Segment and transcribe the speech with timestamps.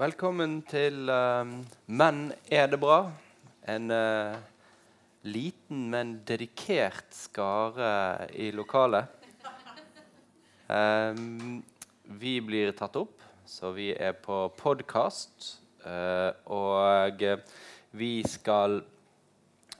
[0.00, 1.44] Velkommen til uh,
[1.92, 3.10] Menn er det bra?
[3.68, 4.38] En uh,
[5.28, 9.10] liten, men dedikert skare i lokalet.
[10.70, 11.64] Um,
[12.22, 15.48] vi blir tatt opp, så vi er på podkast.
[15.82, 17.24] Uh, og
[17.90, 18.78] vi skal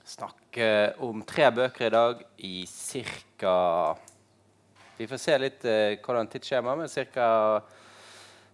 [0.03, 3.59] snakke om tre bøker i dag i ca.
[4.99, 5.69] Vi får se litt
[6.03, 7.31] hvordan tidsskjema men ca.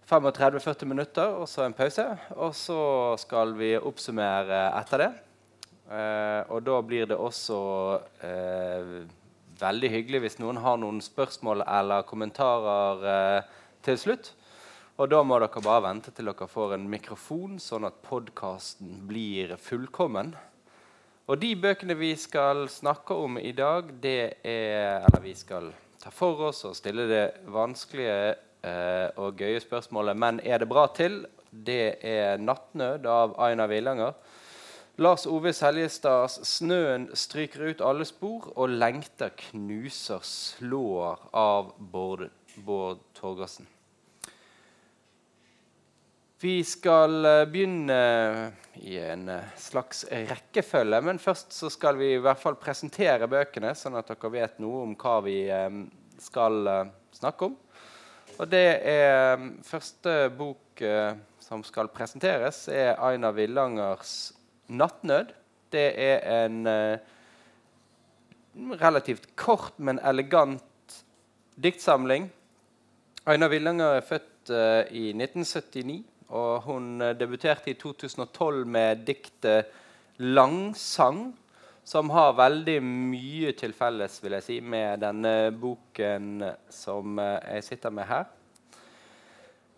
[0.08, 2.04] 35-40 minutter, og så en pause.
[2.40, 2.80] Og så
[3.20, 5.10] skal vi oppsummere etter det.
[5.88, 7.58] Eh, og da blir det også
[8.24, 8.88] eh,
[9.60, 14.32] veldig hyggelig hvis noen har noen spørsmål eller kommentarer eh, til slutt.
[14.98, 19.54] Og da må dere bare vente til dere får en mikrofon, sånn at podkasten blir
[19.62, 20.32] fullkommen.
[21.28, 25.68] Og de bøkene vi skal snakke om i dag, det er Eller vi skal
[26.00, 31.26] ta for oss og stille det vanskelige og gøye spørsmålet 'Men er det bra til?'
[31.52, 34.12] Det er 'Nattnød' av Aina Villanger.
[34.98, 42.30] Lars Ove Seljestads 'Snøen stryker ut alle spor', og 'Lengter knuser slår' av Bård,
[42.66, 43.68] Bård Torgersen.
[46.40, 47.94] Vi skal eh, begynne
[48.74, 53.72] i en eh, slags rekkefølge, men først så skal vi i hvert fall presentere bøkene,
[53.74, 55.80] sånn at dere vet noe om hva vi eh,
[56.22, 56.62] skal
[57.14, 57.56] snakke om.
[58.38, 64.32] Og det er um, Første bok eh, som skal presenteres, er Aina Villangers
[64.68, 65.32] 'Nattnød'.
[65.72, 66.98] Det er en eh,
[68.78, 71.02] relativt kort, men elegant
[71.62, 72.30] diktsamling.
[73.26, 79.66] Aina Villanger er født eh, i 1979, og hun debuterte i 2012 med diktet
[80.20, 81.34] 'Langsang'
[81.88, 86.42] som har veldig mye til felles vil jeg si, med denne boken
[86.72, 88.26] som eh, jeg sitter med her.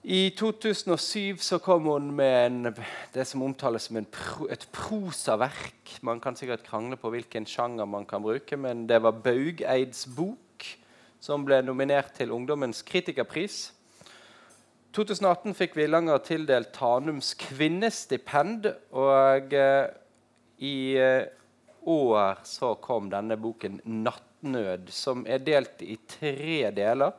[0.02, 2.75] I 2007 så kom hun med en,
[3.14, 5.98] det som omtales som pro, et prosaverk.
[6.02, 10.67] Man kan sikkert krangle på hvilken sjanger man kan bruke, men det var Baugeids bok,
[11.20, 13.68] som ble nominert til Ungdommens kritikerpris.
[14.96, 18.73] 2018 fikk Villanger tildelt Tanums kvinnestipend.
[18.90, 19.92] Og eh,
[20.61, 21.29] i eh,
[21.83, 27.13] år så kom denne boken 'Nattnød', som er delt i tre deler.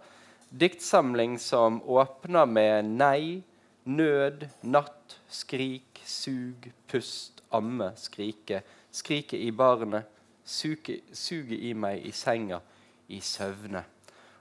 [0.50, 3.44] Diktsamling som åpner med nei,
[3.84, 8.62] nød, natt, skrik, sug, pust, amme, skrike.
[8.92, 10.04] Skrike i barnet,
[10.44, 12.60] suge, i meg i senga,
[13.08, 13.84] i søvne.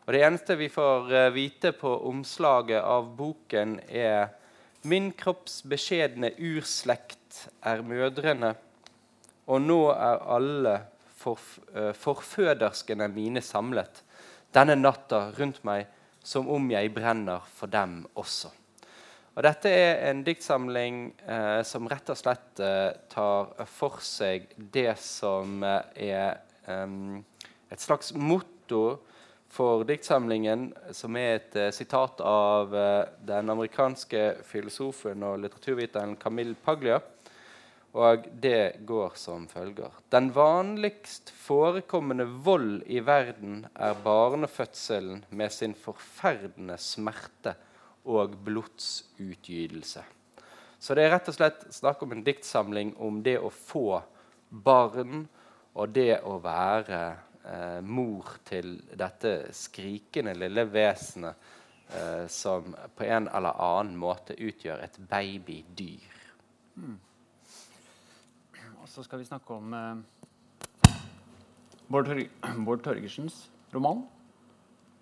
[0.07, 4.35] Og Det eneste vi får uh, vite på omslaget av boken, er
[4.83, 8.55] Min kropps beskjedne urslekt er mødrene
[9.51, 10.77] og nå er alle
[11.21, 14.05] forf uh, forføderskene mine samlet
[14.55, 15.91] denne natta rundt meg
[16.25, 18.51] som om jeg brenner for dem også.
[19.37, 24.97] Og Dette er en diktsamling eh, som rett og slett eh, tar for seg det
[25.01, 26.41] som eh, er
[27.71, 28.99] et slags motto
[29.51, 36.55] for diktsamlingen, som er et eh, sitat av eh, den amerikanske filosofen og litteraturviteren Camille
[36.55, 37.01] Paglia.
[37.93, 39.91] Og det går som følger.
[40.15, 47.57] Den vanligst forekommende vold i verden er barnefødselen med sin forferdende smerte
[48.07, 50.05] og blodsutgytelse.
[50.79, 54.01] Så det er rett og slett snakk om en diktsamling om det å få
[54.51, 55.27] barn
[55.75, 61.53] og det å være eh, mor til dette skrikende lille vesenet
[61.91, 66.19] eh, som på en eller annen måte utgjør et babydyr.
[66.79, 66.99] Mm
[68.91, 70.91] så skal vi snakke om eh,
[71.87, 72.27] Bård, Torg
[72.67, 74.03] Bård Torgersens roman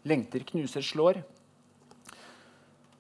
[0.08, 1.22] 'Lengter knuser slår'.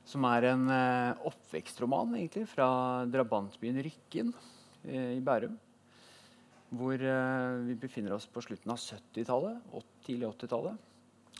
[0.08, 4.32] Som er en eh, oppvekstroman egentlig, fra drabantbyen Rykken
[4.84, 5.54] eh, i Bærum.
[6.74, 9.62] Hvor eh, vi befinner oss på slutten av 70-tallet,
[10.04, 10.76] tidlig 80-tallet.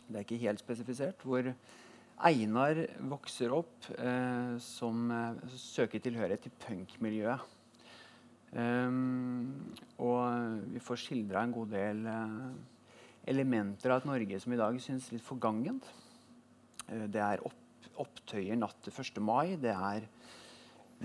[0.07, 1.21] Det er ikke helt spesifisert.
[1.25, 1.51] Hvor
[2.29, 2.81] Einar
[3.11, 7.58] vokser opp eh, som eh, søker tilhørighet til punkmiljøet.
[8.49, 9.69] Um,
[10.01, 12.47] og vi får skildra en god del uh,
[13.29, 15.85] elementer av et Norge som i dag synes litt forgangent.
[16.89, 17.59] Uh, det er opp,
[18.01, 19.21] opptøyer natt til 1.
[19.21, 19.53] mai.
[19.61, 20.07] Det er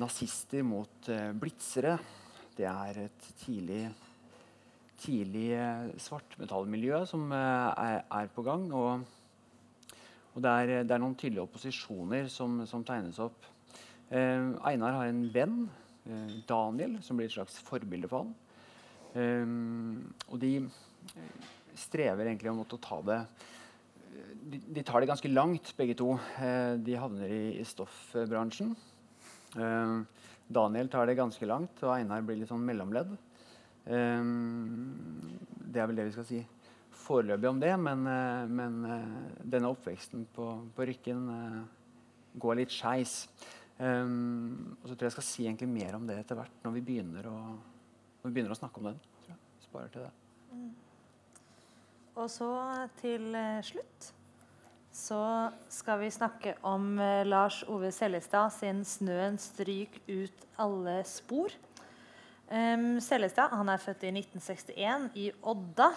[0.00, 1.98] nazister mot uh, blitzere.
[2.56, 3.82] Det er et tidlig,
[5.04, 5.50] tidlig
[6.00, 8.70] svartmetallmiljø som er, er, på gang.
[8.72, 9.04] Og,
[10.32, 13.50] og det, er, det, er, noen tydelige opposisjoner som, som tegnes opp.
[14.14, 15.64] Einar har en venn
[16.48, 18.34] Daniel, som blir et slags forbilde for han.
[19.14, 23.20] Um, og de eh, strever egentlig om å ta det
[24.44, 26.12] de, de, tar det ganske langt, begge to.
[26.84, 28.74] De havner i, i stoffbransjen.
[29.58, 29.94] Eh,
[30.54, 33.14] Daniel tar det ganske langt, og Einar blir litt sånn mellomledd.
[33.88, 34.28] Eh,
[35.64, 36.42] det er vel det vi skal si
[37.04, 41.60] foreløpig om det, men, eh, men eh, denne oppveksten på, på Rykken eh,
[42.40, 43.24] går litt skeis.
[43.74, 46.76] Um, og så tror jeg jeg skal si egentlig mer om det etter hvert når
[46.76, 47.38] vi begynner å,
[48.22, 49.00] vi begynner å snakke om den.
[49.64, 50.12] Sparer til det.
[52.14, 52.50] Og så
[53.00, 54.12] til eh, slutt
[54.94, 61.56] så skal vi snakke om eh, Lars Ove Seljestad sin 'Snøen stryk ut alle spor'.
[62.46, 65.88] Um, Seljestad han er født i 1961 i Odda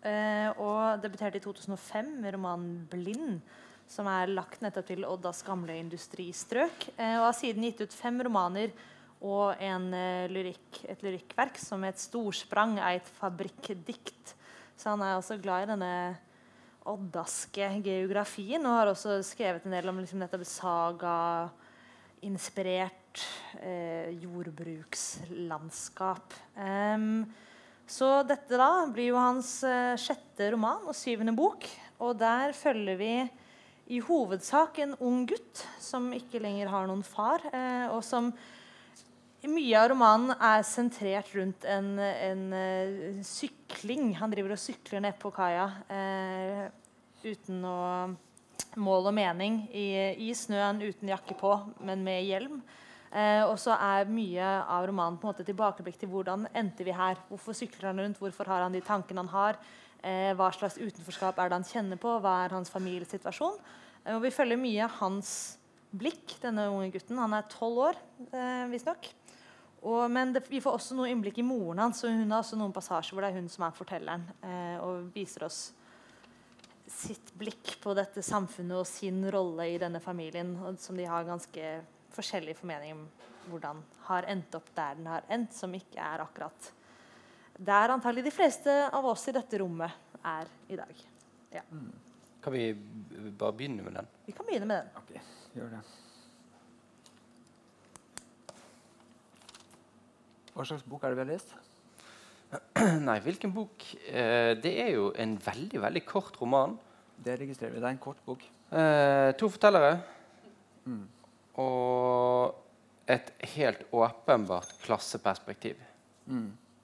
[0.00, 3.40] eh, og debuterte i 2005 med romanen 'Blind',
[3.88, 6.88] som er lagt nettopp til Oddas gamle industristrøk.
[6.96, 8.70] eh, og har siden gitt ut fem romaner
[9.22, 14.34] og en, eh, lyrikk, et lyrikkverk som het 'Storsprang', et fabrikkdikt.
[14.76, 16.18] Så han er også glad i denne
[16.86, 23.26] oddaske geografien, og har også skrevet en del om liksom, nettopp saga-inspirert
[23.60, 26.34] eh, jordbrukslandskap.
[26.56, 27.34] Um,
[27.86, 31.64] så dette da blir jo hans eh, sjette roman og syvende bok.
[32.02, 33.30] Og der følger vi
[33.86, 38.32] i hovedsak en ung gutt som ikke lenger har noen far, eh, og som
[39.46, 44.10] mye av romanen er sentrert rundt en, en eh, sykling.
[44.18, 46.64] Han driver og sykler ned på kaia eh,
[47.26, 48.16] uten noe
[48.80, 49.86] mål og mening i,
[50.26, 51.52] i snøen uten jakke på,
[51.86, 52.58] men med hjelm.
[53.12, 56.94] Eh, og så er mye av romanen på en måte tilbakeblikk til hvordan endte vi
[56.96, 57.20] her.
[57.30, 58.20] Hvorfor sykler han rundt?
[58.20, 59.60] Hvorfor har han de tankene han har?
[60.06, 62.12] Eh, hva slags utenforskap er det han kjenner på?
[62.22, 63.58] Hva er hans familiesituasjon?
[64.04, 65.30] Eh, og vi følger mye hans
[65.96, 67.18] blikk, denne unge gutten.
[67.18, 69.12] Han er tolv år, eh, visstnok.
[69.86, 72.72] Men det, vi får også noe innblikk i moren hans, og hun har også noen
[72.74, 75.60] passasjer hvor det er hun som er fortelleren, eh, og viser oss
[76.90, 81.28] sitt blikk på dette samfunnet og sin rolle i denne familien, og som de har
[81.28, 81.70] ganske
[82.16, 83.06] forskjellige formeninger om
[83.50, 86.72] hvordan har endt opp der den har endt, som ikke er akkurat
[87.58, 91.04] der antagelig de fleste av oss i dette rommet er i dag.
[91.54, 91.62] Ja.
[92.42, 92.66] Kan vi
[93.38, 94.10] bare begynne med den?
[94.26, 94.90] Vi kan begynne med den.
[95.00, 95.84] Ok, gjør det.
[100.56, 101.56] Hva slags bok er det vi har lest?
[103.08, 103.88] Nei, hvilken bok?
[104.08, 106.76] Eh, det er jo en veldig, veldig kort roman.
[107.16, 107.82] Det registrerer vi.
[107.82, 108.44] Det er en kort bok.
[108.70, 109.98] Eh, to fortellere.
[110.86, 111.02] Mm.
[111.60, 115.82] Og et helt åpenbart klasseperspektiv.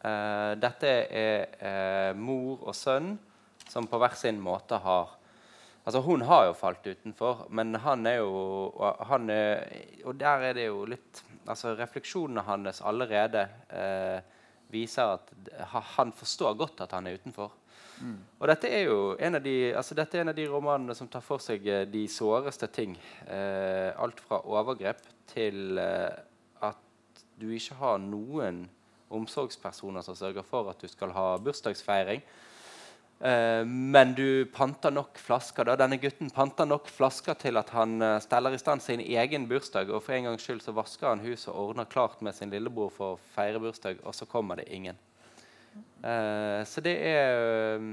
[0.02, 3.12] Eh, dette er eh, mor og sønn
[3.70, 5.18] som på hver sin måte har
[5.82, 8.70] Altså, hun har jo falt utenfor, men han er jo
[9.08, 9.64] han er,
[10.06, 14.20] og der er det jo litt Altså, refleksjonene hans allerede eh,
[14.70, 15.32] viser at
[15.96, 17.50] han forstår godt at han er utenfor.
[18.38, 21.10] Og dette er jo en av de, altså dette er en av de romanene som
[21.10, 22.94] tar for seg de såreste ting.
[23.26, 25.02] Eh, alt fra overgrep
[25.34, 28.62] til at du ikke har noen
[29.14, 32.24] omsorgspersoner som sørger for at du skal ha bursdagsfeiring.
[33.22, 35.64] Eh, men du panter nok flasker.
[35.64, 35.76] da.
[35.78, 39.92] Denne gutten panter nok flasker til at han eh, steller i stand sin egen bursdag.
[39.94, 42.90] Og for en gangs skyld så vasker han huset og ordner klart med sin lillebror
[42.90, 44.98] for å feire bursdag, og så kommer det ingen.
[46.02, 47.86] Eh, så det er,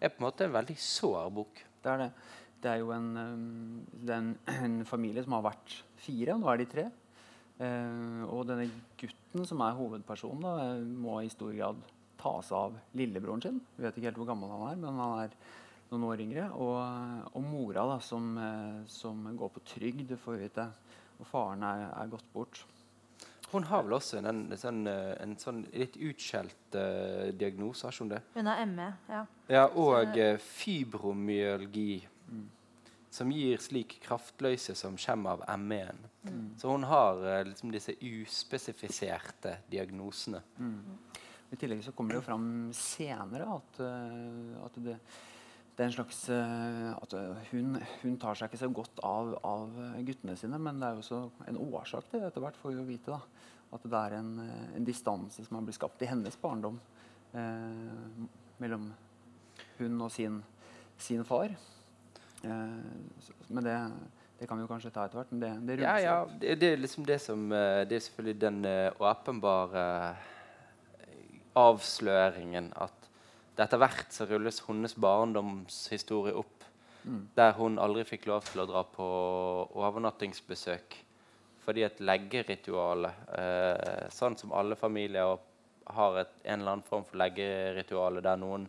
[0.00, 1.62] er på en måte en veldig sår bok.
[1.78, 2.10] Det er det.
[2.58, 3.12] Det er jo en,
[4.02, 4.32] den,
[4.66, 6.88] en, familie som har vært fire, og nå er de tre.
[7.58, 9.17] Og denne gutten
[9.48, 11.80] som er hovedpersonen, da, må i stor grad
[12.18, 13.60] ta seg av lillebroren sin.
[13.76, 15.36] Vi vet ikke helt hvor gammel han er, men han er
[15.90, 16.48] noen år yngre.
[16.56, 20.66] Og, og mora, da, som, eh, som går på trygd, får vi vite.
[21.18, 22.64] Og faren er, er gått bort.
[23.48, 27.96] Hun har vel også en, en, sånn, eh, en sånn litt utskjelt uh, diagnose, har
[27.96, 28.20] hun det?
[28.34, 28.88] Hun har ME.
[29.08, 29.22] ja.
[29.48, 32.02] Ja, og uh, fibromyalgi,
[33.10, 36.02] som gir slik kraftløse som kommer av ME-en.
[36.60, 40.42] Så hun har eh, liksom disse uspesifiserte diagnosene.
[41.48, 44.98] I tillegg så kommer det jo fram senere at, eh, at det,
[45.76, 47.14] det er en slags eh, At
[47.52, 49.72] hun, hun tar seg ikke så godt av, av
[50.04, 52.80] guttene sine, men det er jo også en årsak til det etter hvert, får vi
[52.82, 53.16] jo vite.
[53.16, 54.34] da, At det er en,
[54.76, 56.76] en distanse som har blitt skapt i hennes barndom
[57.32, 58.28] eh,
[58.60, 58.90] mellom
[59.78, 60.42] hun og sin,
[60.98, 61.54] sin far.
[62.44, 63.76] Eh, men det,
[64.38, 65.32] det kan vi jo kanskje ta etter hvert.
[65.32, 68.40] Men det, det Ja, ja, det, det er liksom det som eh, Det er selvfølgelig
[68.40, 69.84] den eh, åpenbare
[71.58, 72.94] avsløringen at
[73.58, 76.54] etter hvert så rulles hennes barndomshistorie opp.
[77.34, 79.04] Der hun aldri fikk lov til å dra på
[79.74, 80.98] overnattingsbesøk
[81.68, 85.34] fordi et leggeritualet, eh, Sånn som alle familier
[85.84, 88.64] har et, en eller annen form for leggeritualet der noen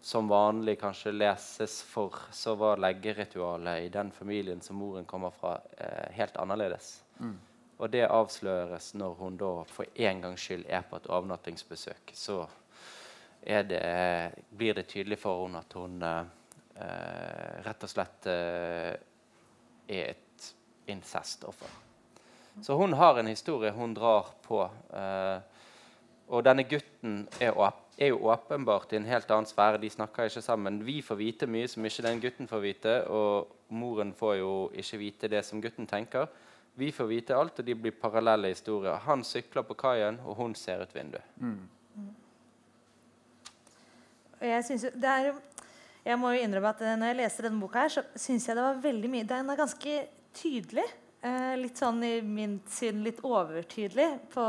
[0.00, 5.58] som vanlig kanskje leses for, så var leggeritualet i den familien som moren kommer fra,
[5.76, 7.02] eh, helt annerledes.
[7.78, 12.10] Og det avsløres når hun da for en gangs skyld er på et overnattingsbesøk.
[12.14, 12.48] Så
[13.40, 18.94] det, blir det tydelig for henne at hun eh, rett og slett eh,
[19.88, 20.48] er et
[20.90, 21.70] incestoffer.
[22.62, 24.64] Så hun har en historie hun drar på.
[24.90, 25.38] Eh,
[26.28, 27.54] og denne gutten er,
[27.98, 29.80] er, jo åpenbart i en helt annen sfære.
[29.82, 30.80] De snakker ikke sammen.
[30.86, 35.00] Vi får vite mye som ikke den gutten får vite, og moren får jo ikke
[35.02, 36.28] vite det som gutten tenker.
[36.78, 39.00] Vi får vite alt, og de blir parallelle historier.
[39.08, 41.26] Han sykler på kaien, og hun ser ut vinduet.
[41.36, 41.66] Mm.
[44.40, 45.32] Jeg, synes, er,
[46.04, 48.62] jeg må jo innrømme at når jeg leser denne boka, her, så syns jeg det
[48.62, 49.96] var veldig mye Den er ganske
[50.38, 50.86] tydelig.
[51.18, 54.44] Eh, litt sånn i min syn litt overtydelig på,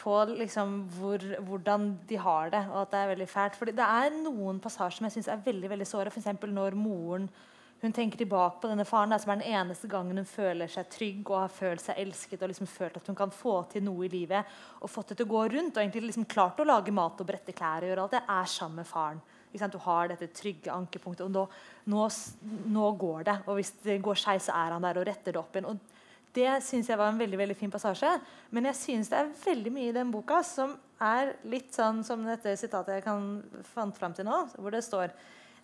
[0.00, 3.56] på liksom hvor, hvordan de har det, og at det er veldig fælt.
[3.60, 6.12] Fordi det er noen passasjer som jeg syns er veldig veldig såre.
[6.12, 6.30] F.eks.
[6.48, 7.28] når moren
[7.80, 10.88] hun tenker tilbake på denne faren der, som er den eneste gangen hun føler seg
[10.92, 14.04] trygg og har følt seg elsket og liksom følt at hun kan få til noe
[14.04, 14.50] i livet.
[14.84, 17.28] Og fått det til å gå rundt og egentlig liksom klart å lage mat og
[17.30, 17.80] brette klær.
[17.80, 19.22] og gjøre alt det, er sammen med faren.
[19.50, 21.24] Du har dette trygge ankepunktet.
[21.24, 21.46] og nå,
[21.86, 22.08] nå,
[22.68, 23.38] nå, går det.
[23.46, 25.72] Og hvis det går skeis, så er han der og retter det opp igjen.
[25.72, 25.99] og
[26.36, 28.12] det syns jeg var en veldig veldig fin passasje.
[28.54, 32.22] Men jeg syns det er veldig mye i den boka som er litt sånn som
[32.26, 33.26] dette sitatet jeg kan
[33.72, 35.14] fant fram til nå, hvor det står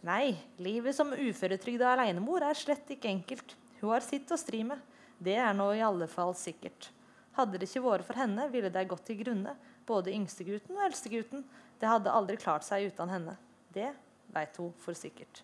[0.07, 3.55] Nei, livet som uføretrygda alenemor er slett ikke enkelt.
[3.81, 4.79] Hun har sitt å stri med.
[5.19, 6.91] Det er nå i alle fall sikkert.
[7.35, 9.57] Hadde det ikke vært for henne, ville det gått til grunne,
[9.89, 11.43] både yngstegutten og eldstegutten.
[11.81, 13.35] Det hadde aldri klart seg uten henne.
[13.73, 13.91] Det
[14.37, 15.43] veit hun for sikkert.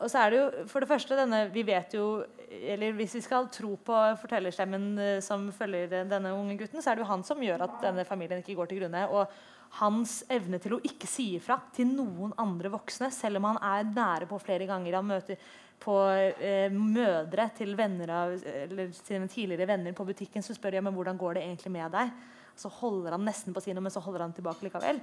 [0.00, 3.22] Og så er det jo, for det første denne, vi vet jo, eller Hvis vi
[3.22, 7.22] skal tro på fortellerstemmen eh, som følger denne unge gutten, så er det jo han
[7.26, 9.04] som gjør at denne familien ikke går til grunne.
[9.14, 9.30] Og
[9.78, 13.86] hans evne til å ikke si ifra til noen andre voksne, selv om han er
[13.92, 14.98] nære på flere ganger.
[14.98, 15.38] Han møter
[15.80, 20.84] på eh, mødre til venner av, eller sine tidligere venner på butikken så spør ja,
[20.84, 22.12] men hvordan går det egentlig med deg.
[22.58, 25.00] Så holder han nesten på sine, men så holder han tilbake likevel.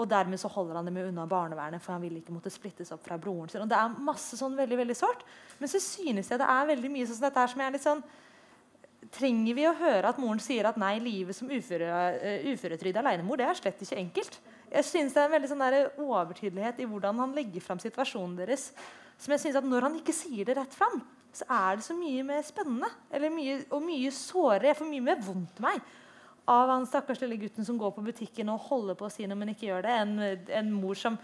[0.00, 3.02] Og dermed så holder han dem unna barnevernet, for han vil ikke måtte splittes opp
[3.04, 3.60] fra broren sin.
[3.60, 5.24] Og det er masse sånn veldig veldig sårt.
[5.60, 8.04] Men så synes jeg det er veldig mye sånn dette her som er litt sånn
[9.12, 13.40] trenger vi å høre at moren sier at nei, livet som uføre, uh, uføretrygd alenemor
[13.40, 14.38] det er slett ikke enkelt.
[14.72, 15.64] Jeg synes Det er en veldig sånn
[16.00, 18.70] overtydelighet i hvordan han legger fram situasjonen deres.
[19.18, 21.94] som jeg synes at Når han ikke sier det rett fram, så er det så
[21.96, 22.88] mye mer spennende
[23.32, 24.68] mye, og mye sårere.
[24.70, 25.80] Jeg får mye mer vondt meg
[26.50, 29.38] av han stakkars lille gutten som går på butikken og holder på å si noe,
[29.38, 31.18] men ikke gjør det, enn en mor som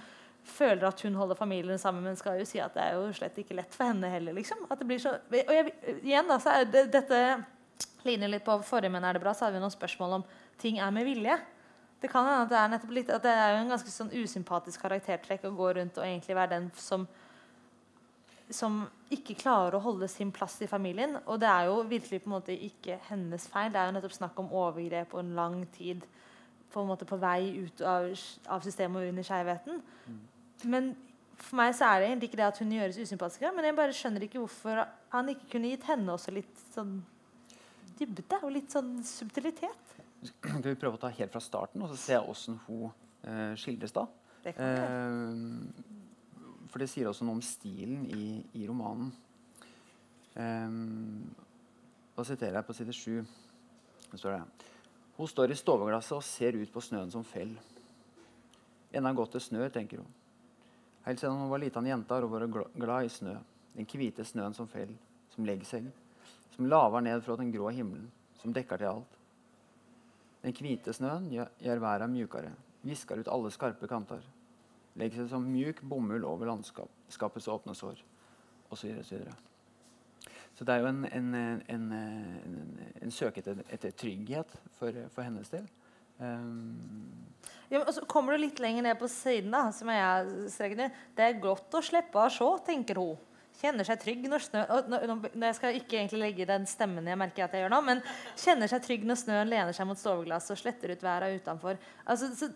[0.48, 3.36] føler at hun holder familien sammen, men skal jo si at det er jo slett
[3.42, 4.36] ikke lett for henne heller.
[4.36, 4.64] liksom.
[4.70, 7.20] At det blir så, og jeg, igjen da, så er det, dette
[8.06, 10.26] ligner litt på forrige Men er det bra, så hadde vi noen spørsmål om
[10.62, 11.36] ting er med vilje.
[12.00, 14.14] Det kan hende at det er nettopp litt, at det er jo en ganske sånn
[14.14, 17.08] usympatisk karaktertrekk å gå rundt og egentlig være den som
[18.48, 21.16] som ikke klarer å holde sin plass i familien.
[21.26, 23.72] Og det er jo virkelig på en måte ikke hennes feil.
[23.72, 26.04] Det er jo nettopp snakk om overgrep og en lang tid
[26.68, 28.10] på, en måte på vei ut av,
[28.52, 29.80] av systemet og under skjevheten.
[30.08, 30.18] Mm.
[30.68, 30.90] Men
[31.38, 33.96] for meg så er det egentlig ikke det at hun gjøres usympatisk, men jeg bare
[33.96, 34.82] skjønner ikke hvorfor
[35.14, 36.98] han ikke kunne gitt henne også litt sånn
[37.98, 39.94] dybde og litt sånn subtilitet.
[40.26, 42.88] Skal vi prøve å ta helt fra starten og så se åssen hun
[43.22, 44.04] eh, skildres da?
[44.42, 45.98] Det kan eh,
[46.68, 49.10] for det sier også noe om stilen i, i romanen.
[50.38, 51.28] Um,
[52.14, 53.24] da siterer jeg på side 7.
[54.14, 54.68] står det
[55.16, 57.54] Hun står i stoveglasset og ser ut på snøen som fell.
[58.92, 60.12] Enda godt det snør, tenker hun.
[61.06, 63.38] Helt siden hun var liten jente, har hun vært glad i snø.
[63.74, 64.92] Den hvite snøen som fell,
[65.34, 65.90] som legger seg
[66.58, 68.08] som laver ned fra den grå himmelen,
[68.42, 69.12] som dekker til alt.
[70.42, 72.50] Den hvite snøen gjør verden mjukere,
[72.82, 74.24] visker ut alle skarpe kanter.
[74.98, 78.00] Legger seg som mjuk bomull over landskapets åpne sår,
[78.74, 78.96] osv.
[79.06, 79.20] Så,
[80.58, 81.34] så det er jo en, en,
[81.70, 81.84] en,
[83.02, 85.68] en søk etter, etter, trygghet for, for, hennes del.
[86.18, 86.74] Um,
[87.70, 91.22] ja, og så kommer du litt lenger ned på siden, da, som jeg streker Det
[91.22, 93.20] er godt å slippe å se, tenker hun
[93.58, 97.54] kjenner seg trygg når snø Jeg skal ikke egentlig legge den stemmen jeg merker at
[97.56, 98.02] jeg gjør nå, men
[98.38, 101.80] kjenner seg trygg når snøen lener seg mot stoveglasset og sletter ut været utenfor.
[102.06, 102.50] Altså, så,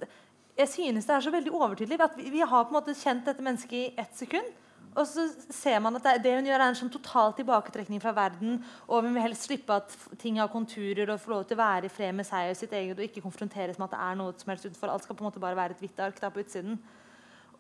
[0.59, 3.25] jeg synes det er så veldig overtydelig at vi, vi, har på en måte kjent
[3.29, 4.51] dette mennesket i ett sekund.
[4.93, 8.13] Og så ser man at det, det hun gjør, er en sånn total tilbaketrekning fra
[8.13, 8.59] verden.
[8.85, 11.89] Og vi vil helst slippe at ting har konturer og få lov til å være
[11.89, 12.99] i fred med seg og sitt eget.
[12.99, 14.93] Og ikke konfronteres med at det er noe som helst utenfor.
[14.93, 16.77] Alt skal på en måte bare være et hvitt ark da på utsiden.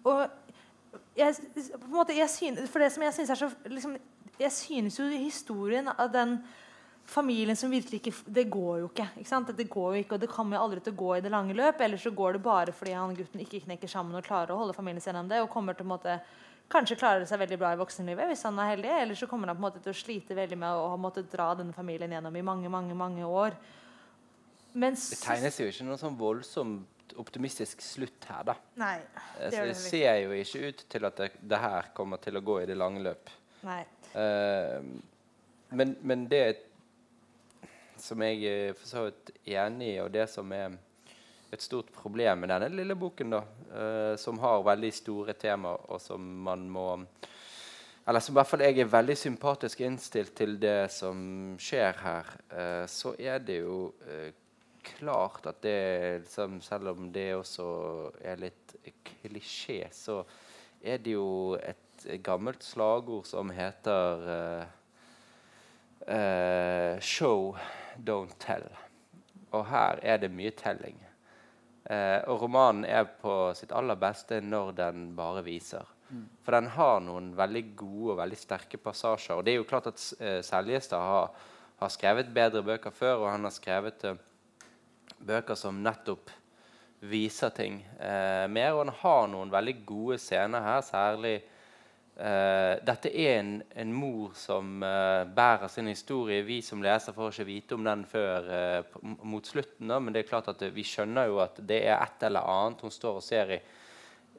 [0.04, 0.26] Og
[1.16, 1.38] jeg,
[1.88, 3.96] måte, jeg synes, for det som jeg synes er så liksom,
[4.40, 6.38] Jeg synes jo historien av den
[7.06, 9.08] familien som virkelig ikke Det går jo ikke.
[9.20, 11.30] ikke det går jo ikke, og det kommer jo aldri til å gå i det
[11.30, 11.80] lange løp.
[11.80, 14.76] Eller så går det bare fordi han gutten ikke knekker sammen og klarer å holde
[14.76, 15.42] familien sin gjennom det.
[15.42, 16.20] og kommer til å måte,
[16.68, 18.94] kanskje klarer det seg veldig bra i voksenlivet hvis han er heldig.
[19.02, 21.30] Eller så kommer han på en måte til å slite veldig med å ha måttet
[21.30, 23.56] dra denne familien gjennom i mange mange, mange år.
[24.72, 26.88] Mens, Det tegnes jo ikke noe sånn voldsomt
[27.20, 28.54] optimistisk slutt her, da.
[28.80, 29.02] Nei,
[29.42, 31.88] Eh, det Så gjør det det ser jo ikke ut til at det, det her
[31.94, 33.30] kommer til å gå i det lange løp.
[33.62, 33.82] Nei.
[34.12, 34.82] Uh,
[35.72, 36.71] men, men det
[38.02, 40.74] som jeg er for så vidt enig i, og det som er
[41.52, 43.42] et stort problem med denne lille boken, da,
[43.76, 46.88] eh, som har veldig store temaer, og som man må
[48.02, 52.32] Eller som i hvert fall jeg er veldig sympatisk innstilt til det som skjer her,
[52.50, 54.32] eh, så er det jo eh,
[54.82, 60.24] klart at det liksom, Selv om det også er litt klisjé, så
[60.82, 64.66] er det jo et gammelt slagord som heter
[66.08, 67.56] Uh, eh, Show,
[67.96, 68.68] don't tell.
[69.52, 70.98] Og her er det mye telling.
[71.84, 75.88] Eh, og romanen er på sitt aller beste når den bare viser.
[76.44, 79.38] For den har noen veldig gode og veldig sterke passasjer.
[79.38, 81.32] Og det er jo klart at eh, Seljestad har,
[81.80, 84.20] har skrevet bedre bøker før, og han har skrevet eh,
[85.22, 86.32] bøker som nettopp
[87.08, 88.74] viser ting eh, mer.
[88.74, 91.38] Og han har noen veldig gode scener her, særlig
[92.16, 93.52] eh, Dette er en,
[93.82, 96.42] en mor som uh, bærer sin historie.
[96.46, 100.22] Vi som leser får ikke vite om den før uh, mot slutten, da, men det
[100.22, 103.26] er klart at vi skjønner jo at det er et eller annet hun står og
[103.26, 103.58] ser i,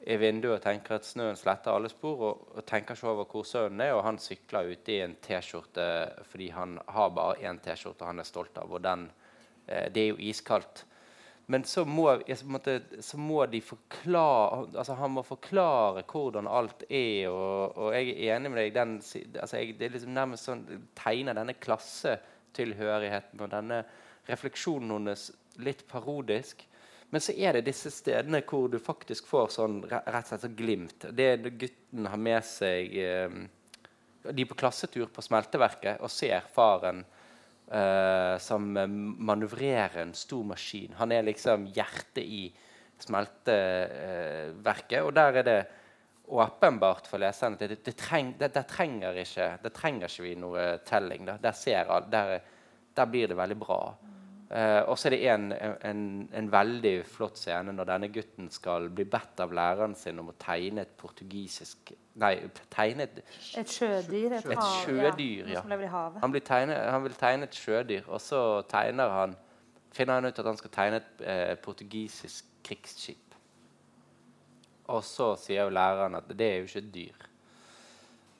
[0.04, 3.46] i vinduet og tenker at snøen sletter alle spor, og, og tenker ikke over hvor
[3.48, 5.90] sønnen er, og han sykler ute i en T-skjorte
[6.30, 9.08] fordi han har bare én T-skjorte han er stolt av, og den,
[9.66, 10.84] det er jo iskaldt.
[11.46, 12.06] Men så må,
[12.48, 18.14] måte, så må de forklare altså Han må forklare hvordan alt er, og, og jeg
[18.14, 18.76] er enig med deg.
[18.76, 18.94] Den,
[19.42, 20.64] altså jeg, det er liksom nærmest sånn
[20.96, 23.82] tegner denne klassetilhørigheten og denne
[24.30, 25.26] refleksjonen hennes
[25.60, 26.64] litt parodisk.
[27.12, 30.56] Men så er det disse stedene hvor du faktisk får sånn rett og slett sånn
[30.58, 31.04] glimt.
[31.12, 33.36] Det er når gutten har med seg eh,
[34.24, 37.04] De er på klassetur på smelteverket og ser faren
[37.70, 40.94] eh, som manøvrerer en stor maskin.
[40.98, 42.54] Han er liksom hjertet i
[43.04, 45.02] smelteverket.
[45.02, 45.66] og der er det
[46.28, 50.78] åpenbart for leseren at det, det, treng, det, det trenger ikke, trenger ikke vi noe
[50.86, 51.26] telling.
[51.26, 52.40] Der, ser, der,
[52.96, 53.94] der blir det veldig bra.
[54.54, 55.48] Eh, og så er det en,
[55.82, 60.28] en, en veldig flott scene når denne gutten skal bli bedt av læreren sin om
[60.30, 61.90] å tegne et portugisisk
[62.22, 62.36] Nei,
[62.70, 63.16] tegne et
[63.58, 64.36] Et sjødyr.
[64.36, 65.64] Et, Et hav- sjødyr, ja.
[65.66, 66.20] Havet.
[66.22, 69.34] han, blir tegne, han vil tegne et sjødyr, og så han,
[69.90, 73.34] finner han ut at han skal tegne et eh, portugisisk krigsskip.
[74.94, 77.26] Og så sier jo læreren at det er jo ikke et dyr.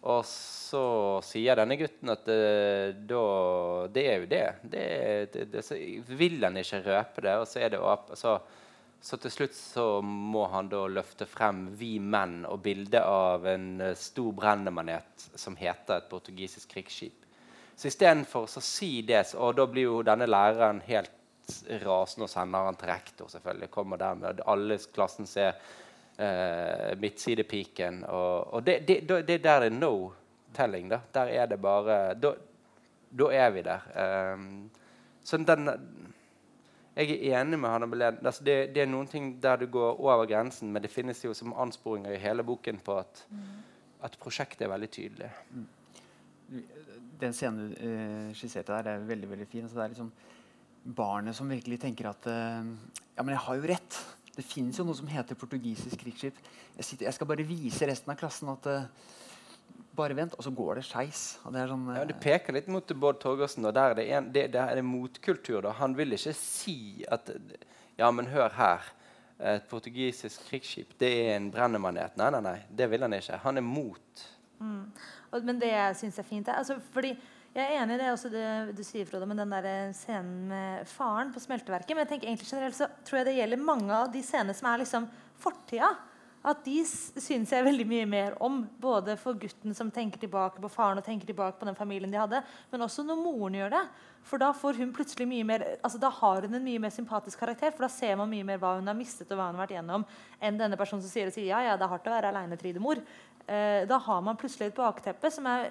[0.04, 0.82] Og så
[1.24, 3.22] sier denne gutten at det, da,
[3.94, 4.44] det er jo det.
[4.74, 5.78] det, det, så
[6.18, 7.80] vil han ikke røpe det, og så det
[8.20, 8.34] så,
[9.00, 13.80] så til slutt så må han da løfte frem 'Vi menn' og bilde av en
[13.80, 17.24] eh, stor brennemanet som heter et portugisisk krigsskip.
[17.76, 21.16] Så istedenfor å si det, og da blir jo denne læreren helt
[21.84, 23.70] rasende og sender han til rektor, selvfølgelig.
[23.72, 25.72] Kommer der med alle klassen ser eh,
[26.16, 28.04] midtsidepiken.
[28.06, 30.12] Og, og det, det, det er der er no
[30.54, 30.90] telling.
[30.90, 31.00] Da.
[31.14, 32.34] Der er det bare Da,
[33.18, 33.80] da er vi der.
[34.34, 34.70] Um,
[35.24, 35.70] så den
[36.96, 38.26] Jeg er enig med Hanne Belén.
[38.26, 41.34] Altså det, det er noen ting der du går over grensen, men det finnes jo
[41.34, 43.26] som ansporinger i hele boken på at,
[44.02, 45.30] at prosjektet er veldig tydelig.
[47.20, 49.68] Den scenen du uh, skisserte der, er veldig veldig fin.
[49.68, 50.12] Så det er liksom
[50.84, 52.62] barnet som virkelig tenker at uh,
[53.16, 53.98] Ja, men jeg har jo rett.
[54.34, 56.40] Det fins jo noe som heter portugisisk krigsskip.
[56.76, 59.12] Jeg, sitter, jeg skal bare vise resten av klassen at uh,
[59.94, 60.34] Bare vent.
[60.34, 61.20] Og så går det skeis.
[61.54, 63.62] Det sånn Ja, eh, det peker litt mot Bård Torgersen.
[63.68, 65.60] Og der er det, en, det, det er motkultur.
[65.62, 65.76] Da.
[65.78, 67.30] Han vil ikke si at
[67.94, 68.88] Ja, men hør her.
[69.38, 72.18] Et portugisisk krigsskip det er en brennemanet.
[72.18, 72.56] Nei, nei, nei.
[72.74, 73.38] Det vil han ikke.
[73.46, 74.26] Han er mot.
[75.30, 77.14] Og, men det jeg er fint altså, fordi
[77.54, 80.48] Jeg er enig i det også det du sier, Frode, med den der eh, scenen
[80.50, 81.92] med faren på smelteverket.
[81.94, 84.66] Men jeg tenker egentlig generelt så tror jeg det gjelder mange av de scenene som
[84.72, 85.06] er liksom
[85.38, 85.92] fortida.
[86.44, 88.58] At de syns jeg veldig mye mer om.
[88.82, 92.18] Både for gutten som tenker tilbake på faren og tenker tilbake på den familien de
[92.18, 92.42] hadde,
[92.74, 93.84] men også når moren gjør det.
[94.26, 97.38] For da får hun plutselig mye mer altså Da har hun en mye mer sympatisk
[97.38, 97.70] karakter.
[97.70, 99.78] For da ser man mye mer hva hun har mistet og hva hun har vært
[99.78, 100.10] gjennom,
[100.42, 103.06] enn denne personen som sier, og sier ja, ja, det er hardt å være alenetryddemor.
[103.46, 105.70] Eh, da har man plutselig et bakteppe som er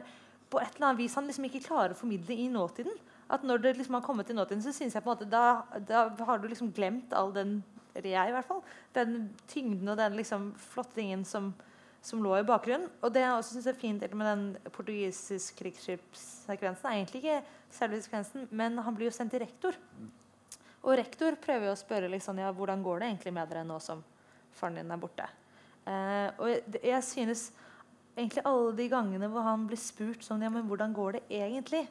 [0.53, 2.93] på et eller annet vis han liksom ikke klarer å formidle i nåtiden.
[3.33, 5.63] At når det liksom har kommet til nåtiden, så synes jeg på en måte da,
[5.89, 7.61] da har du liksom glemt all den
[7.93, 8.63] eller jeg i hvert fall,
[8.95, 11.51] den tyngden og den liksom flottingen som,
[12.01, 12.89] som lå i bakgrunnen.
[13.05, 17.37] Og det jeg også synes er fint med den portugisiske krigsskipssekvensen, er egentlig ikke
[17.73, 19.77] selve sekvensen, men han blir jo sendt til rektor.
[20.83, 23.77] Og rektor prøver jo å spørre liksom, ja, hvordan går det egentlig med dere nå
[23.83, 24.01] som
[24.57, 25.29] faren din er borte.
[25.85, 27.45] Eh, og jeg, jeg synes
[28.15, 31.86] egentlig alle de gangene hvor han blir spurt sånn Ja, men hvordan går det egentlig?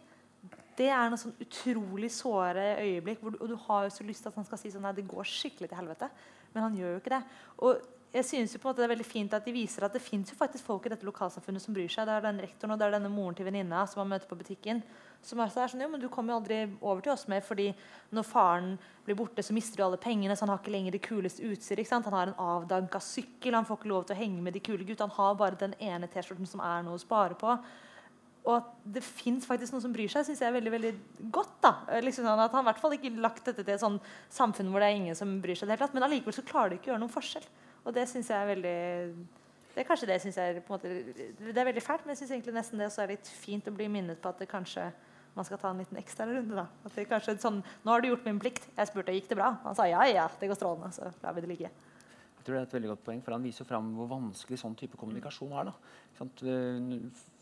[0.79, 3.21] Det er noe sånn utrolig såre øyeblikk.
[3.23, 5.09] Hvor, og du har jo så lyst til at han skal si sånn Nei, det
[5.11, 6.09] går skikkelig til helvete.
[6.55, 7.23] Men han gjør jo ikke det.
[7.67, 7.83] Og
[8.13, 10.05] jeg synes jo på en måte Det er veldig fint at de viser at det
[10.05, 12.09] fins folk i dette lokalsamfunnet som bryr seg.
[12.09, 14.39] Det er den rektoren og det er denne moren til venninna som han møter på
[14.41, 14.83] butikken.
[15.23, 17.69] Som er sånn, jo, men Du kommer jo aldri over til oss mer, fordi
[18.11, 18.73] når faren
[19.07, 20.35] blir borte, så mister du alle pengene.
[20.35, 21.91] så Han har ikke lenger det kuleste utstyret.
[21.91, 24.85] Han har en avdanka sykkel, han får ikke lov til å henge med de kule
[24.85, 25.07] gutta.
[25.07, 27.57] Han har bare den ene T-skjorten som er noe å spare på.
[28.43, 30.93] Og at det fins faktisk noen som bryr seg, syns jeg er veldig veldig
[31.31, 31.61] godt.
[31.63, 31.73] da.
[32.03, 34.83] Liksom sånn at Han i hvert fall ikke lagt dette til et sånn samfunn hvor
[34.83, 35.69] det er ingen som bryr seg.
[35.69, 37.47] det hele tatt, Men allikevel så klarer de ikke å gjøre noen forskjell.
[37.87, 39.29] Og det syns jeg er veldig
[39.73, 40.89] det er kanskje det jeg synes er på en måte,
[41.41, 43.73] det er veldig fælt, men jeg syns egentlig nesten det også er litt fint å
[43.73, 44.91] bli minnet på at det kanskje
[45.35, 46.55] man skal ta en liten ekstra runde.
[46.55, 46.67] da.
[46.85, 49.59] At det kanskje sånn, 'Nå har du gjort min plikt.' Jeg spurte gikk det bra.
[49.65, 50.93] Han sa ja, ja, det går strålende.
[50.93, 51.71] Så lar vi det ligge.
[52.43, 54.75] Jeg tror det er et veldig godt poeng, for Han viser fram hvor vanskelig sånn
[54.75, 55.65] type kommunikasjon er.
[55.71, 55.75] da.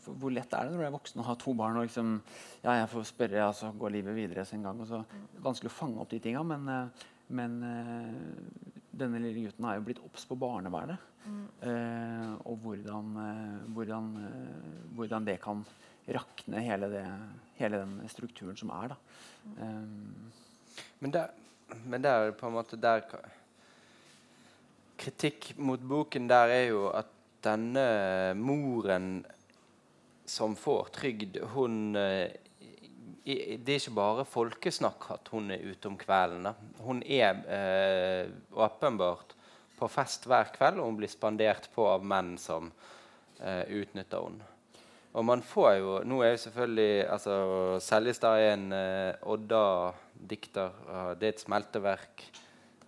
[0.05, 2.21] Hvor lett er det når du er voksen og har to barn og liksom,
[2.63, 4.79] ja, jeg får spørre, så går livet videre sin gang.
[4.79, 5.03] og så
[5.41, 6.87] Vanskelig å fange opp de tinga, men, eh,
[7.29, 10.99] men eh, denne lille gutten har jo blitt obs på barnevernet.
[11.25, 11.45] Mm.
[11.69, 15.65] Eh, og hvordan, eh, hvordan, eh, hvordan, det kan
[16.07, 17.05] rakne hele, det,
[17.61, 18.93] hele, den strukturen som er.
[18.93, 18.97] Da.
[19.61, 20.31] Um.
[20.99, 21.31] Men, der,
[21.85, 23.05] men der på en måte der
[25.01, 27.09] Kritikk mot boken der er jo at
[27.41, 29.23] denne moren
[30.29, 31.95] som får trygd, hun
[33.25, 36.47] det er ikke bare folkesnakk at hun er ute om kvelden.
[36.81, 39.35] Hun er eh, åpenbart
[39.77, 42.71] på fest hver kveld, og hun blir spandert på av menn som
[43.39, 44.50] eh, utnytter henne.
[45.11, 47.35] Og man får jo Nå er jo selvfølgelig altså,
[47.83, 50.71] Seljestad er en eh, Odda-dikter.
[51.19, 52.25] det er et smelteverk.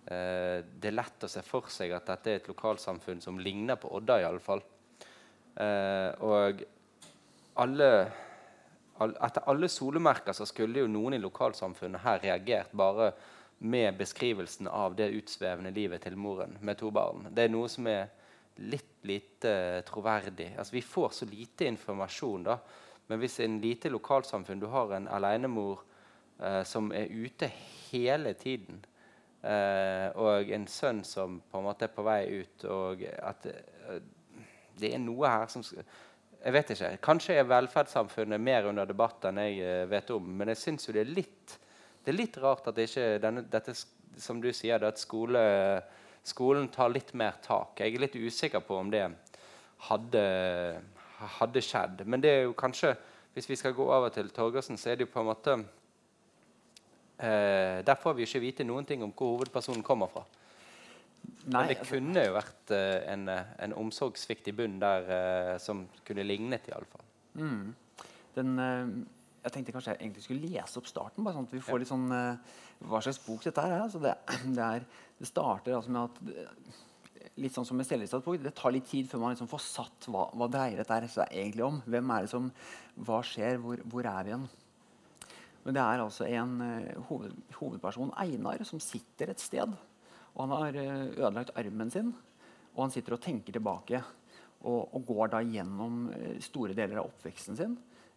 [0.06, 3.76] Eh, det er lett å se for seg at dette er et lokalsamfunn som ligner
[3.80, 4.64] på Odda, iallfall.
[5.60, 6.64] Eh, og
[7.62, 7.90] alle
[8.94, 13.10] etter alle solemerker så skulle jo noen i lokalsamfunnet her reagert bare
[13.64, 17.26] med beskrivelsen av det utsvevende livet til moren med to barn.
[17.34, 18.12] Det er noe som er
[18.62, 20.54] litt lite troverdig.
[20.58, 22.58] Altså, vi får så lite informasjon, da.
[23.06, 25.82] Men hvis en lite lokalsamfunn Du har en alenemor
[26.40, 27.50] eh, som er ute
[27.90, 28.80] hele tiden,
[29.42, 34.00] eh, og en sønn som på en måte er på vei ut, og at eh,
[34.80, 35.62] det er noe her som
[36.44, 36.88] jeg vet ikke.
[37.04, 40.26] Kanskje er velferdssamfunnet mer under debatt enn jeg uh, vet om.
[40.36, 41.54] Men jeg syns det er litt
[42.04, 43.72] det er litt rart at ikke denne, dette
[44.20, 45.40] som du sier, at skole,
[46.24, 47.80] skolen tar litt mer tak.
[47.80, 49.04] Jeg er litt usikker på om det
[49.88, 50.22] hadde,
[51.38, 52.04] hadde skjedd.
[52.08, 52.94] Men det er jo kanskje,
[53.34, 55.58] hvis vi skal gå over til Torgersen, så er det jo på en måte
[57.18, 60.24] eh, Der får vi ikke vite noen ting om hvor hovedpersonen kommer fra.
[61.44, 65.58] Nei, det altså- kunne jo vært uh, en, eh, en omsorgssvikt i bunnen der uh,
[65.58, 67.04] som kunne lignet, iallfall.
[67.34, 67.74] Mm.
[68.34, 68.88] Den, uh,
[69.44, 71.90] jeg tenkte kanskje jeg egentlig skulle lese opp starten, bare sånn at vi får litt
[71.90, 73.76] sånn uh, hva slags bok dette er.
[73.82, 74.16] Altså det,
[74.56, 74.88] det, er,
[75.20, 76.82] det starter altså med at
[77.40, 80.28] Litt sånn som med Seljestads Det tar litt tid før man liksom får satt hva,
[80.38, 81.80] hva dreier dette seg egentlig om.
[81.82, 82.50] Hvem er det som,
[83.08, 83.56] Hva skjer?
[83.62, 84.44] Hvor, hvor er vi igjen?
[85.64, 86.52] Men det er altså en
[87.08, 89.72] hoved, hovedperson, Einar, som sitter et sted
[90.34, 92.12] og han har uh, ødelagt armen sin,
[92.74, 94.02] og han sitter og tenker tilbake.
[94.64, 97.74] Og, og går da gjennom eh, store deler av oppveksten sin.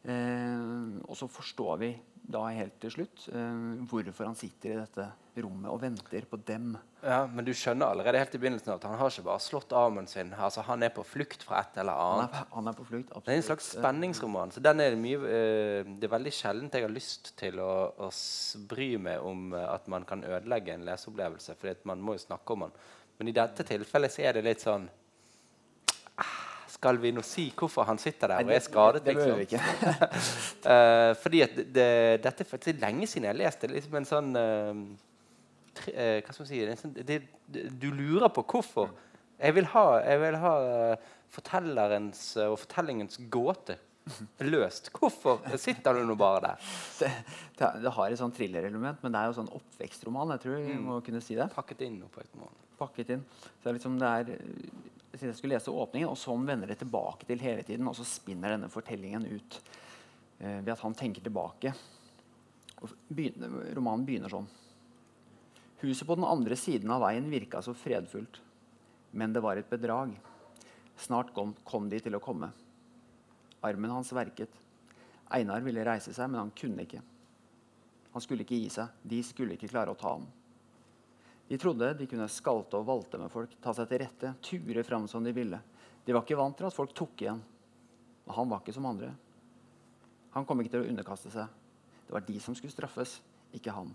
[0.08, 1.89] Eh, og så forstår vi
[2.28, 5.08] da helt til slutt eh, hvorfor han sitter i dette
[5.43, 6.78] rommet og venter på dem.
[7.04, 10.08] Ja, Men du skjønner allerede helt i begynnelsen at han har ikke bare slått armen
[10.08, 10.32] sin.
[10.34, 12.32] Altså, Han er på flukt fra et eller annet.
[12.32, 13.26] Han er, han er på flukt, absolutt.
[13.28, 14.54] Det er en slags spenningsroman.
[14.56, 17.74] så den er det, mye, eh, det er veldig sjeldent jeg har lyst til å,
[18.08, 18.12] å
[18.72, 21.58] bry meg om at man kan ødelegge en leseopplevelse.
[21.60, 22.80] For man må jo snakke om den.
[23.20, 24.88] Men i dette tilfellet så er det litt sånn
[26.78, 29.04] skal vi nå si hvorfor han sitter der og er skadet?
[29.06, 29.63] Det, det, det liksom?
[30.70, 31.90] uh, fordi at det,
[32.24, 34.84] dette er faktisk lenge siden jeg leste liksom en sånn uh,
[35.78, 38.94] tre, uh, Hva skal man si sånn, Du lurer på hvorfor.
[39.38, 40.54] Jeg vil ha, jeg vil ha
[41.34, 43.78] fortellerens og fortellingens gåte
[44.48, 44.90] løst.
[44.96, 46.70] Hvorfor sitter du nå bare der?
[47.00, 47.10] Det,
[47.60, 50.34] det, det har et sånn thrillerelement, men det er jo sånn oppvekstroman.
[50.36, 50.86] jeg tror vi mm.
[50.88, 51.50] må kunne si det.
[51.54, 52.63] Pakket inn på et måned.
[52.80, 53.26] Pakket inn.
[53.34, 54.32] Så det er liksom, det er
[55.12, 57.88] jeg skulle lese åpningen, og sånn vender det tilbake til hele tiden.
[57.89, 59.60] Og så spinner denne fortellingen ut
[60.39, 61.74] eh, ved at han tenker tilbake.
[63.08, 64.50] Begynner, romanen begynner sånn.
[65.82, 68.39] Huset på den andre siden av veien virka så fredfullt,
[69.17, 70.15] men det var et bedrag.
[70.98, 72.50] Snart kom, kom de til å komme.
[73.65, 74.54] Armen hans verket.
[75.34, 77.02] Einar ville reise seg, men han kunne ikke.
[78.13, 78.93] Han skulle ikke gi seg.
[79.06, 80.26] De skulle ikke klare å ta ham.
[81.48, 85.08] De trodde de kunne skalte og valte med folk, ta seg til rette, ture fram
[85.08, 85.60] som de ville.
[86.04, 87.40] De var ikke vant til at folk tok igjen.
[88.28, 89.14] Og han var ikke som andre.
[90.36, 91.48] Han kom ikke til å underkaste seg.
[92.08, 93.18] Det var de som skulle straffes,
[93.56, 93.94] ikke han.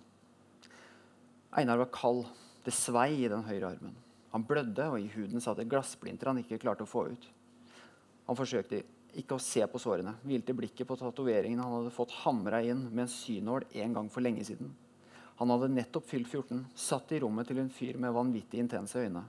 [1.56, 2.24] Einar var kald.
[2.64, 3.94] Det svei i den høyre armen.
[4.32, 7.24] Han blødde, og i huden satt det glassblinter han ikke klarte å få ut.
[8.28, 8.80] Han forsøkte
[9.18, 13.04] ikke å se på sårene, hvilte blikket på tatoveringen han hadde fått hamra inn med
[13.04, 14.70] en synål en gang for lenge siden.
[15.38, 19.24] Han hadde nettopp fylt 14, satt i rommet til en fyr med vanvittig intense øyne.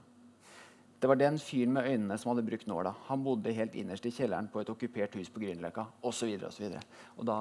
[1.00, 2.94] Det var den fyren med øynene som hadde brukt nåla.
[3.08, 6.30] Han bodde helt innerst i kjelleren på et okkupert hus på Grünerløkka osv.
[7.28, 7.38] Da,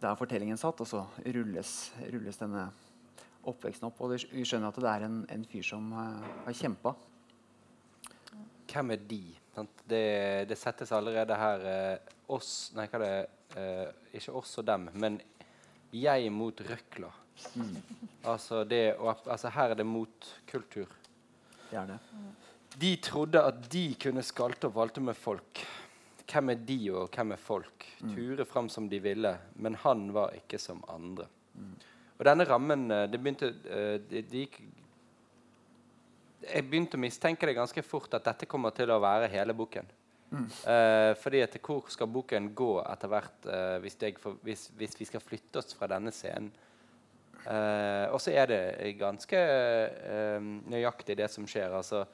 [0.00, 1.74] da er fortellingen satt, og så rulles,
[2.10, 2.64] rulles denne
[3.46, 4.00] oppveksten opp.
[4.02, 6.96] Og vi skjønner at det er en, en fyr som uh, har kjempa.
[8.70, 9.22] Hvem er de?
[9.90, 10.04] Det,
[10.50, 13.88] det, settes allerede her eh, oss Nei, hva er det eh,
[14.20, 15.16] Ikke oss og dem, men
[15.92, 17.10] jeg mot røkla.
[17.54, 17.76] Mm.
[18.24, 20.90] Altså, det, altså her er det motkultur.
[21.70, 21.98] Det er det.
[22.80, 25.62] De trodde at de kunne skalte og valte med folk.
[26.30, 27.86] Hvem er de, og hvem er folk?
[28.00, 28.12] Mm.
[28.14, 31.26] Ture fram som de ville, men han var ikke som andre.
[31.54, 31.72] Mm.
[32.18, 34.60] Og denne rammen eh, det begynte, eh, det, det gikk,
[36.40, 39.90] Jeg begynte å mistenke det ganske fort at dette kommer til å være hele boken.
[40.30, 45.08] Uh, fordi etter Hvor skal boken gå etter hvert uh, hvis, får, hvis, hvis, vi
[45.08, 46.52] skal flytte oss fra denne scenen?
[47.40, 49.38] Uh, og så er det ganske
[50.70, 51.72] nøyaktig det som skjer.
[51.72, 52.04] Altså,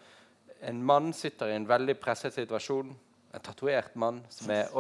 [0.65, 2.95] en mann sitter i en veldig presset situasjon.
[3.35, 4.71] En tatovert mann som er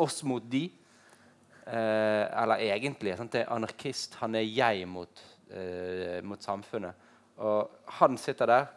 [0.00, 0.68] oss mot de.
[1.66, 3.34] Eller egentlig sant?
[3.34, 4.14] det er anarkist.
[4.22, 5.24] Han er jeg mot,
[6.24, 7.10] mot, samfunnet.
[7.42, 8.70] Og han sitter der,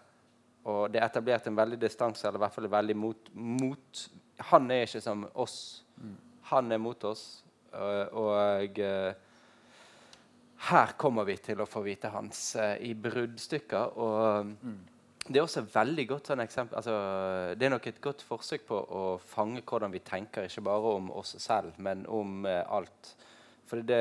[0.63, 4.03] og det er etablert en veldig distanse, eller i hvert fall veldig mot, mot,
[4.51, 5.83] Han er ikke som oss.
[6.49, 7.43] Han er mot oss.
[7.73, 9.13] Og, og eh,
[10.69, 13.97] her kommer vi til å få vite hans eh, i bruddstykker.
[13.99, 14.81] Og mm.
[15.23, 16.93] Det er også veldig godt sånn eksempel altså,
[17.55, 21.13] Det er nok et godt forsøk på å fange hvordan vi tenker, ikke bare om
[21.15, 23.13] oss selv, men om alt.
[23.69, 23.99] For det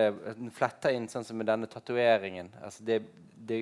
[0.57, 2.51] fletter inn sånn som med denne tatoveringen.
[2.63, 2.99] Altså det,
[3.35, 3.61] det,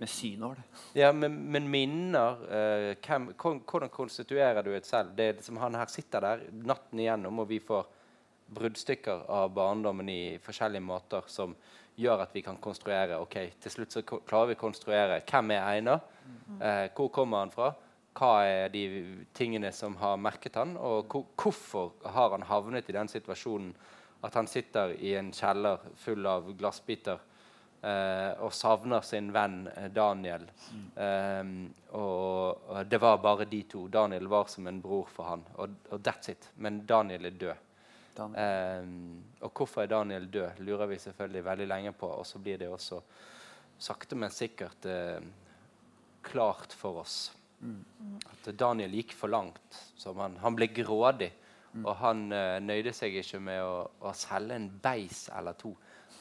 [0.00, 0.56] med synål?
[0.96, 5.12] Ja, men, men minner uh, hvem, Hvordan konstituerer du et selv?
[5.16, 7.86] Det er liksom Han her sitter der natten igjennom, og vi får
[8.54, 11.54] bruddstykker av barndommen i forskjellige måter som
[11.96, 15.66] gjør at vi kan konstruere ok, Til slutt så klarer vi å konstruere hvem er
[15.76, 16.04] Einar,
[16.58, 17.72] uh, hvor kommer han fra,
[18.14, 18.84] hva er de
[19.34, 23.72] tingene som har merket han, og hvorfor har han havnet i den situasjonen
[24.24, 27.20] at han sitter i en kjeller full av glassbiter
[27.84, 30.46] eh, og savner sin venn Daniel.
[30.48, 30.48] Daniel.
[30.96, 31.52] Eh,
[31.98, 33.86] og, og, det var bare de to.
[33.92, 36.50] Daniel var som en bror for han, og, og that's it.
[36.56, 37.70] Men Daniel er død.
[38.14, 38.82] Eh,
[39.42, 42.08] og hvorfor er Daniel død, lurer vi selvfølgelig veldig lenge på.
[42.08, 43.00] Og så blir det også
[43.78, 45.18] sakte, men sikkert uh,
[46.24, 47.80] klart for oss mm.
[48.30, 49.80] at Daniel gikk for langt.
[50.04, 51.32] Han, han, ble grådig.
[51.74, 51.84] Mm.
[51.84, 55.74] Og han uh, nøyde seg ikke med å, å, selge en beis eller to.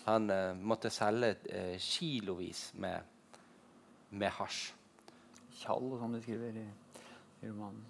[0.07, 1.35] Han uh, måtte selge
[1.79, 3.05] kilovis med,
[4.11, 4.71] med hasj.
[5.63, 6.65] Tjall, som de skriver i,
[7.43, 7.83] i romanen.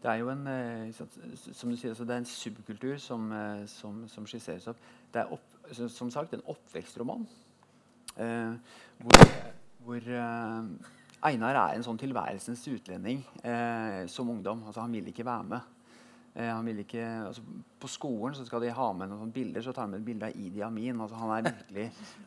[0.00, 0.46] Det er jo en,
[0.96, 3.26] som du sier, det er en subkultur som,
[3.68, 4.78] som, som skisseres opp.
[5.12, 7.26] Det er opp, som sagt en oppvekstroman.
[8.16, 8.54] Eh,
[9.02, 9.26] hvor,
[9.84, 10.08] hvor
[11.20, 14.62] Einar er en sånn tilværelsens utlending eh, som ungdom.
[14.64, 15.79] Altså, han vil ikke være med.
[16.34, 17.42] Eh, han vil ikke, altså,
[17.80, 20.28] på skolen så skal de ha med noen bilder, så tar han med et bilde
[20.28, 21.00] av Idi Amin.
[21.00, 21.86] Altså, han er virkelig,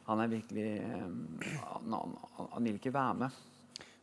[0.10, 3.42] han, er virkelig han, han, han, vil ikke være med.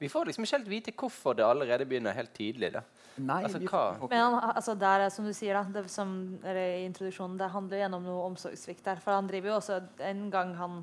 [0.00, 2.72] Vi får liksom ikke helt vite hvorfor det allerede begynner helt tidlig.
[2.72, 2.80] da.
[3.20, 3.60] Nei, altså,
[4.08, 8.08] Men han, altså, der, som du sier, da, det, som, i introduksjonen, det handler gjennom
[8.08, 9.04] noe omsorgssvikt der.
[9.04, 10.82] For han driver jo også en gang han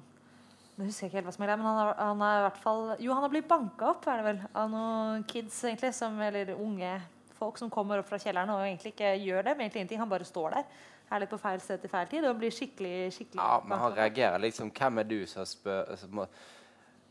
[0.78, 2.42] Nå husker jeg ikke helt hva som er greia, men han har, han har, i
[2.46, 5.90] hvert fall Jo, han har blitt banka opp er det vel, av noen kids, egentlig,
[5.98, 6.92] som, eller unge
[7.38, 9.56] folk som kommer opp fra kjelleren og egentlig ikke gjør det.
[9.56, 10.78] Men egentlig ingenting, Han bare står der.
[11.08, 13.94] Er litt på feil sted til feil tid og blir skikkelig skikkelig Ja, men han
[13.96, 16.26] reagerer liksom Hvem er du som spør som må,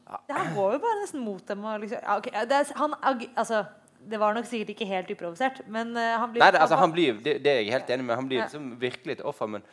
[0.07, 0.21] ja.
[0.37, 1.65] Han går jo bare nesten mot dem.
[1.65, 2.45] Og liksom, ja, okay.
[2.47, 2.95] det, er, han,
[3.37, 3.65] altså,
[4.11, 6.93] det var nok sikkert ikke helt uprovosert, men uh, han blir Nei, det, altså, han
[6.95, 8.15] blir, det, det, er jeg helt enig med.
[8.21, 9.51] Han blir liksom virkelig et offer.
[9.51, 9.67] Men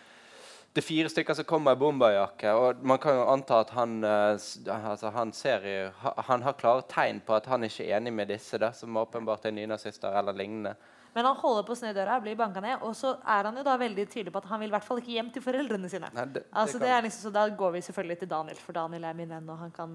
[0.74, 4.00] det er fire stykker som kommer i bomberjakke, og man kan jo anta at han,
[4.02, 5.68] uh, altså, han, ser,
[6.02, 9.46] han har klare tegn på at han ikke er enig med disse, da, som åpenbart
[9.46, 10.74] er nynazister eller lignende.
[11.14, 13.66] Men han holder på å snu døra, blir banka ned, og så er han jo
[13.68, 16.10] da veldig tydelig på at han vil i hvert fall ikke hjem til foreldrene sine.
[16.16, 19.20] Nei, det, altså, det liksom, så da går vi selvfølgelig til Daniel, for Daniel er
[19.20, 19.94] min venn, og han kan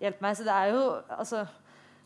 [0.00, 0.38] hjelpe meg.
[0.38, 0.86] Så det er jo
[1.18, 1.44] altså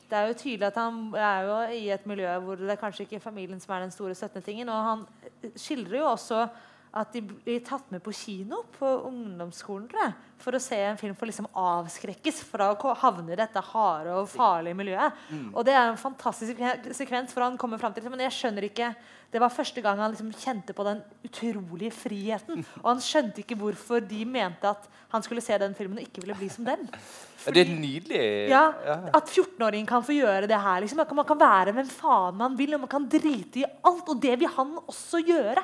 [0.08, 3.04] det er jo tydelig at han er jo i et miljø hvor det er kanskje
[3.04, 4.70] ikke familien som er den store støttende tingen.
[4.72, 5.02] Og han
[5.52, 6.46] skildrer jo også
[6.98, 10.98] at de blir tatt med på kino på ungdomsskolen tror jeg, for å se en
[10.98, 15.22] film for liksom avskrekkes fra å havne i dette harde og farlige miljøet.
[15.52, 16.58] Og det er en fantastisk
[16.96, 18.92] sekvens, for han kommer frem til Men jeg skjønner ikke
[19.32, 22.62] Det var første gang han liksom kjente på den utrolige friheten.
[22.82, 26.22] Og han skjønte ikke hvorfor de mente at han skulle se den filmen og ikke
[26.22, 26.86] ville bli som dem.
[27.42, 28.22] Fordi, det er nydelig.
[28.50, 28.62] Ja,
[29.14, 30.80] At 14-åringen kan få gjøre det her.
[30.80, 31.04] Liksom.
[31.12, 34.08] Man kan være hvem faen man vil, og man kan drite i alt.
[34.08, 35.62] Og det vil han også gjøre.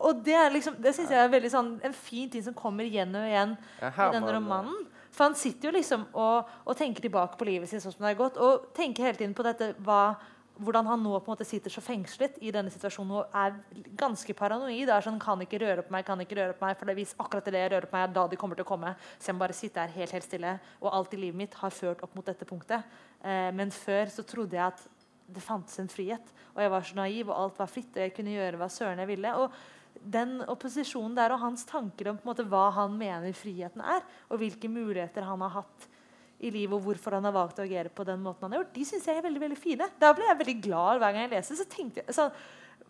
[0.00, 2.88] Og Det er liksom, det synes jeg er veldig sånn, en fin ting som kommer
[2.88, 4.86] igjen og igjen Ja, i denne romanen.
[5.10, 8.12] For han sitter jo liksom og, og tenker tilbake på livet sitt sånn som det
[8.14, 10.14] har gått, og tenker hele tiden på dette hva,
[10.60, 13.56] hvordan han nå på en måte sitter så fengslet i denne situasjonen og er
[13.98, 14.86] ganske paranoid.
[14.88, 16.96] Det er sånn, kan ikke røre på meg, kan ikke røre på meg, for det
[17.00, 18.94] hvis akkurat det jeg rører på meg, er da de kommer til å komme.
[19.18, 20.54] Så jeg må bare sitte her helt, helt stille.
[20.80, 22.96] Og alt i livet mitt har ført opp mot dette punktet.
[23.24, 24.86] Eh, men før så trodde jeg at
[25.30, 26.32] det fantes en frihet.
[26.54, 29.00] Og jeg var så naiv, og alt var fritt, og jeg kunne gjøre hva søren
[29.02, 29.34] jeg ville.
[29.40, 29.60] Og
[30.00, 34.70] den opposisjonen der og hans tanker om måte, hva han mener friheten er, og hvilke
[34.72, 35.88] muligheter han har hatt
[36.40, 38.72] i livet, og hvorfor han har valgt å agere på den måten han har gjort,
[38.76, 39.90] de syns jeg er veldig veldig fine.
[40.00, 41.58] Da ble jeg veldig glad hver gang jeg leser.
[41.58, 42.30] Så tenkte så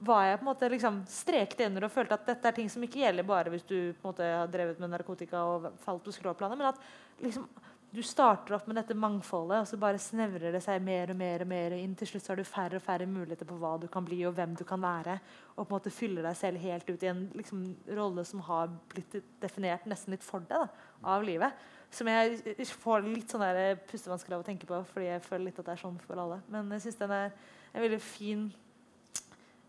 [0.01, 2.85] var jeg på en måte liksom strekte under og følte at dette er ting som
[2.87, 6.15] ikke gjelder bare hvis du på en måte har drevet med narkotika og falt på
[6.15, 7.49] skråplanet, men at liksom
[7.91, 11.43] du starter opp med dette mangfoldet, og så bare snevrer det seg mer og mer
[11.43, 11.97] og mer inn.
[11.99, 14.37] Til slutt så har du færre og færre muligheter på hva du kan bli, og
[14.37, 15.17] hvem du kan være.
[15.57, 17.65] Og på en måte fyller deg selv helt ut i en liksom,
[17.99, 21.67] rolle som har blitt definert nesten litt for deg da, av livet.
[21.91, 23.45] Som jeg får litt sånn
[23.91, 26.39] pustevansker av å tenke på, fordi jeg føler litt at det er sånn for alle.
[26.53, 27.33] Men jeg syns den er
[27.75, 28.51] en veldig fin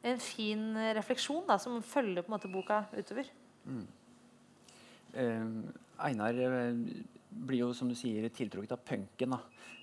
[0.01, 0.61] en fin
[0.97, 3.27] refleksjon da, som følger på en måte boka utover.
[5.13, 5.49] Eh,
[6.01, 6.79] Einar eh,
[7.31, 9.35] blir jo, som du sier, tiltrukket av punken.
[9.35, 9.39] Da.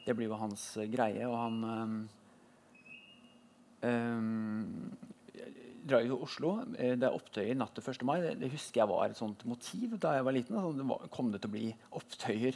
[0.07, 1.29] Det blir jo hans eh, greie.
[1.29, 1.89] Og han eh,
[3.89, 4.21] eh,
[5.89, 6.51] drar jo til Oslo.
[6.77, 8.07] Det er opptøyer natt til 1.
[8.09, 8.19] mai.
[8.29, 10.55] Det, husker jeg var et sånt motiv da jeg var liten.
[10.61, 12.55] Altså, kom det til å bli opptøyer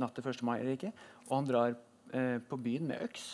[0.00, 0.42] natt til 1.
[0.46, 0.92] mai eller ikke?
[1.28, 1.70] Og han drar
[2.14, 3.24] eh, på byen med øks.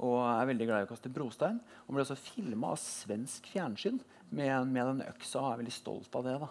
[0.00, 1.58] Og er veldig glad i å kaste brostein.
[1.86, 3.98] Og ble også filma av svensk fjernsyn
[4.30, 5.42] med, med den øksa.
[5.42, 6.36] Og er veldig stolt av det.
[6.40, 6.50] da.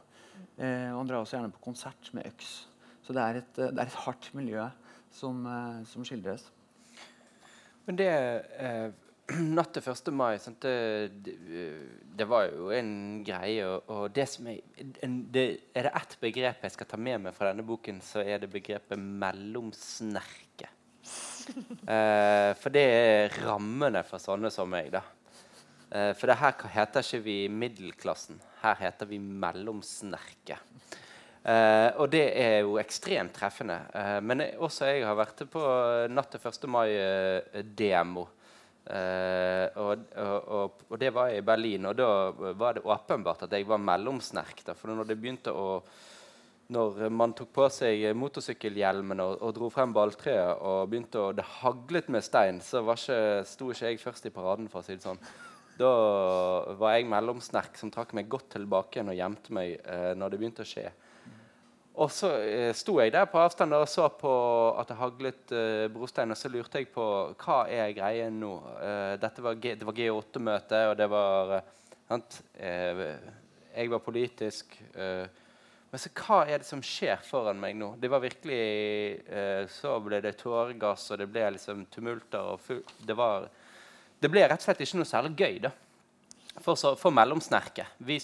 [0.60, 2.69] Eh, han drar også gjerne på konsert med øks.
[3.10, 4.64] Så det er et, eh, det er et hardt miljø
[5.10, 6.44] som, eh, som skildres.
[7.88, 8.10] Men det
[8.62, 8.92] eh,
[9.58, 10.12] Natt til 1.
[10.14, 11.66] mai sant, det, det,
[12.18, 12.92] det var jo en
[13.26, 13.66] greie.
[13.66, 14.62] Og, og det som er,
[15.06, 18.22] en, det, er det ett begrep jeg skal ta med meg fra denne boken, så
[18.22, 20.70] er det begrepet 'mellomsnerke'.
[21.90, 24.92] Eh, for det er rammene for sånne som meg.
[24.94, 25.02] da.
[25.90, 28.38] Eh, for det her heter ikke vi middelklassen.
[28.62, 30.60] Her heter vi mellomsnerke.
[31.50, 33.80] Eh, og det er jo ekstremt treffende.
[33.96, 35.64] Eh, men jeg, også jeg har vært på
[36.12, 36.68] Natt til 1.
[36.70, 38.28] mai-demo.
[38.90, 42.12] Eh, og, og, og, og det var jeg i Berlin, og da
[42.58, 44.62] var det åpenbart at jeg var mellomsnerk.
[44.68, 45.82] Da, for når det begynte å
[46.70, 51.48] når man tok på seg motorsykkelhjelmen og, og dro frem balltreet og begynte å, det
[51.64, 54.68] haglet med stein, så var ikke, sto ikke jeg først i paraden.
[54.70, 55.18] for å si det sånn.
[55.80, 55.90] Da
[56.78, 59.80] var jeg mellomsnerk som trakk meg godt tilbake igjen og gjemte meg
[60.20, 60.92] når det begynte å skje.
[62.00, 64.32] Og så eh, sto jeg der på avstand og så på
[64.80, 67.04] at det haglet eh, brostein, og så lurte jeg på
[67.42, 68.54] hva er greien nå.
[68.80, 72.38] Eh, var G, det var G8-møte, og det var eh?
[72.56, 73.04] Eh,
[73.76, 74.78] Jeg var politisk.
[74.96, 75.26] Eh,
[75.90, 77.96] men så hva er det som skjer foran meg nå?
[77.98, 79.26] Det var virkelig
[79.74, 82.54] Så ble det tåregass, og det ble liksom tumulter.
[82.54, 83.50] og full, det, var,
[84.22, 85.72] det ble rett og slett ikke noe særlig gøy da.
[86.62, 87.98] For, for mellomsnerket.
[87.98, 88.20] Vi,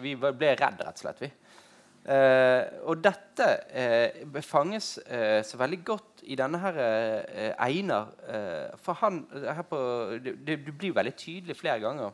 [0.00, 1.20] vi ble redd, rett og slett.
[1.20, 1.30] vi.
[2.00, 8.14] Eh, og dette eh, fanges eh, så veldig godt i denne her eh, Einar.
[8.24, 9.80] eh, for han her på,
[10.24, 12.12] det, det blir jo veldig tydelig flere ganger.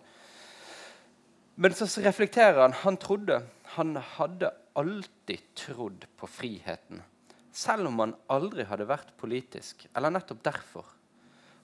[1.57, 2.75] Men så reflekterer han.
[2.85, 3.41] Han trodde
[3.77, 7.01] Han hadde alltid trodd på friheten.
[7.53, 9.87] Selv om han aldri hadde vært politisk.
[9.97, 10.85] Eller nettopp derfor.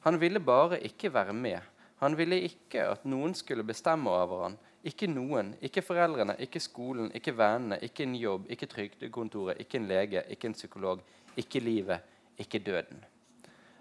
[0.07, 1.61] Han ville bare ikke være med.
[2.01, 4.57] Han ville ikke at noen skulle bestemme over han.
[4.83, 5.55] Ikke noen.
[5.63, 10.51] Ikke foreldrene, ikke skolen, ikke vennene, ikke en jobb, ikke trygdekontoret, ikke en lege, ikke
[10.51, 11.03] en psykolog,
[11.37, 12.01] ikke livet,
[12.39, 13.05] ikke døden.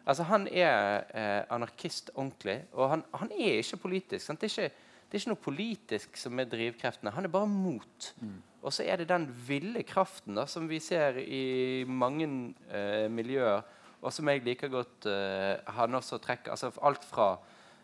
[0.05, 4.25] Altså Han er eh, anarkist ordentlig, og han, han er ikke politisk.
[4.25, 4.41] Sant?
[4.41, 4.75] Det, er ikke,
[5.11, 7.13] det er ikke noe politisk som er drivkreftene.
[7.15, 8.13] Han er bare mot.
[8.61, 12.27] Og så er det den ville kraften da, som vi ser i mange
[12.69, 13.61] eh, miljøer,
[14.01, 17.35] og som jeg liker godt eh, han også trekker altså Alt fra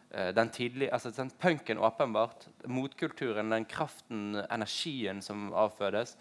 [0.09, 6.15] den tidlige, altså den punken åpenbart, motkulturen, den kraften, energien som avfødes.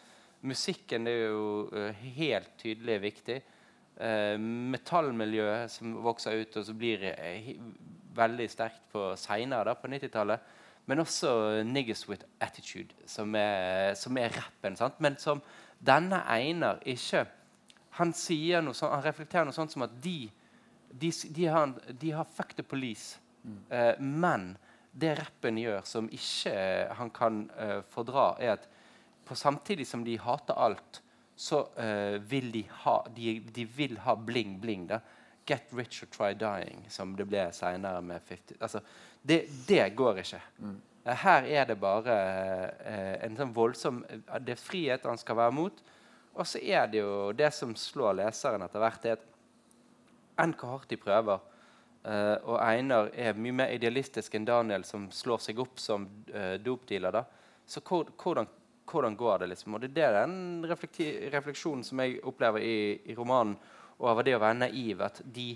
[0.47, 3.37] Musikken er jo eh, helt tydelig viktig.
[3.97, 4.37] Eh,
[4.73, 7.55] metallmiljøet som vokser ut og så blir eh,
[8.17, 10.41] veldig sterkt på seinere, på 90-tallet.
[10.87, 14.77] men også 'Niggas with Attitude', som er, som er rappen.
[14.77, 15.01] Sant?
[15.01, 15.43] Men som
[15.81, 17.27] denne Einar ikke
[17.91, 20.31] Han sier noe sånt, han reflekterer noe sånt som at de,
[20.93, 23.19] de, de, har, de har 'fuck the police',
[23.71, 24.55] eh, men
[24.97, 26.55] det rappen gjør, som ikke
[26.99, 28.69] han kan eh, fordra, er at
[29.27, 31.03] på samtidig som de hater alt,
[31.37, 34.87] så eh, vil de ha de, de vil ha bling, bling.
[34.89, 35.01] da.
[35.47, 38.81] Get rich or try dying, som det ble seinere med 50 altså,
[39.23, 40.41] det, det går ikke.
[40.59, 40.79] Mm.
[41.07, 42.15] Her er det bare
[42.83, 45.83] eh, en sånn voldsom eh, Det er frihet han skal være mot.
[46.37, 50.75] Og så er det jo det som slår leseren etter hvert, er at enn hvor
[50.75, 51.45] hardt de prøver
[52.07, 56.57] eh, Og Einar er mye mer idealistisk enn Daniel, som slår seg opp som uh,
[56.63, 57.21] dopdealer.
[57.67, 58.49] Så hvor, hvordan,
[58.87, 59.53] hvordan går det?
[59.55, 59.75] liksom?
[59.75, 63.57] Og det er den refleksjonen som jeg opplever i, i romanen
[63.99, 65.03] over det å være naiv.
[65.03, 65.51] At de,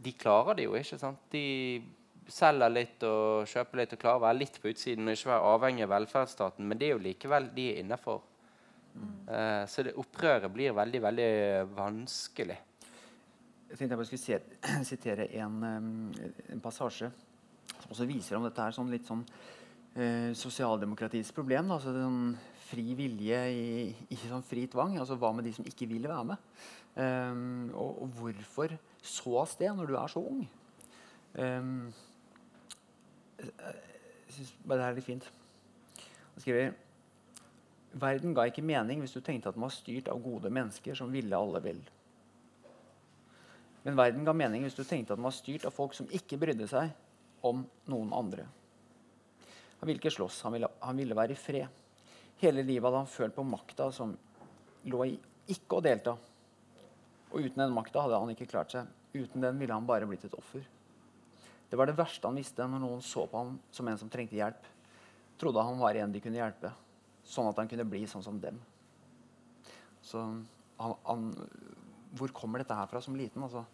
[0.00, 0.98] de klarer det jo ikke.
[1.00, 1.22] sant?
[1.32, 1.82] De
[2.30, 5.54] selger litt og kjøper litt og klarer å være litt på utsiden og ikke være
[5.54, 8.22] avhengig av velferdsstaten, men det er jo likevel de er innafor.
[9.30, 11.30] Eh, så det opprøret blir veldig, veldig
[11.76, 12.58] vanskelig.
[13.70, 15.58] Jeg tenkte jeg bare skulle sitere en,
[16.50, 17.10] en passasje
[17.70, 19.22] som også viser om dette er sånn litt sånn
[19.94, 21.70] eh, sosialdemokratiets problem.
[21.70, 21.78] Da.
[21.78, 22.34] Altså sånn
[22.70, 23.68] fri vilje i,
[24.10, 24.98] i sånn fri tvang.
[24.98, 26.50] Altså hva med de som ikke vil være med?
[26.98, 30.42] Um, og, og hvorfor så av sted når du er så ung?
[31.38, 31.70] Um,
[33.38, 35.30] jeg syns bare det er litt fint.
[36.34, 36.74] Han skriver
[38.00, 41.10] Verden ga ikke mening hvis du tenkte at den var styrt av gode mennesker som
[41.10, 41.80] ville alle vel.
[43.84, 46.38] Men verden ga mening hvis du tenkte at den var styrt av folk som ikke
[46.40, 46.92] brydde seg
[47.46, 48.44] om noen andre.
[49.80, 51.78] Han ville ikke slåss, han ville, han ville være i fred.
[52.40, 54.12] Hele livet hadde han følt på makta som
[54.88, 55.14] lå i
[55.52, 56.16] ikke å delta.
[57.30, 58.88] Og uten den makta hadde han ikke klart seg.
[59.14, 60.62] Uten den ville han bare blitt et offer.
[61.70, 64.36] Det var det verste han visste når noen så på ham som en som trengte
[64.36, 64.68] hjelp.
[65.40, 66.72] Trodde han var en de kunne hjelpe,
[67.24, 68.58] sånn at han kunne bli sånn som dem.
[70.04, 71.30] Så han, han,
[72.18, 73.42] hvor kommer dette her fra som liten?
[73.46, 73.64] Altså,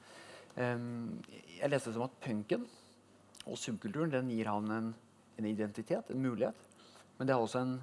[0.56, 1.18] um,
[1.58, 2.66] jeg leste det som at punken
[3.46, 4.88] og subkulturen den gir han en,
[5.38, 6.66] en identitet, en mulighet.
[7.18, 7.76] Men det har også en,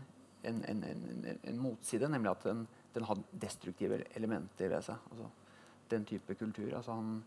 [0.43, 5.09] en, en, en, en, en motside, nemlig at den, den har destruktive elementer ved seg.
[5.11, 5.29] Altså,
[5.93, 6.69] den type kultur.
[6.75, 7.23] Altså, han,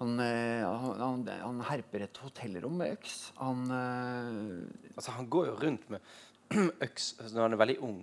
[0.00, 0.64] han, eh,
[1.00, 3.18] han, han, herper et hotellrom med øks.
[3.40, 6.00] Han eh, Altså, han går jo rundt med
[6.86, 8.00] øks når han er veldig ung.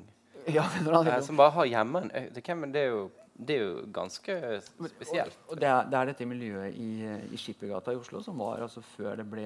[0.47, 1.23] Ja, når han ung.
[1.25, 2.35] som bare har hjemme en øks.
[2.35, 3.07] Det, kan- det, er jo,
[3.37, 4.35] det er jo ganske
[4.65, 5.35] spesielt.
[5.45, 6.91] Og, og det, er, det er dette miljøet i,
[7.29, 9.45] i Skippergata i Oslo som var altså før det ble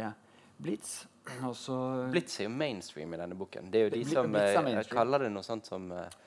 [0.61, 1.01] Blitz.
[1.43, 1.75] Også
[2.11, 3.71] Blitz er jo mainstream i denne boken.
[3.73, 6.19] Det er jo de som er eh, kaller det noe sånt som eh,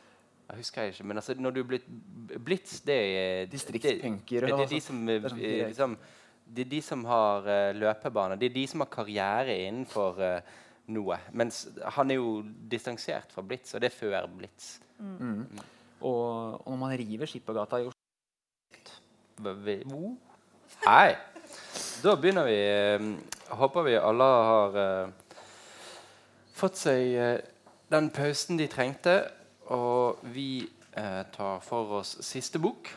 [0.50, 1.88] Jeg husker ikke, men altså, når du blitt
[2.44, 5.96] Blitz, det er Distriktspunkere Det, det, er de som, eh, sånn liksom,
[6.44, 8.36] det er de som har uh, løpebane.
[8.36, 10.58] Det er de som har karriere innenfor uh,
[10.92, 11.16] noe.
[11.32, 11.62] Mens
[11.96, 14.74] han er jo distansert fra Blitz, og det er før Blitz.
[16.04, 18.00] Og, og når man river Skippergata i Oslo
[20.84, 21.14] Hei!
[22.04, 22.58] Da begynner vi.
[22.60, 23.00] eh,
[23.56, 25.08] Håper vi alle har eh,
[26.54, 27.38] fått seg eh,
[27.92, 29.16] den pausen de trengte.
[29.72, 32.92] Og vi tar for oss siste bok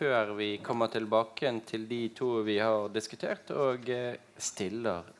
[0.00, 3.84] før vi kommer tilbake til de to vi har diskutert, og
[4.40, 5.10] stiller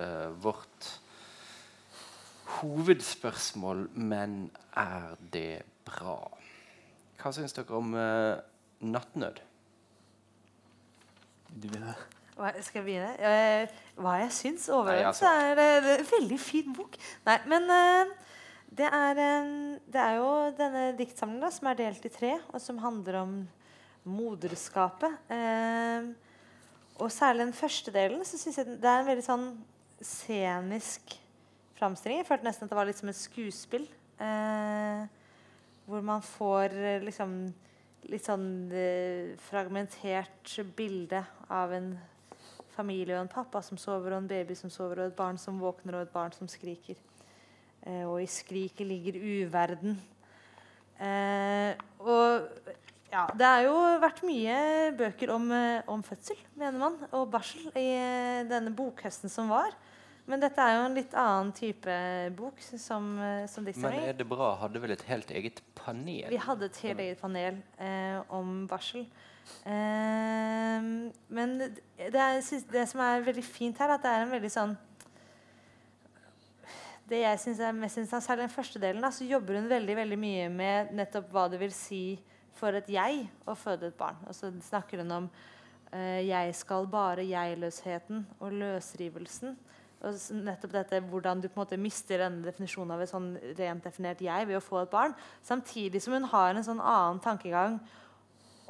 [0.00, 0.88] eh, vårt
[2.62, 6.41] hovedspørsmål Men er det bra?
[7.22, 8.40] Hva syns dere om uh,
[8.82, 9.38] nattnød?
[11.52, 12.00] Du begynner.
[12.34, 13.12] Hva, skal jeg begynne?
[13.22, 14.66] Uh, hva jeg syns?
[14.72, 15.30] Overordnet altså.
[15.30, 16.98] er er en veldig fin bok.
[17.28, 18.12] Nei, men uh,
[18.72, 19.22] det, er,
[19.94, 23.34] det er jo denne diktsamlingen da, som er delt i tre, og som handler om
[24.02, 25.30] moderskapet.
[27.02, 29.46] Og særlig den første delen så syns jeg det er en veldig sånn
[30.02, 31.14] scenisk
[31.78, 32.20] framstilling.
[32.20, 33.86] Jeg følte nesten at det var litt som et skuespill.
[34.22, 35.02] Eh,
[35.86, 37.36] hvor man får eh, liksom
[38.10, 41.22] litt sånn eh, fragmentert bilde
[41.52, 41.92] av en
[42.72, 45.60] familie og en pappa som sover, og en baby som sover, og et barn som
[45.60, 46.98] våkner, og et barn som skriker.
[47.82, 49.98] Eh, og i skriket ligger uverden.
[51.02, 52.48] Eh, og
[53.12, 54.58] ja, det har jo vært mye
[54.96, 57.90] bøker om, eh, om fødsel, mener man, og barsel i
[58.48, 59.74] denne bokhøsten som var.
[60.30, 61.94] Men dette er jo en litt annen type
[62.38, 64.54] bok som, eh, som Men er det bra?
[64.60, 66.30] Hadde vel et helt eget panel?
[66.30, 69.06] Vi hadde et helt eget panel eh, om barsel.
[69.66, 70.78] Eh,
[71.28, 72.38] men det, er,
[72.72, 74.76] det som er veldig fint her, at det er en veldig sånn
[77.10, 79.96] Det jeg synes er mest interessant, særlig den første delen, da, så jobber hun veldig
[79.98, 82.04] veldig mye med nettopp hva det vil si
[82.56, 84.22] for et jeg å føde et barn.
[84.30, 85.28] Og så snakker hun om
[85.90, 89.58] eh, jeg skal bare jeg-løsheten og løsrivelsen.
[90.02, 93.84] Og nettopp dette hvordan du på en måte mister denne definisjonen av et sånn rent
[93.86, 95.14] definert jeg ved å få et barn.
[95.46, 97.78] Samtidig som hun har en sånn annen tankegang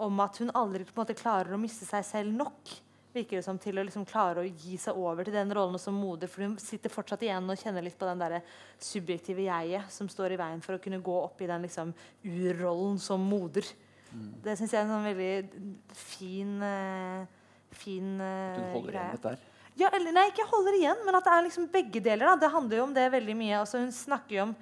[0.02, 2.74] om at hun aldri på en måte klarer å miste seg selv nok.
[3.12, 5.96] Virker det som til å liksom klare å gi seg over til den rollen som
[5.96, 6.30] moder.
[6.32, 8.38] For hun sitter fortsatt igjen og kjenner litt på den der
[8.80, 11.92] subjektive jeget som står i veien for å kunne gå opp i den liksom
[12.24, 13.68] urrollen som moder.
[14.12, 17.38] Det syns jeg er en sånn veldig fin eh,
[17.72, 19.06] fin eh, Hun holder greie.
[19.06, 19.48] igjen dette der.
[19.80, 22.32] Ja, eller, nei, ikke holder igjen, men at det er liksom begge deler.
[22.32, 22.36] Da.
[22.44, 23.58] Det handler jo om det veldig mye.
[23.62, 24.54] Altså, hun snakker jo om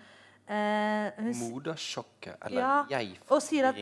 [0.51, 3.81] eh, Modersjokket, eller Ja, jeg og sier at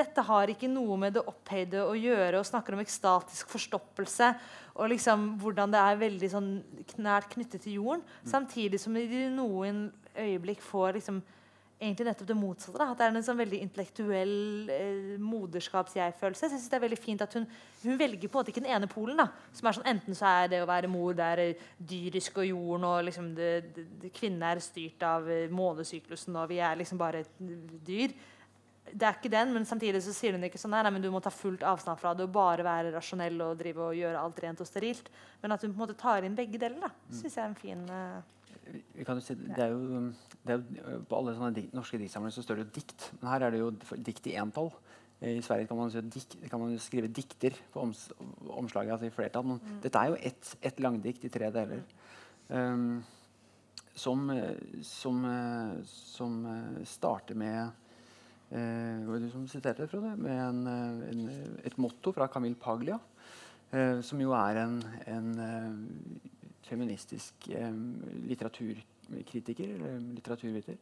[0.00, 4.32] dette har ikke noe med det opphøyde å gjøre, og snakker om ekstatisk forstoppelse.
[4.80, 6.50] Og liksom hvordan det er veldig sånn
[7.02, 8.06] nært knyttet til jorden.
[8.28, 11.20] Samtidig som de i noen øyeblikk får liksom
[11.80, 12.78] egentlig nettopp det motsatte.
[12.78, 12.86] Da.
[12.92, 14.34] At det er en sånn veldig intellektuell
[14.74, 16.46] eh, moderskaps-jeg-følelse.
[16.46, 17.46] Jeg synes det er veldig fint at hun,
[17.84, 19.16] hun velger på en måte ikke den ene polen.
[19.22, 21.62] da, som er sånn Enten så er det å være mor det er eh,
[21.92, 26.50] dyrisk og jorden, og liksom det, det, det, kvinnen er styrt av eh, månesyklusen, og
[26.52, 27.40] vi er liksom bare et
[27.86, 28.12] dyr.
[28.90, 31.10] Det er ikke den, men samtidig så sier hun ikke sånn nei, nei, men du
[31.14, 34.40] må ta fullt avstand fra det og bare være rasjonell og drive og gjøre alt
[34.42, 35.08] rent og sterilt.
[35.44, 36.80] Men at hun på en måte tar inn begge deler.
[36.88, 38.20] da, synes jeg er en fin eh,
[38.96, 40.00] Vi- kan jo si, det er jo,
[40.48, 40.56] jo,
[41.08, 43.06] på alle sånne dik, norske diktsamlinger så står det jo dikt.
[43.20, 43.70] Men her er det jo
[44.08, 44.70] dikt i entall.
[45.20, 48.06] Eh, I Sverige kan man, dik, kan man skrive dikter på oms,
[48.48, 49.46] omslaget, altså i flertall.
[49.50, 51.84] Men dette er jo ett et langdikt i tre deler.
[52.48, 53.02] Um,
[53.94, 57.68] som, eh, som, eh, som eh, starter med
[58.50, 60.16] uh, var det du som siterte, Frode?
[60.16, 62.98] Med en, eh, en, et motto fra Camille Paglia.
[63.70, 66.30] Uh, som jo er en, en uh,
[66.70, 67.74] feministisk eh,
[69.10, 70.76] litteraturkritiker, litteraturviter.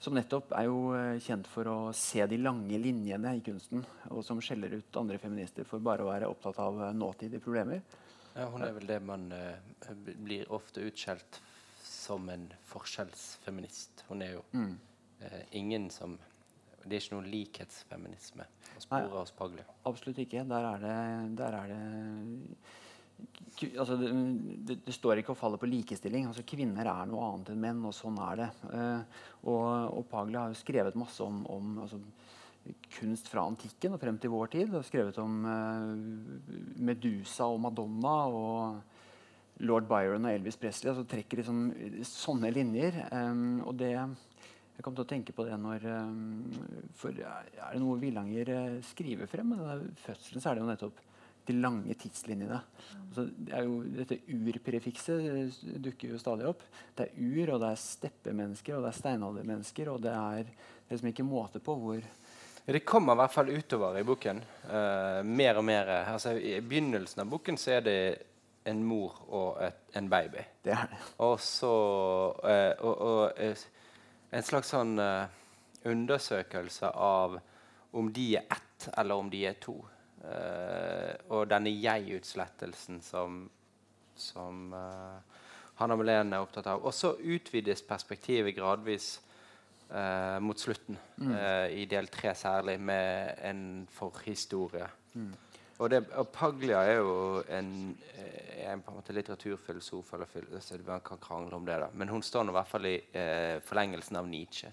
[0.00, 3.82] Som nettopp er jo eh, kjent for å se de lange linjene i kunsten.
[4.08, 7.82] Og som skjeller ut andre feminister for bare å være opptatt av eh, nåtidige problemer.
[8.32, 9.58] Ja, hun er vel det man uh,
[10.22, 11.40] blir ofte utskjelt
[11.82, 14.04] som en forskjellsfeminist.
[14.08, 14.76] Hun er jo Mm.
[15.20, 16.18] uh, ingen som
[16.80, 18.44] Det er ikke noen likhetsfeminisme
[18.78, 19.66] å spore hos Paglia.
[19.84, 20.46] Absolutt ikke.
[20.48, 22.56] Der er det, der er det
[23.78, 26.28] altså det, det, står ikke og faller på likestilling.
[26.30, 28.50] Altså Kvinner er noe annet enn menn, og sånn er det.
[28.76, 29.66] Eh, og,
[29.98, 32.00] og Paglia har jo skrevet masse om, om altså,
[32.98, 34.72] kunst fra antikken og frem til vår tid.
[34.74, 40.92] Har skrevet om eh, Medusa og Madonna og lord Byron og Elvis Presley.
[40.92, 41.68] Altså trekker liksom
[42.06, 43.04] sånne linjer.
[43.10, 43.94] eh, og det
[44.80, 46.12] jeg kom til å tenke på det når eh,
[46.96, 51.02] For er det noe Villanger eh, skriver frem med fødselen, så er det jo nettopp
[51.50, 52.60] de lange tidslinjene.
[53.10, 56.62] Altså, det er jo, dette urprefikset eh, dukker jo stadig opp.
[56.96, 60.88] Det er ur, og det er steppemennesker, og det er steinaldermennesker, og det er, det
[60.88, 62.08] er liksom ikke måte på hvor
[62.70, 64.42] Det kommer i hvert fall utover i boken.
[64.68, 65.90] Uh, mer og mer.
[66.12, 68.00] Altså, I begynnelsen av boken så er det
[68.70, 70.44] en mor og et, en baby.
[70.62, 70.98] det er det.
[71.24, 71.74] Og så
[72.44, 73.44] uh, og, og,
[74.30, 75.26] en slags sånn uh,
[75.88, 77.40] undersøkelse av
[77.90, 79.80] om de er ett, eller om de er to.
[80.20, 83.42] Eh, og denne jeg-utslettelsen som,
[84.18, 85.40] som eh,
[85.80, 86.84] Hanna Melene er opptatt av.
[86.84, 89.14] Og så utvides perspektivet gradvis
[89.88, 93.62] eh, mot slutten, eh, i del tre særlig, med en
[93.92, 94.88] forhistorie.
[95.80, 97.14] Og, det, og Paglia er jo
[97.48, 101.88] en, eh, en på en måte litteraturfilosof, eller man kan krangle om det da.
[101.94, 104.68] men hun står nå i hvert fall i eh, forlengelsen av Nietzsche.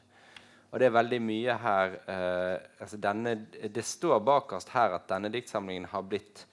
[0.77, 5.31] Og det er veldig mye her eh, altså denne, Det står bakerst her at denne
[5.33, 6.43] diktsamlingen har blitt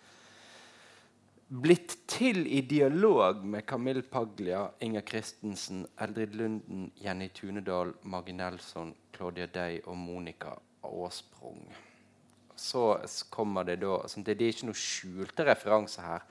[1.45, 8.95] blitt til i dialog med Camille Paglia, Inger Christensen, Eldrid Lunden, Jenny Tunedal, Maggie Nelson,
[9.13, 10.57] Claudia Day og Monica
[10.89, 11.69] Aasprung.
[12.57, 12.97] Så
[13.31, 16.25] kommer det da altså det, det er ikke noe skjulte referanser her.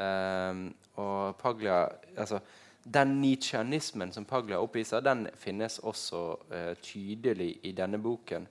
[0.00, 1.84] Ehm, og Paglia
[2.16, 2.40] altså,
[2.86, 6.20] Den nitsjanismen som Paglia oppviser, den finnes også
[6.54, 8.46] eh, tydelig i denne boken.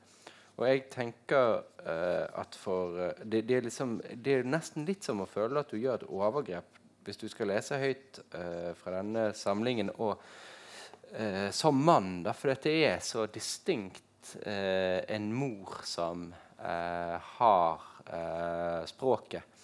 [0.55, 5.07] Og jeg tenker eh, at for eh, det, det, er liksom, det er nesten litt
[5.07, 8.97] som å føle at du gjør et overgrep hvis du skal lese høyt eh, fra
[8.97, 10.15] denne samlingen og
[11.13, 16.31] eh, som mann, for dette er så distinkt eh, en mor som
[16.65, 17.81] har
[18.87, 19.54] språket.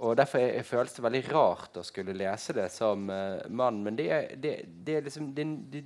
[0.00, 3.82] Og Derfor er, føles det veldig rart å skulle lese det som uh, mann.
[3.84, 4.54] Men det er, det,
[4.86, 5.82] det er liksom det,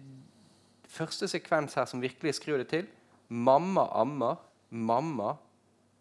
[0.94, 2.86] første sekvens her som virkelig skrur det til.
[3.28, 4.38] Mamma ammer.
[4.74, 5.34] Mamma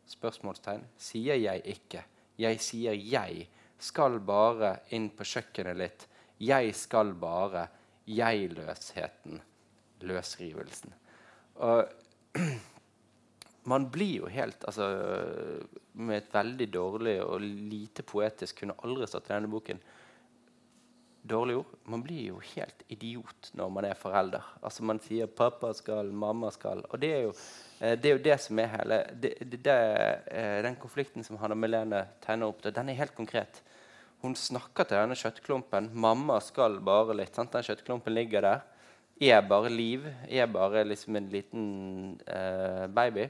[0.09, 2.03] spørsmålstegn, sier jeg ikke.
[2.41, 3.47] Jeg sier jeg.
[3.84, 6.05] Skal bare inn på kjøkkenet litt.
[6.41, 7.68] Jeg skal bare.
[8.09, 9.41] Jeg-løsheten.
[10.03, 10.93] Løsrivelsen.
[11.64, 11.89] Og
[13.64, 14.88] man blir jo helt altså,
[15.93, 19.80] Med et veldig dårlig og lite poetisk Kunne aldri stått i denne boken.
[21.24, 21.76] dårlig ord.
[21.88, 24.43] Man blir jo helt idiot når man er forelder.
[24.61, 26.84] Altså Man sier 'pappa skal', 'mamma skal'.
[26.89, 27.30] Og det er jo
[27.80, 29.78] eh, det, er jo det som er hele det, det, det,
[30.32, 33.61] eh, Den konflikten som Hanna Melene tegner opp, den er helt konkret.
[34.22, 35.89] Hun snakker til denne kjøttklumpen.
[35.93, 37.53] 'Mamma skal bare litt.' Sant?
[37.53, 38.61] Den kjøttklumpen ligger der.
[39.22, 40.05] Er bare liv.
[40.30, 41.66] Er bare liksom en liten
[42.28, 43.28] eh, baby.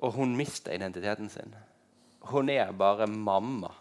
[0.00, 1.54] Og hun mister identiteten sin.
[2.20, 3.72] Hun er bare mamma.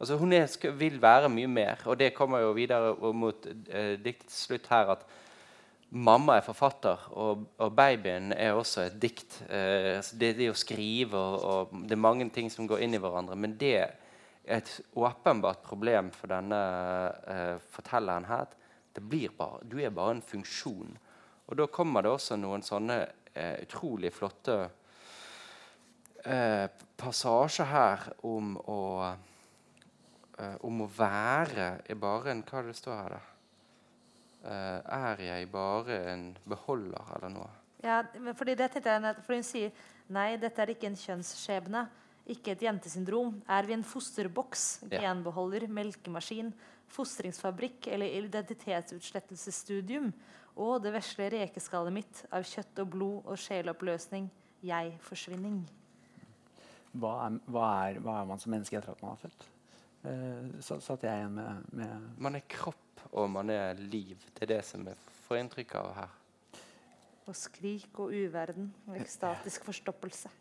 [0.00, 3.98] Altså, hun er, skal, vil være mye mer, og det kommer jo videre mot eh,
[4.00, 5.02] diktets slutt her at
[5.90, 9.42] mamma er forfatter, og, og babyen er også et dikt.
[9.50, 12.96] Eh, altså det, det å skrive og, og, Det er mange ting som går inn
[12.96, 13.92] i hverandre, men det er
[14.56, 16.62] et åpenbart problem for denne
[17.28, 18.56] eh, fortelleren her.
[19.00, 20.98] Det blir bare, Du er bare en funksjon.
[21.48, 23.00] Og da kommer det også noen sånne
[23.34, 24.58] eh, utrolig flotte
[26.24, 26.66] eh,
[27.00, 33.02] passasjer her om å eh, om å være er bare en Hva er det står
[33.02, 33.26] her, da?
[34.40, 34.80] Uh,
[35.12, 37.48] er jeg bare en beholder, eller noe?
[37.84, 37.98] Ja,
[38.38, 41.82] fordi det tenkte jeg, for Hun sier nei, dette er ikke en kjønnsskjebne,
[42.32, 43.34] ikke et jentesyndrom.
[43.44, 46.54] Er vi en fosterboks, genbeholder, melkemaskin,
[46.90, 50.10] fostringsfabrikk eller identitetsutslettelsesstudium?
[50.60, 54.26] Og det vesle rekeskallet mitt av kjøtt og blod og sjeloppløsning,
[54.66, 55.62] jeg-forsvinning.
[56.90, 57.14] Hva
[57.46, 57.66] hva,
[58.02, 59.48] hva er man som menneske etter at man er født?
[60.64, 64.16] Så satt jeg igjen med, med, Man er kropp, og man er liv.
[64.34, 66.14] Det er det som jeg får inntrykk av her.
[67.28, 70.32] Og skrik og uverden og ekstatisk forstoppelse.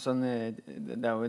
[0.00, 1.28] Sånn, det er jo,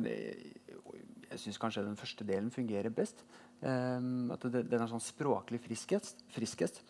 [1.36, 3.26] jeg syns kanskje den første delen fungerer best.
[3.62, 6.24] Um, at det, den er sånn språklig friskest.
[6.34, 6.82] friskest.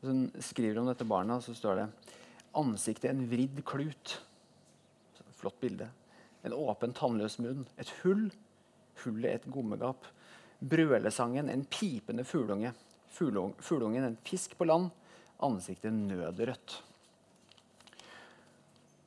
[0.00, 1.88] Så hun skriver om dette barnet, og så står det
[2.54, 4.18] Ansiktet en vridd klut.
[5.34, 5.88] Flott bilde.
[6.46, 7.64] En åpen, tannløs munn.
[7.80, 8.28] Et hull
[9.02, 10.06] hullet et gommegap.
[10.60, 12.74] Brølesangen en pipende fugleunge.
[13.14, 14.90] Fuglungen en fisk på land.
[15.42, 16.78] Ansiktet nødrødt.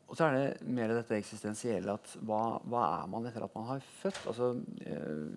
[0.08, 3.68] Og så er det mer dette eksistensielle at hva, hva, er man etter at man
[3.74, 4.22] har født?
[4.32, 4.46] Altså,
[4.88, 5.28] eh,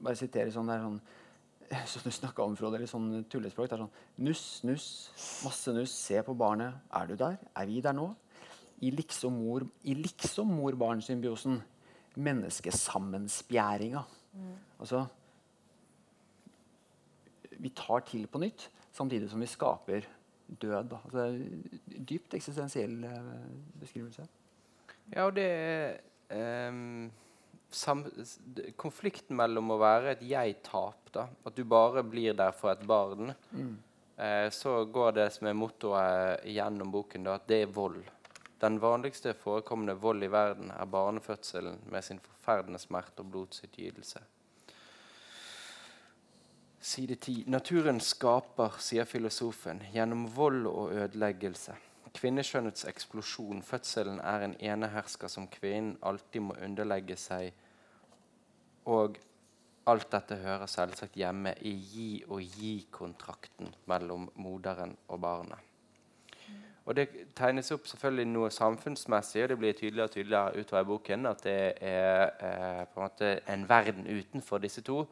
[0.00, 1.00] bare sitere sånn, det er sånn
[1.90, 3.68] som du snakka om, Frode, eller sånn tullespråk.
[3.70, 3.96] Det er sånn
[4.26, 4.86] Nuss, nuss,
[5.44, 6.72] masse nuss, se på barnet.
[6.94, 7.34] Er du der?
[7.58, 8.06] Er vi der nå?
[8.80, 11.68] I liksom-mor-barn-symbiosen liksom
[12.14, 14.02] menneskesammenspjæringa.
[14.32, 14.56] Mm.
[14.78, 15.06] Altså
[17.50, 20.06] Vi tar til på nytt, samtidig som vi skaper
[20.60, 20.94] død.
[21.04, 21.26] Altså,
[21.86, 23.48] dypt eksistensiell uh,
[23.80, 24.26] beskrivelse.
[25.10, 27.10] Ja, og det er um,
[28.78, 33.76] konflikten mellom å være et jeg-tap, at du bare blir der for et barn, mm.
[34.18, 38.02] uh, så går det som er mottoet gjennom boken, da, at det er vold.
[38.60, 44.20] Den vanligste forekommende vold i verden er barnefødselen med sin forferdende smerte og blodsutgytelse.
[46.80, 47.44] Side 10.
[47.46, 51.74] Naturen skaper, sier filosofen, gjennom vold og ødeleggelse.
[52.16, 57.52] Kvinneskjønnets eksplosjon, fødselen, er en enehersker som kvinnen alltid må underlegge seg.
[58.88, 59.18] Og
[59.92, 65.66] alt dette hører selvsagt hjemme i gi-og-gi-kontrakten mellom moderen og barnet.
[66.88, 70.88] Og det tegnes opp selvfølgelig noe samfunnsmessig, og det blir tydeligere og tydeligere utover i
[70.88, 71.58] boken at det
[71.90, 75.04] er eh, en en verden utenfor disse to.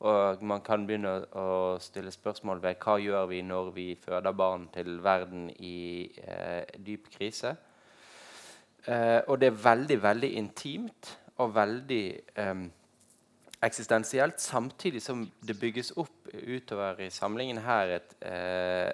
[0.00, 1.46] Og man kan begynne å,
[1.82, 7.10] stille spørsmål ved hva gjør vi når vi føder barn til verden i eh, dyp
[7.12, 7.52] krise.
[8.86, 12.04] Eh, og det er veldig, veldig intimt og veldig
[12.40, 12.64] eh,
[13.60, 18.90] eksistensielt, samtidig som det bygges opp utover i samlingen her et eh,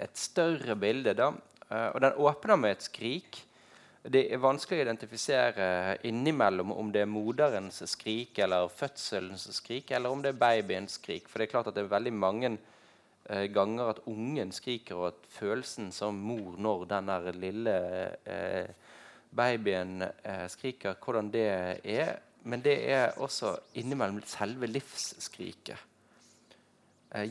[0.00, 1.14] et større bilde.
[1.14, 1.30] Da.
[1.70, 3.44] Uh, og den åpner med et skrik.
[4.00, 5.64] Det er vanskelig å identifisere
[6.08, 11.26] innimellom om det er moderens skrik eller fødselens skrik, eller om det er babyens skrik.
[11.28, 15.10] For det er klart at det er veldig mange uh, ganger at ungen skriker, og
[15.10, 17.74] at følelsen som mor når den lille
[18.24, 18.72] eh,
[19.36, 20.06] babyen
[20.48, 21.44] skriker, hvordan det
[21.84, 22.14] er.
[22.48, 25.76] Men det er også innimellom selve livsskriket.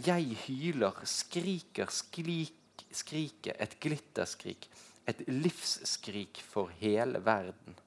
[0.05, 4.70] Jeg hyler, skriker, sklik, skriket, et glitterskrik,
[5.10, 7.78] et livsskrik for hele verden.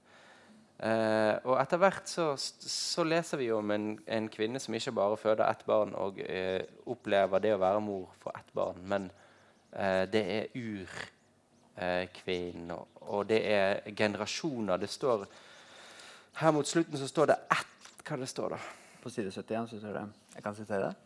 [0.83, 5.17] Eh, og etter hvert så, så, leser vi om en, en, kvinne som ikke bare
[5.21, 9.07] føder ett barn og eh, opplever det å være mor for ett barn, men
[9.71, 10.51] eh, det er
[11.79, 14.83] urkvinnen, og, og, det er generasjoner.
[14.83, 15.27] Det står
[16.41, 17.69] Her mot slutten så står det ett
[18.03, 18.59] Hva det står da?
[19.03, 20.97] På side 71 så står det Jeg kan sitere det.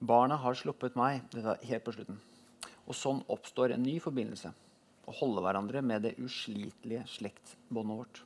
[0.00, 1.22] Barna har sluppet meg.
[1.30, 2.18] Dette er helt på slutten.
[2.88, 4.50] Og sånn oppstår en ny forbindelse.
[5.08, 8.20] Å holde hverandre med det uslitelige slektsbåndet vårt.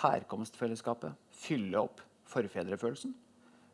[0.00, 1.18] Herkomstfellesskapet.
[1.42, 2.00] Fylle opp
[2.32, 3.14] forfedrefølelsen.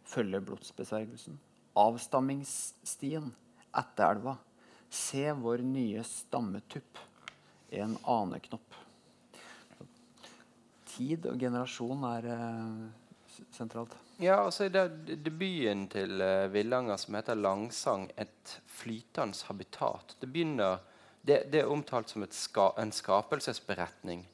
[0.08, 1.38] følge blodsbesvergelsen.
[1.76, 3.28] Avstammingsstien,
[3.76, 4.38] Ætteelva.
[4.90, 6.98] Se vår nye stammetupp.
[7.70, 8.78] En aneknopp.
[10.88, 12.86] Tid og generasjon er uh,
[13.54, 13.92] sentralt.
[14.18, 20.16] Ja, altså i debuten til uh, Villanger som heter 'Langsang', et flytende habitat.
[20.18, 20.80] Det begynner
[21.22, 24.26] det, det er omtalt som ska, en skapelsesberetning.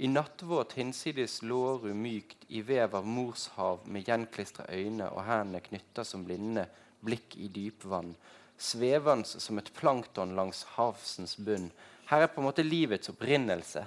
[0.00, 5.58] I nattvåt hinsides lå du mykt i vev av morshav med gjenklistra øyne og hendene
[5.64, 6.68] knytta som blinde,
[7.02, 8.12] blikk i dypvann.
[8.58, 11.70] Svevende som et plankton langs havsens bunn.
[12.10, 13.84] Her er på en måte livets opprinnelse.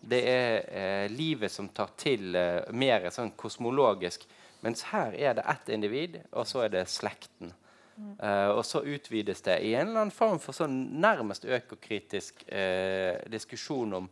[0.00, 4.24] Det er eh, livet som tar til eh, mer sånn kosmologisk.
[4.62, 7.52] Mens her er det ett individ, og så er det slekten.
[7.98, 13.18] Eh, og så utvides det i en eller annen form for sånn nærmest økokritisk uh,
[13.30, 14.06] diskusjon om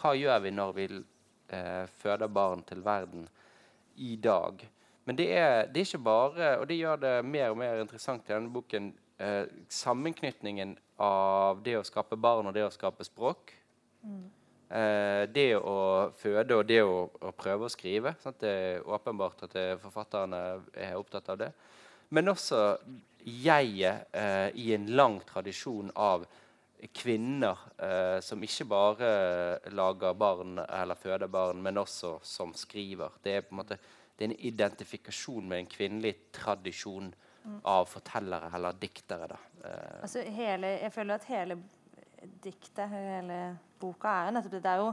[0.00, 3.26] hva gjør vi når vi uh, føder barn til verden
[3.96, 4.60] i dag.
[5.08, 8.28] Men det er, det er ikke bare, og det gjør det mer og mer interessant
[8.28, 8.92] i denne boken,
[9.68, 10.70] sammenknytningen
[11.04, 13.52] av det å skape barn og det å skape språk.
[14.70, 15.74] Eh, det å
[16.16, 18.14] føde og det å, å prøve å skrive.
[18.22, 18.38] Sant?
[18.40, 20.40] Det er åpenbart at forfatterne
[20.72, 21.50] er opptatt av det.
[22.16, 22.62] Men også
[23.24, 26.26] jeget eh, i en lang tradisjon av
[26.96, 29.08] kvinner eh, som ikke bare
[29.76, 33.20] lager barn eller føder barn, men også som skriver.
[33.22, 33.78] Det er en måte
[34.20, 37.06] det er en identifikasjon med en kvinnelig tradisjon
[37.64, 39.38] av fortellere eller diktere.
[39.64, 41.56] Eh, Altså hele, jeg føler at hele
[42.44, 43.38] diktet, hele
[43.80, 44.62] boka, er jo nettopp det.
[44.66, 44.90] Det er jo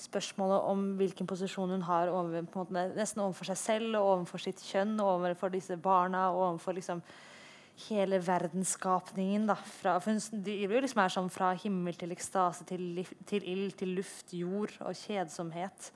[0.00, 4.62] spørsmålet om hvilken posisjon hun har over, måte, nesten overfor seg selv, og overfor sitt
[4.62, 7.02] kjønn, og overfor disse barna, og overfor liksom
[7.88, 9.46] hele verdensskapningen.
[9.48, 9.96] Da, fra,
[10.32, 14.74] driver jo liksom her sånn fra himmel til ekstase, til, til ild, til luft, jord
[14.84, 15.90] og kjedsomhet.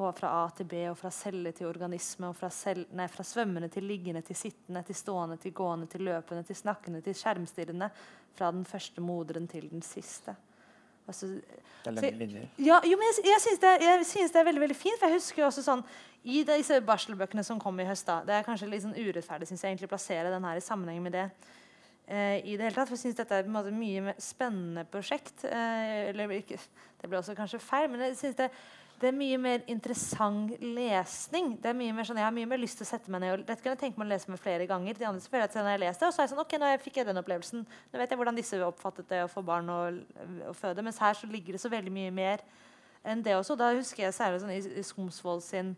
[0.00, 3.26] Og fra A til B, og fra celle til organisme, og fra, cell, nei, fra
[3.26, 7.90] svømmende til liggende til sittende, til stående til gående, til løpende, til snakkende, til skjermstirrende.
[8.38, 10.36] Fra den første moderen til den siste.
[11.10, 12.46] Altså, Det er lange linjer.
[12.58, 14.98] ja, jo, men jeg, jeg, syns det, det er veldig veldig fint.
[15.00, 15.82] For jeg husker jo også sånn
[16.28, 19.64] I disse barselbøkene som kom i høst da, Det er kanskje litt sånn urettferdig synes
[19.64, 21.30] jeg, å plassere den her i sammenheng med det.
[22.06, 25.44] eh, i det hele tatt, for jeg syns dette er på en måte spennende prosjekt.
[25.44, 26.58] eh, eller ikke,
[27.00, 28.50] Det ble også kanskje feil, men jeg synes det,
[29.00, 31.56] det er mye mer interessant lesning.
[31.56, 33.32] Det er mye mer sånn, Jeg har mye mer lyst til å sette meg ned
[33.32, 34.98] og Dette kan jeg tenke meg å lese meg flere ganger.
[34.98, 36.96] De andre selvfølgelig at når jeg leste, og så er jeg sånn, ok, nå fikk
[36.96, 37.66] jeg den opplevelsen.
[37.92, 40.02] Nå vet jeg hvordan disse oppfattet det å få barn og,
[40.50, 40.82] og føde.
[40.82, 42.44] Mens her så ligger det så veldig mye mer
[43.02, 43.56] enn det også.
[43.56, 45.72] Da husker jeg særlig sånn, i, i Skomsvold sin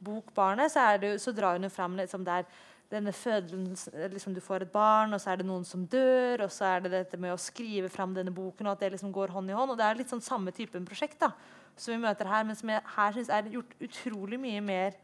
[0.00, 2.44] bok 'Barnet', så, det, så drar hun fram liksom der
[2.90, 6.52] denne fødelsen liksom Du får et barn, og så er det noen som dør, og
[6.54, 9.34] så er det dette med å skrive fram denne boken, og at det liksom går
[9.34, 9.72] hånd i hånd.
[9.72, 11.32] Og det er litt sånn samme type prosjekt da,
[11.76, 14.98] som vi møter her, men som jeg her syns er gjort utrolig mye mer,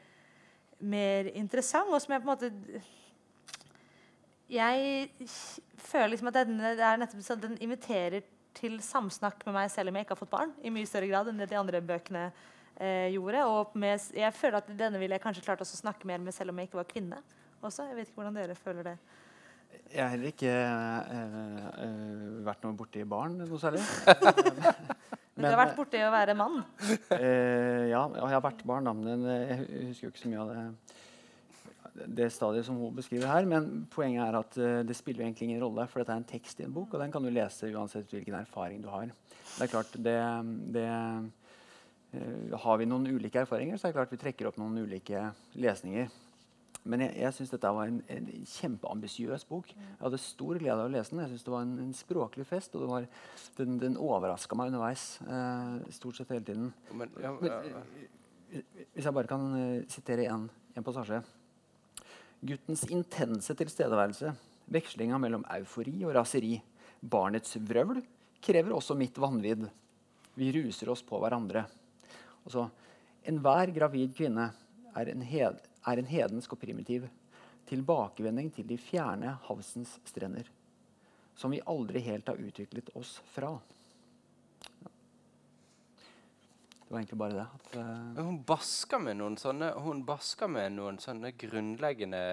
[0.79, 2.53] mer interessant, og som jeg på en måte
[4.53, 5.19] jeg
[5.81, 8.25] føler liksom at denne, det er nettopp sånn, den inviterer
[8.57, 11.31] til samsnakk med meg selv om jeg ikke har fått barn, i mye større grad
[11.31, 12.27] enn det de andre bøkene
[12.81, 13.45] gjorde.
[13.47, 16.55] Og med, jeg føler at denne ville jeg kanskje klart å snakke mer med selv
[16.55, 17.21] om jeg ikke var kvinne.
[17.63, 17.87] Også.
[17.87, 18.97] Jeg vet ikke hvordan dere føler det.
[19.93, 21.37] Jeg har heller ikke eh,
[21.85, 23.85] eh, vært noe borti barn noe særlig.
[25.33, 26.59] Men, du har vært borti å være mann.
[27.17, 30.43] Eh, ja, jeg har vært barn, da, men eh, jeg husker jo ikke så mye
[30.43, 33.49] av det, det stadiet som hun beskriver her.
[33.49, 36.61] Men poenget er at eh, det spiller egentlig ingen rolle, for dette er en tekst
[36.61, 39.09] i en bok, og den kan du lese uansett hvilken erfaring du har.
[39.09, 40.19] Det er klart, det,
[40.77, 41.42] det eh,
[42.63, 46.11] Har vi noen ulike erfaringer, så er det klart vi trekker opp noen ulike lesninger.
[46.83, 49.69] Men jeg, jeg syns dette var en, en kjempeambisiøs bok.
[49.71, 51.21] Jeg hadde stor glede av å lese den.
[51.23, 53.07] Jeg synes Det var en, en språklig fest, og det var,
[53.61, 55.05] den, den overraska meg underveis.
[55.23, 56.73] Eh, stort sett hele tiden.
[56.91, 57.85] men, ja, Men, ja,
[58.51, 61.23] eh, Hvis jeg bare kan uh, sitere en, en passasje.
[62.43, 64.33] Guttens intense tilstedeværelse,
[64.75, 66.57] vekslinga mellom eufori og raseri,
[66.99, 68.03] barnets vrøvl,
[68.43, 69.69] krever også mitt vanvidd.
[70.35, 71.63] Vi ruser oss på hverandre.
[72.45, 72.69] Og så,
[73.23, 74.49] Enhver gravid kvinne
[74.99, 77.07] er en, hed, er en hedensk og primitiv
[77.71, 80.49] tilbakevending til de fjerne havsens strender,
[81.39, 83.55] som vi aldri helt har utviklet oss fra.
[86.83, 87.47] Det var egentlig bare det.
[87.55, 89.71] At, uh Hun basker med noen sånne
[90.49, 92.25] med noen sånne grunnleggende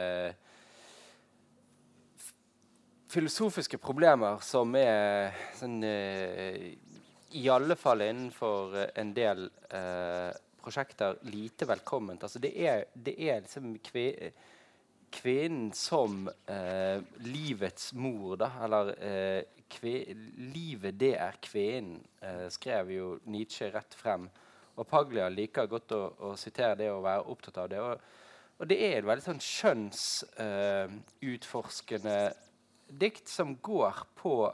[3.09, 6.75] filosofiske problemer som er sånn eh,
[7.31, 12.23] I alle fall innenfor eh, en del eh, prosjekter lite velkomment.
[12.23, 14.31] Altså det er, det er liksom kve,
[15.13, 18.49] kvinnen som eh, livets mor, da.
[18.65, 20.15] Eller eh, kve,
[20.53, 24.29] livet, det er kvinnen, eh, skrev jo Nietzsche rett frem.
[24.79, 27.79] Og Paglia liker godt å, å sitere det og være opptatt av det.
[27.83, 27.95] Og,
[28.59, 32.33] Og det er et veldig sånn kjønnsutforskende
[32.99, 34.51] dikt som går på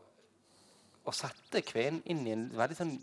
[1.06, 2.96] å sette kvinnen inn i en veldig sånn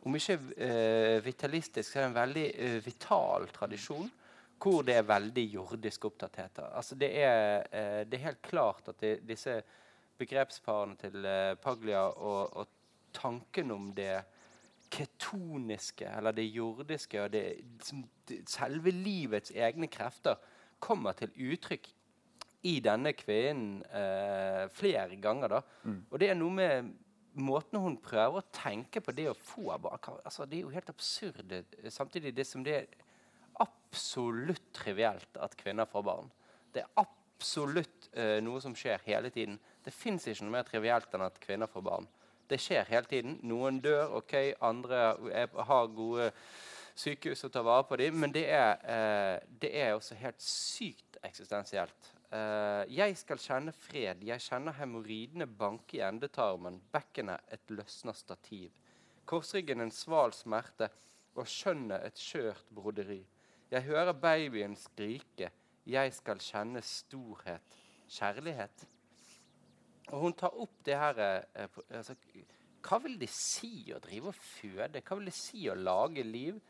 [0.00, 4.08] Om ikke uh, vitalistisk, så er det en veldig uh, vital tradisjon
[4.60, 6.58] hvor det er veldig jordisk opptatthet.
[6.64, 9.58] Altså det, er, uh, det er helt klart at det, disse
[10.20, 11.28] begrepsparene til
[11.60, 12.76] Paglia og, og,
[13.12, 14.20] tanken om det
[14.92, 17.44] ketoniske, eller det jordiske, og det,
[18.48, 20.36] selve livets egne krefter
[20.78, 21.88] kommer til uttrykk
[22.70, 23.80] i denne kvinnen
[24.76, 25.56] flere ganger.
[25.56, 25.60] da.
[25.82, 25.98] Mm.
[26.10, 26.92] Og det er noe med
[27.42, 30.92] måten hun prøver å tenke på det å få barn altså, Det er jo helt
[30.92, 31.54] absurd.
[31.88, 32.86] Samtidig det som det er
[33.60, 36.30] absolutt trivielt at kvinner får barn.
[36.72, 39.58] Det er absolutt uh, noe som skjer hele tiden.
[39.84, 42.08] Det fins ikke noe mer trivielt enn at kvinner får barn.
[42.50, 43.38] Det skjer hele tiden.
[43.46, 44.36] Noen dør, ok,
[44.66, 46.30] andre er, har gode
[46.98, 51.20] sykehus å ta vare på dem, men det er, uh, det er også helt sykt
[51.26, 52.14] eksistensielt.
[52.30, 58.68] Uh, jeg skal kjenne fred, jeg kjenner hemoroidene banke i endetarmen, bekkenet et løsna stativ,
[59.26, 60.86] korsryggen en sval smerte
[61.34, 63.24] og skjønnet et skjørt broderi.
[63.70, 65.50] Jeg hører babyen skrike,
[65.90, 67.74] jeg skal kjenne storhet,
[68.06, 68.86] kjærlighet.
[70.12, 72.14] Og hun tar opp det her uh, altså,
[72.86, 75.02] Hva vil det si å drive og føde?
[75.02, 76.62] Hva vil det si å lage liv?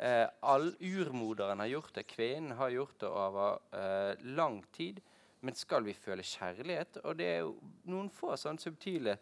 [0.00, 5.00] Eh, all Urmoderen har gjort det, kvinnen har gjort det over eh, lang tid.
[5.40, 7.00] Men skal vi føle kjærlighet?
[7.02, 7.56] Og det er jo
[7.90, 9.16] noen få sånn subtile,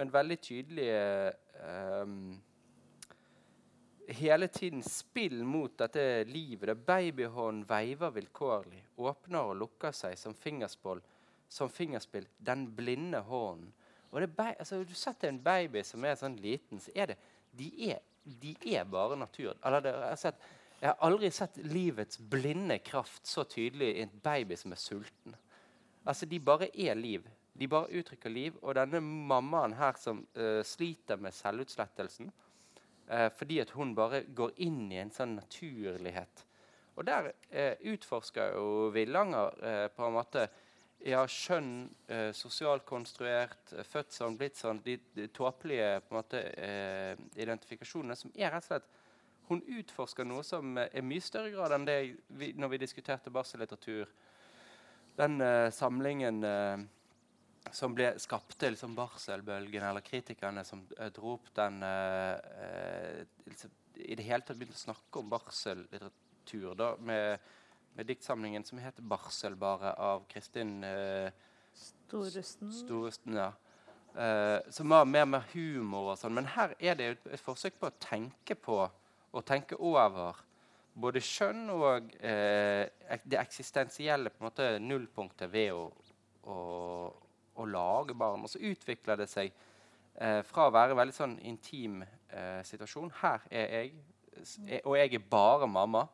[0.00, 1.04] men veldig tydelige
[1.60, 2.16] eh,
[4.12, 10.34] Hele tiden spill mot dette livet der babyhånden veiver vilkårlig, åpner og lukker seg som
[10.34, 10.98] fingerspill,
[11.48, 13.70] som fingerspill den blinde hånden.
[14.12, 17.18] Altså, du setter en baby som er sånn liten, så er det
[17.56, 19.54] De er de er bare natur.
[19.54, 20.44] Det, jeg, sett,
[20.80, 25.36] jeg, har aldri sett livets blinde kraft så tydelig i en baby som er sulten.
[26.04, 27.26] Altså, De bare er liv.
[27.58, 28.56] De bare uttrykker liv.
[28.62, 32.30] Og denne mammaen her som uh, sliter med selvutslettelsen
[33.10, 36.46] uh, fordi at hun bare går inn i en sånn naturlighet.
[36.96, 40.46] Og der uh, utforsker jo Villanger på en måte
[41.06, 46.00] ja, skjønn, eh, sosialt konstruert, eh, født sånn, blitt sånn, de, de tåpelige
[46.38, 48.88] eh, identifikasjonene som er rett og slett
[49.48, 54.06] Hun utforsker noe som er mye større grad enn det vi, når vi diskuterte barsellitteratur.
[55.18, 56.78] Den eh, samlingen eh,
[57.74, 61.84] som ble skapte liksom barselbølgen, eller kritikerne som eh, dro opp den I
[64.16, 67.38] det hele tatt begynte å snakke om barsellitteratur da, med
[67.96, 71.32] diktsamlingen som heter 'Barselbare' av Kristin eh,
[71.74, 72.72] Storesten.
[72.72, 73.52] Storesten ja.
[74.22, 76.34] eh, som var mer med humor og sånn.
[76.36, 78.78] Men her er det et, et, forsøk på å tenke på
[79.32, 80.42] og tenke over
[80.92, 82.84] både skjønn og eh,
[83.24, 85.86] det eksistensielle på en måte nullpunktet ved å,
[86.44, 86.56] å,
[87.56, 88.44] å, lage barn.
[88.44, 89.52] Og så utvikler det seg
[90.20, 93.94] eh, fra å være en veldig sånn intim eh, situasjon Her er jeg,
[94.84, 96.04] og jeg er bare mamma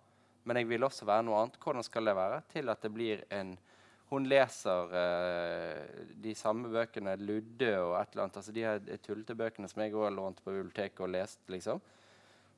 [0.48, 1.58] men jeg vil også være noe annet.
[1.60, 2.40] Hvordan skal det være?
[2.54, 3.58] Til at det blir en
[4.08, 8.38] Hun leser uh, de samme bøkene, Ludde og et eller annet.
[8.40, 11.42] altså De her tullete bøkene som jeg òg har lånt på biblioteket og lest.
[11.52, 11.82] liksom.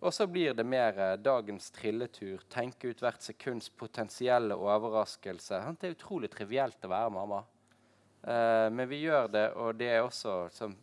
[0.01, 2.47] Og så blir det mer uh, dagens trilletur.
[2.49, 5.59] Tenke ut hvert sekunds potensielle overraskelse.
[5.80, 7.43] Det er utrolig trivielt å være mamma.
[8.22, 10.78] Uh, men vi gjør det, og det er også som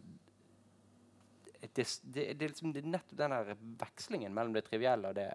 [1.62, 5.32] det, det, det, er liksom, det nettopp den vekslingen mellom det trivielle og det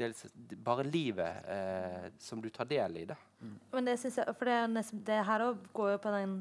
[0.00, 3.04] er bare livet eh, som du tar del i.
[3.04, 3.16] det.
[3.40, 3.54] Mm.
[3.72, 6.36] Men det, synes jeg, for det, det her går jo på den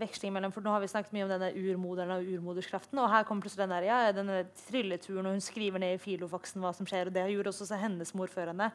[0.00, 3.26] vekslingen mellom For nå har vi snakket mye om denne urmoderen og urmoderskraften, og her
[3.28, 6.88] kommer plutselig den der, ja, denne trilleturen, og hun skriver ned i filofaksen hva som
[6.88, 8.70] skjer, og det gjorde også hennes mor før henne.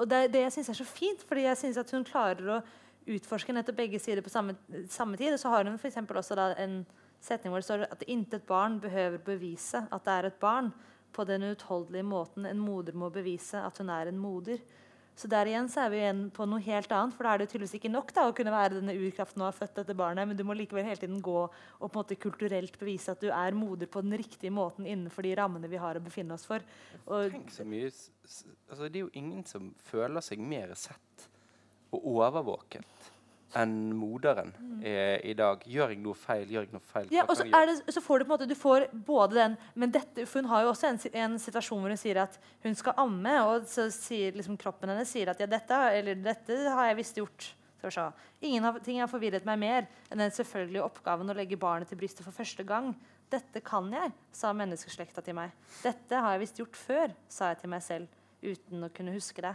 [0.00, 2.62] Og det, det jeg syns er så fint, fordi jeg syns at hun klarer å
[3.12, 4.56] utforske nettopp begge sider på samme,
[4.90, 5.34] samme tid.
[5.34, 6.82] Og så har hun for også en
[7.22, 10.72] setning hvor det står at intet barn behøver bevise at det er et barn
[11.12, 14.62] på den uutholdelige måten en moder må bevise at hun er en moder.
[15.14, 17.50] Så der igjen så er vi igjen på noe helt annet, for da er det
[17.52, 20.38] tydeligvis ikke nok da, å kunne være denne urkraften og ha født dette barnet, men
[20.38, 23.56] du må likevel hele tiden gå og på en måte kulturelt bevise at du er
[23.56, 26.64] moder på den riktige måten innenfor de rammene vi har å befinne oss for.
[27.04, 31.28] Og Tenk så mye, altså Det er jo ingen som føler seg mer sett
[31.92, 33.11] og overvåket
[33.58, 35.62] enn moderen er i dag.
[35.68, 36.44] Gjør jeg noe feil?
[36.50, 37.08] Gjør jeg noe feil?
[37.14, 39.94] Ja, og så, det, så, får du på en måte Du får både den Men
[39.94, 42.96] dette, for hun har jo også en, en, situasjon hvor hun sier at hun skal
[43.02, 47.00] amme, og så sier liksom kroppen hennes sier at ja, dette, eller, dette har jeg
[47.02, 47.52] visst gjort.
[47.82, 52.34] Ingenting har forvirret meg mer enn den selvfølgelige oppgaven å legge barnet til brystet for
[52.36, 52.92] første gang.
[53.32, 55.54] Dette kan jeg, sa menneskeslekta til meg.
[55.82, 59.42] Dette har jeg visst gjort før, sa jeg til meg selv uten å kunne huske
[59.42, 59.54] det.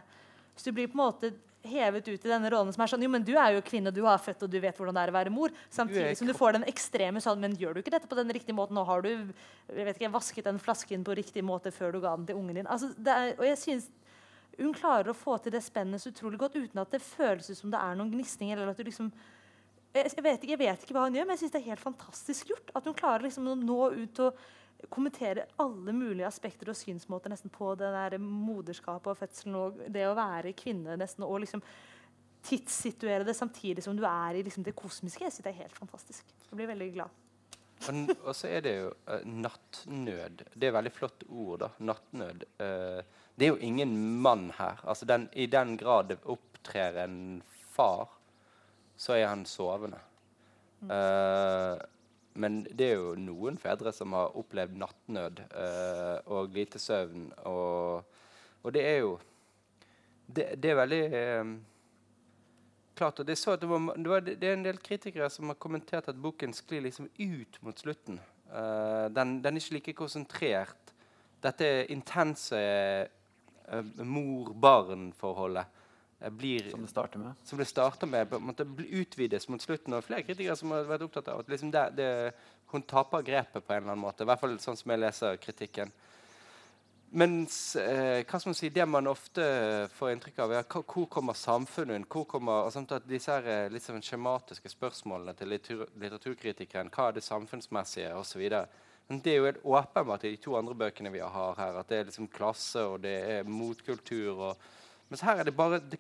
[0.58, 1.32] Så du blir på en måte
[1.70, 4.02] hevet ut i denne rollen som er sånn Jo, men du er jo kvinne, du
[4.08, 5.54] har født, og du vet hvordan det er å være mor.
[5.74, 8.58] Samtidig som du får den ekstreme sånn Men gjør du ikke dette på den riktige
[8.58, 8.78] måten?
[8.78, 12.16] Nå har du jeg vet ikke, vasket den flasken på riktig måte før du ga
[12.16, 12.70] den til ungen din.
[12.72, 13.90] Altså, det er, og jeg synes
[14.58, 17.60] hun klarer å få til det spennet så utrolig godt uten at det føles ut
[17.60, 18.58] som det er noen gnisninger.
[18.58, 19.12] eller at du liksom
[19.98, 21.82] jeg vet, ikke, jeg vet ikke hva hun gjør, men jeg synes det er helt
[21.82, 22.72] fantastisk gjort.
[22.78, 24.42] At hun klarer liksom å nå ut og
[24.94, 30.06] kommentere alle mulige aspekter og synsmåter nesten på det der moderskapet og fødselen og det
[30.08, 30.98] å være kvinne.
[30.98, 31.64] nesten, Og liksom
[32.48, 35.24] tidssituere det samtidig som du er i liksom, det kosmiske.
[35.24, 36.26] Jeg synes det er helt fantastisk.
[36.50, 37.24] Jeg blir veldig glad.
[38.26, 40.44] Og så er det jo uh, nattnød.
[40.54, 41.60] Det er veldig flott ord.
[41.60, 42.46] da, Nattnød.
[42.60, 43.02] Uh,
[43.38, 44.82] det er jo ingen mann her.
[44.84, 47.44] Altså den, I den grad det opptrer en
[47.76, 48.08] far
[48.98, 50.00] så er han sovende.
[50.82, 51.78] Uh,
[52.38, 57.32] men det er jo noen fedre som har opplevd nattnød uh, og lite søvn.
[57.50, 58.04] Og,
[58.62, 59.18] og, det er jo
[60.28, 61.04] Det, det er veldig
[61.42, 61.54] um,
[62.96, 63.20] klart.
[63.20, 66.54] Og det, det, var, var, det, er en del kritikere som har kommentert at boken
[66.54, 68.20] sklir liksom ut mot slutten.
[68.52, 70.94] Uh, den, den, er ikke like konsentrert.
[71.44, 72.60] Dette intense
[74.04, 75.77] mor-barn-forholdet Eh,
[76.20, 77.34] blir, som det starter med?
[77.44, 79.94] Som det starter med, måtte utvides mot slutten.
[79.94, 82.10] Og flere kritikere som har vært opptatt av at liksom det, det,
[82.74, 84.26] hun taper grepet på en eller annen måte.
[84.26, 85.94] I hvert fall sånn som jeg leser kritikken.
[87.18, 89.44] Mens eh, hva skal man si, det man ofte
[89.96, 92.08] får inntrykk av, er hvor kommer samfunnet inn?
[92.12, 96.92] Hvor kommer, og sånt at disse her, eh, litt sånn skjematiske spørsmålene til litteratur, litteraturkritikeren.
[96.92, 98.42] Hva er det samfunnsmessige, Og så
[99.10, 101.88] Men Det er jo helt åpenbart i de to andre bøkene vi har her, at
[101.88, 104.36] det er liksom klasse og det er motkultur.
[104.38, 104.58] og
[105.10, 106.00] mens her er det bare det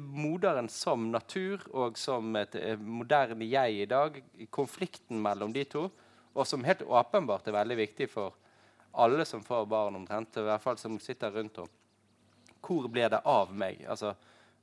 [0.00, 4.18] moderen som natur og som et eh, moderne jeg i dag.
[4.50, 5.88] Konflikten mellom de to.
[6.34, 8.34] Og som helt åpenbart er veldig viktig for
[9.04, 10.36] alle som får barn, omtrent.
[10.38, 11.70] I hvert fall som sitter rundt om.
[12.64, 13.84] Hvor blir det av meg?
[13.90, 14.14] Altså,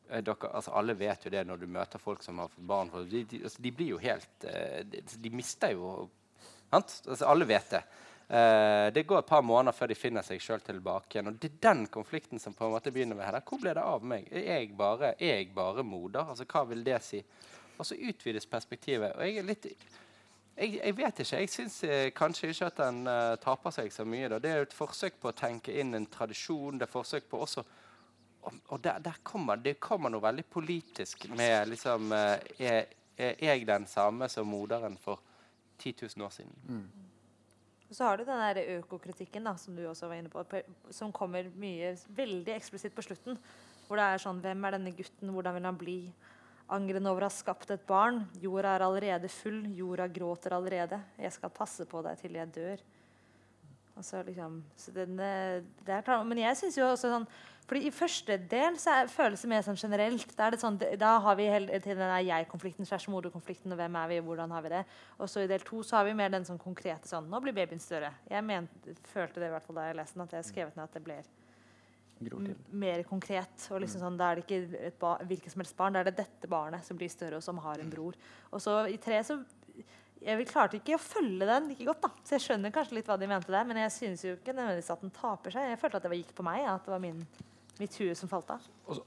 [0.10, 2.92] eh, dere, altså alle vet jo det når du møter folk som har fått barn.
[3.10, 6.10] De, de, altså de blir jo helt eh, de, de mister jo
[6.72, 7.84] altså, Alle vet det.
[8.32, 11.28] Uh, det går et par måneder før de finner seg sjøl tilbake igjen.
[11.28, 13.42] Og det er den konflikten som på en måte begynner med her.
[13.44, 14.30] Hvor ble det av meg?
[14.32, 16.30] Er jeg bare, er jeg bare moder?
[16.32, 17.20] Altså, Hva vil det si?
[17.76, 19.18] Og så utvides perspektivet.
[19.18, 19.68] Og jeg er litt
[20.62, 21.42] jeg, jeg vet ikke.
[21.42, 24.30] Jeg syns eh, kanskje ikke at den uh, taper seg så mye.
[24.32, 24.40] Da.
[24.40, 26.80] Det er et forsøk på å tenke inn en tradisjon.
[26.80, 27.66] Det er forsøk på også
[28.42, 33.86] Og, der, der, kommer det kommer noe veldig politisk med liksom er, er, jeg den
[33.86, 35.22] samme som moderen for
[35.78, 36.56] 10 000 år siden?
[36.66, 37.11] Mm.
[37.92, 40.46] Og så har du den der økokritikken da, som du også var inne på,
[40.96, 43.36] som kommer mye veldig eksplisitt på slutten.
[43.84, 45.34] Hvor det er sånn Hvem er denne gutten?
[45.36, 45.98] Hvordan vil han bli?
[46.72, 48.22] Angren over å ha skapt et barn.
[48.40, 49.66] Jorda er allerede full.
[49.76, 51.02] Jorda gråter allerede.
[51.20, 52.86] Jeg skal passe på deg til jeg dør.
[54.00, 54.62] Altså, liksom,
[54.96, 57.28] den, eh, det er men jeg syns jo også sånn
[57.72, 60.34] fordi I første del så er, føles det mer sånn generelt.
[60.36, 63.72] Da, sånn, da har vi hele tiden den jeg-konflikten slash moderkonflikten.
[63.72, 64.82] og hvem er vi, hvordan har vi det?
[65.16, 67.56] Og så I del to så har vi mer den sånn konkrete sånn Nå blir
[67.56, 68.10] babyen større.
[68.28, 70.84] Jeg mente, følte det i hvert fall da jeg leste den, at jeg skrevet ned
[70.84, 71.32] at det blir
[72.84, 73.70] mer konkret.
[73.72, 74.06] og liksom mm.
[74.06, 76.84] sånn, Da er det ikke et hvilket som helst barn, da er det dette barnet
[76.84, 78.20] som blir større, og som har en bror.
[78.52, 79.40] Og så I tre så
[80.22, 82.04] jeg klarte ikke å følge den like godt.
[82.04, 84.54] da Så jeg skjønner kanskje litt hva de mente der, men jeg synes jo ikke
[84.54, 85.72] nødvendigvis at den taper seg.
[85.72, 87.24] Jeg følte at det gikk på meg, at det var min,
[87.82, 88.66] mitt hue som falt av.
[88.86, 89.04] Så,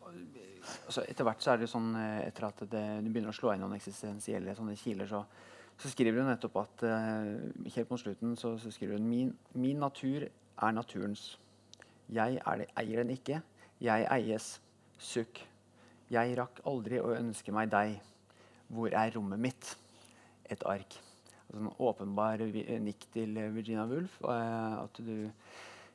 [0.86, 3.54] altså, etter hvert så er det sånn eh, etter at det, du begynner å slå
[3.54, 5.22] inn noen eksistensielle sånne kiler, så,
[5.80, 7.30] så skriver hun nettopp at uh,
[7.76, 11.32] helt mot slutten så, så skriver hun min, min natur er naturens.
[12.14, 13.40] Jeg er det, eier den ikke.
[13.82, 14.56] Jeg eies.
[15.00, 15.40] Sukk.
[16.12, 17.96] Jeg rakk aldri å ønske meg deg.
[18.70, 19.72] Hvor er rommet mitt?
[20.50, 20.98] et ark.
[21.44, 22.42] Altså en åpenbar
[22.82, 24.18] nikk til Virginia Woolf.
[24.24, 25.30] Uh, at du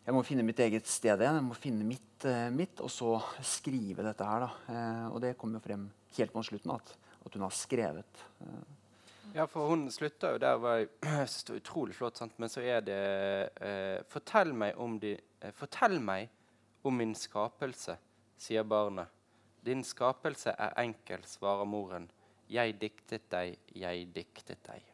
[0.10, 1.36] jeg må finne mitt eget sted igjen.
[1.38, 3.12] Jeg må finne mitt, uh, mitt og så
[3.46, 4.46] skrive dette her.
[4.66, 5.84] Uh, og det kommer jo frem
[6.16, 8.24] helt mot slutten at, at hun har skrevet.
[8.42, 8.64] Uh.
[9.36, 10.58] Ja, for hun slutta jo der.
[10.58, 12.18] var jeg synes det var utrolig flott.
[12.18, 12.34] Sant?
[12.42, 12.98] Men så er det
[14.10, 15.14] fortell, meg om de,
[15.60, 16.34] fortell meg
[16.82, 18.00] om min skapelse,
[18.42, 19.14] sier barnet.
[19.62, 22.10] Din skapelse er enkel, svarer moren.
[22.50, 24.90] 'Jeg diktet deg, jeg diktet deg'.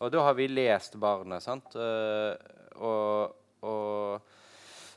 [0.00, 1.76] Og da har vi lest barnet, sant?
[1.76, 4.32] Og, og,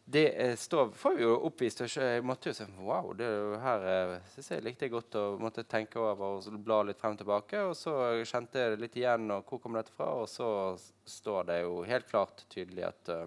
[0.08, 1.82] det står, får vi jo oppvist.
[1.82, 3.30] Og jeg måtte jo si wow, det
[3.64, 7.16] her uh, synes jeg likte jeg godt å måtte tenke over og bla litt frem
[7.18, 7.64] og tilbake.
[7.66, 10.12] Og så kjente jeg det litt igjen, og hvor kom dette fra?
[10.22, 10.48] Og så
[11.10, 13.26] står det jo helt klart tydelig at uh,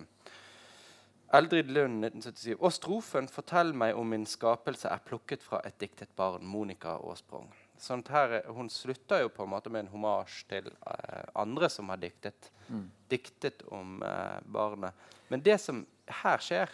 [1.34, 2.54] Eldrid Lund 1977.
[2.54, 7.50] Og strofen 'Fortell meg om min skapelse' er plukket fra et diktet barn, Monica Aasprong.
[7.78, 11.90] Sånn her, hun slutter jo på en måte med en homasj til uh, andre som
[11.92, 12.86] har diktet, mm.
[13.10, 14.96] diktet om uh, barnet.
[15.30, 15.84] Men det som
[16.22, 16.72] her skjer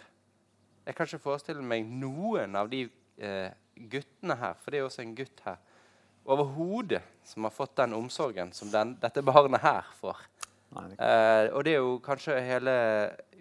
[0.84, 5.00] Jeg kan ikke forestille meg noen av de uh, guttene her, for det er også
[5.00, 5.60] en gutt her,
[6.24, 10.20] overhodet som har fått den omsorgen som den, dette barnet her får.
[10.74, 11.08] Nei, det,
[11.54, 12.74] og det er jo kanskje hele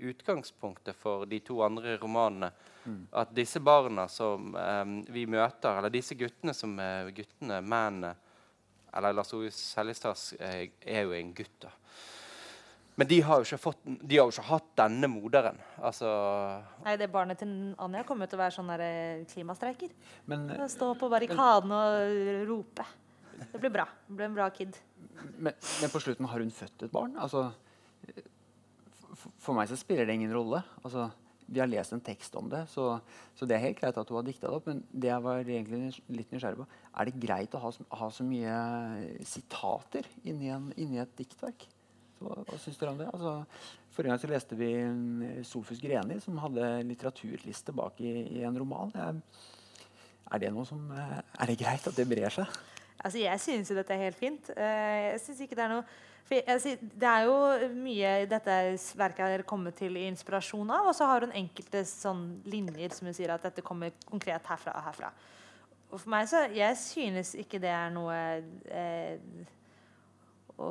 [0.08, 2.52] utgangspunktet for de to andre romanene.
[3.16, 8.16] At disse barna som eh, vi møter, eller disse guttene som er guttene, mennene
[8.94, 11.72] Eller Lars Ove Seljestads eh, er jo en gutt, da.
[12.96, 15.58] Men de har jo ikke, fått, de har jo ikke hatt denne moderen.
[15.82, 16.10] Altså
[16.84, 19.96] Nei, det barnet til Anja kommer til å være sånn der, eh, klimastreiker.
[20.30, 22.86] men, Stå på barrikaden og rope.
[23.40, 23.88] Det blir bra.
[24.06, 24.78] Det blir en bra kid.
[25.38, 27.18] men, men på slutten har hun født et barn.
[27.18, 27.48] Altså,
[29.16, 30.62] for, for meg så spiller det ingen rolle.
[30.84, 31.10] Altså,
[31.54, 32.88] vi har lest en tekst om det, så,
[33.38, 34.68] så det er helt greit at hun har dikta det opp.
[34.72, 36.68] Men det jeg var egentlig litt nysgjerrig på,
[37.00, 38.58] er det greit å ha, ha så mye
[39.28, 41.68] sitater inni, en, inni et diktverk?
[42.18, 43.10] Så, hva syns dere om det?
[43.14, 43.36] Altså,
[43.94, 44.72] forrige gang så leste vi
[45.48, 48.94] Sofus Greni, som hadde litteraturliste bak i, i en roman.
[50.34, 52.48] Er det som eh, Er det greit at det brer seg?
[53.04, 54.50] Altså, jeg synes jo dette er helt fint.
[54.56, 55.86] Eh, jeg synes ikke Det er noe
[56.42, 58.58] det er jo mye dette
[59.00, 63.18] verket har kommet til inspirasjon av, og så har hun enkelte sånn linjer som hun
[63.18, 65.12] sier at dette kommer konkret herfra og herfra.
[65.94, 68.16] Og for meg så Jeg synes ikke det er noe
[68.66, 69.20] eh,
[70.58, 70.68] å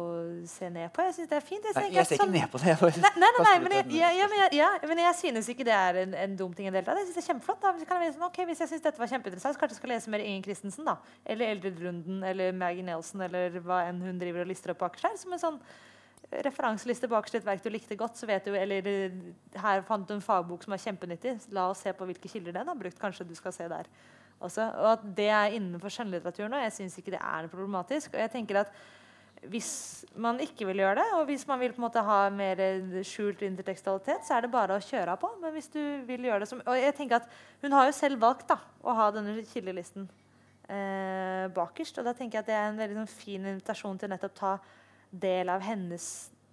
[0.46, 1.02] se ned på.
[1.08, 1.64] Jeg synes det er fint.
[1.66, 2.66] Jeg, Nei, jeg ser ikke sånn- ned på det.
[2.70, 5.64] Jeg Nei, nei, nei, men, jeg, ja, ja, men, jeg, ja, men jeg synes ikke
[5.66, 6.66] det er en, en dum ting.
[6.66, 7.00] i det hele tatt.
[7.02, 7.60] Jeg synes det er kjempeflott.
[7.60, 7.72] Da.
[7.90, 10.12] Kan jeg sånn, okay, Hvis jeg synes dette var kjempeinteressant, så kanskje jeg skal lese
[10.14, 10.84] mer Ingen Christensen.
[10.86, 10.96] da.
[11.26, 14.98] Eller Eldrid Lunden eller Maggie Nelson eller hva enn hun driver og lister opp bak
[15.02, 15.18] seg.
[15.18, 15.58] Som en sånn
[16.32, 19.10] referanseliste bakerst et verk du likte godt, så vet du Eller eh,
[19.60, 21.36] her fant du en fagbok som er kjempenyttig.
[21.52, 22.98] La oss se på hvilke kilder den har brukt.
[23.02, 23.90] Kanskje du skal se der
[24.40, 24.62] også.
[24.78, 26.64] Og at det er innenfor skjønnlitteraturen òg.
[26.70, 28.14] Jeg syns ikke det er problematisk.
[28.14, 28.72] Og jeg tenker at
[29.51, 32.61] hvis man ikke vil gjøre det, og hvis man vil på en måte ha mer
[33.07, 35.30] skjult intertekstualitet, så er det bare å kjøre på.
[35.43, 37.30] Men hvis du vil gjøre det som Og jeg tenker at
[37.62, 40.07] hun har jo selv valgt da, å ha denne kildelisten
[40.68, 41.99] eh, bakerst.
[41.99, 44.53] Og da tenker jeg at det er en veldig sånn, fin invitasjon til nettopp ta
[45.11, 46.07] del av hennes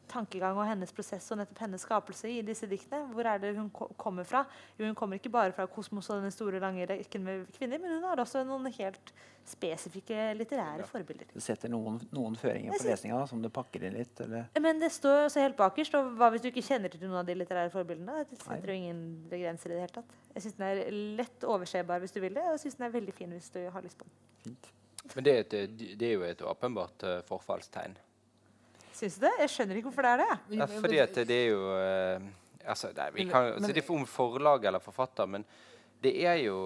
[0.09, 3.05] tankegang og hennes prosess og nettopp hennes skapelse i disse diktene.
[3.13, 4.43] Hvor er det hun ko kommer fra?
[4.77, 7.97] Jo, hun kommer ikke bare fra kosmos og denne store, lange rekken med kvinner, men
[7.97, 9.13] hun har også noen helt
[9.49, 11.29] spesifikke litterære forbilder.
[11.33, 14.19] Du setter noen, noen føringer på lesninga, som du pakker inn litt.
[14.25, 14.49] Eller?
[14.61, 15.95] Men det står også helt bakerst.
[15.97, 18.25] Og hva hvis du ikke kjenner til noen av de litterære forbildene?
[18.29, 20.17] Det setter jo ingen begrenser i det hele tatt.
[20.35, 22.93] Jeg syns den er lett oversebar hvis du vil det, og jeg syns den er
[22.99, 24.19] veldig fin hvis du har lyst på den.
[24.43, 24.69] Fint.
[25.15, 27.97] Men det er, et, det er jo et åpenbart eh, forfallstegn.
[28.99, 29.33] Syns du det?
[29.45, 30.59] Jeg skjønner ikke hvorfor det er det.
[30.59, 32.25] Ja, fordi at det er jo eh,
[32.65, 35.47] altså, nei, vi kan si det om forlag eller forfatter, men
[36.03, 36.59] det er jo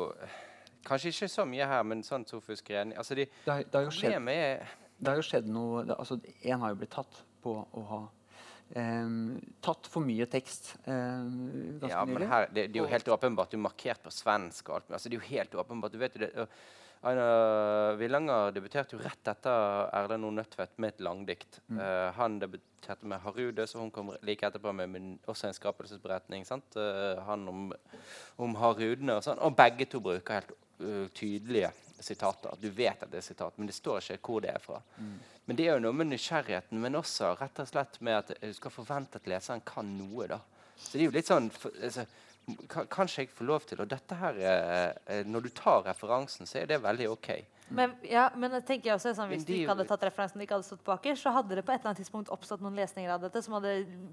[0.83, 3.85] Kanskje ikke så mye her, men sånn Sofus Greni altså de, Det, har, det, har
[3.85, 7.23] jo skjedd, er det har jo skjedd noe det, altså, En har jo blitt tatt
[7.43, 8.01] på å ha
[8.73, 13.09] Um, tatt for mye tekst Um, ganske Ja, men her, det, det er jo helt
[13.11, 13.51] åpenbart.
[13.51, 14.87] Du er markert på svensk og alt.
[14.87, 15.93] men Altså, det er jo helt åpenbart.
[15.93, 16.47] Du vet jo det.
[17.03, 20.31] Aina Villanger debuterte jo rett etter Erlend O.
[20.31, 21.59] Nødtvedt med et langdikt.
[21.67, 21.81] Mm.
[21.81, 26.45] Uh, han debuterte med 'Harude', så hun kom like etterpå med, min, også en skapelsesberetning.
[26.45, 26.75] sant?
[26.75, 27.73] Eh, han om,
[28.37, 29.39] om harudene og sånn.
[29.39, 32.55] Og begge to bruker helt uh, tydelige sitater.
[32.59, 34.81] Du vet at det er sitat, men det står ikke hvor det er fra.
[34.97, 35.19] Mm.
[35.45, 38.53] Men det er jo noe med nysgjerrigheten, men også rett og slett med at du
[38.55, 40.27] skal forvente at leseren kan noe.
[40.27, 40.39] da.
[40.77, 42.05] Så det er jo litt sånn for, altså,
[42.67, 46.47] kan, Kanskje jeg får lov til Og dette her er, eh, Når du tar referansen,
[46.49, 47.29] så er det veldig OK.
[47.73, 50.57] Men, ja, men jeg tenker også sånn, hvis du ikke hadde tatt referansen og ikke
[50.59, 53.23] hadde stått bakerst, så hadde det på et eller annet tidspunkt oppstått noen lesninger av
[53.23, 53.71] dette som hadde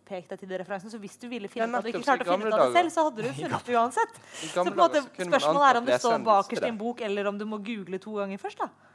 [0.09, 0.93] pekt deg til den referansen.
[0.93, 2.63] Så hvis du ville finne Ja, av det, nettopp, ikke klarte å finne ut av
[2.63, 4.23] det selv, så hadde du funnet det uansett.
[4.39, 7.43] Så på en måte, spørsmålet er om du står bakerst i en bok, eller om
[7.43, 8.63] du må google to ganger først.
[8.65, 8.90] da.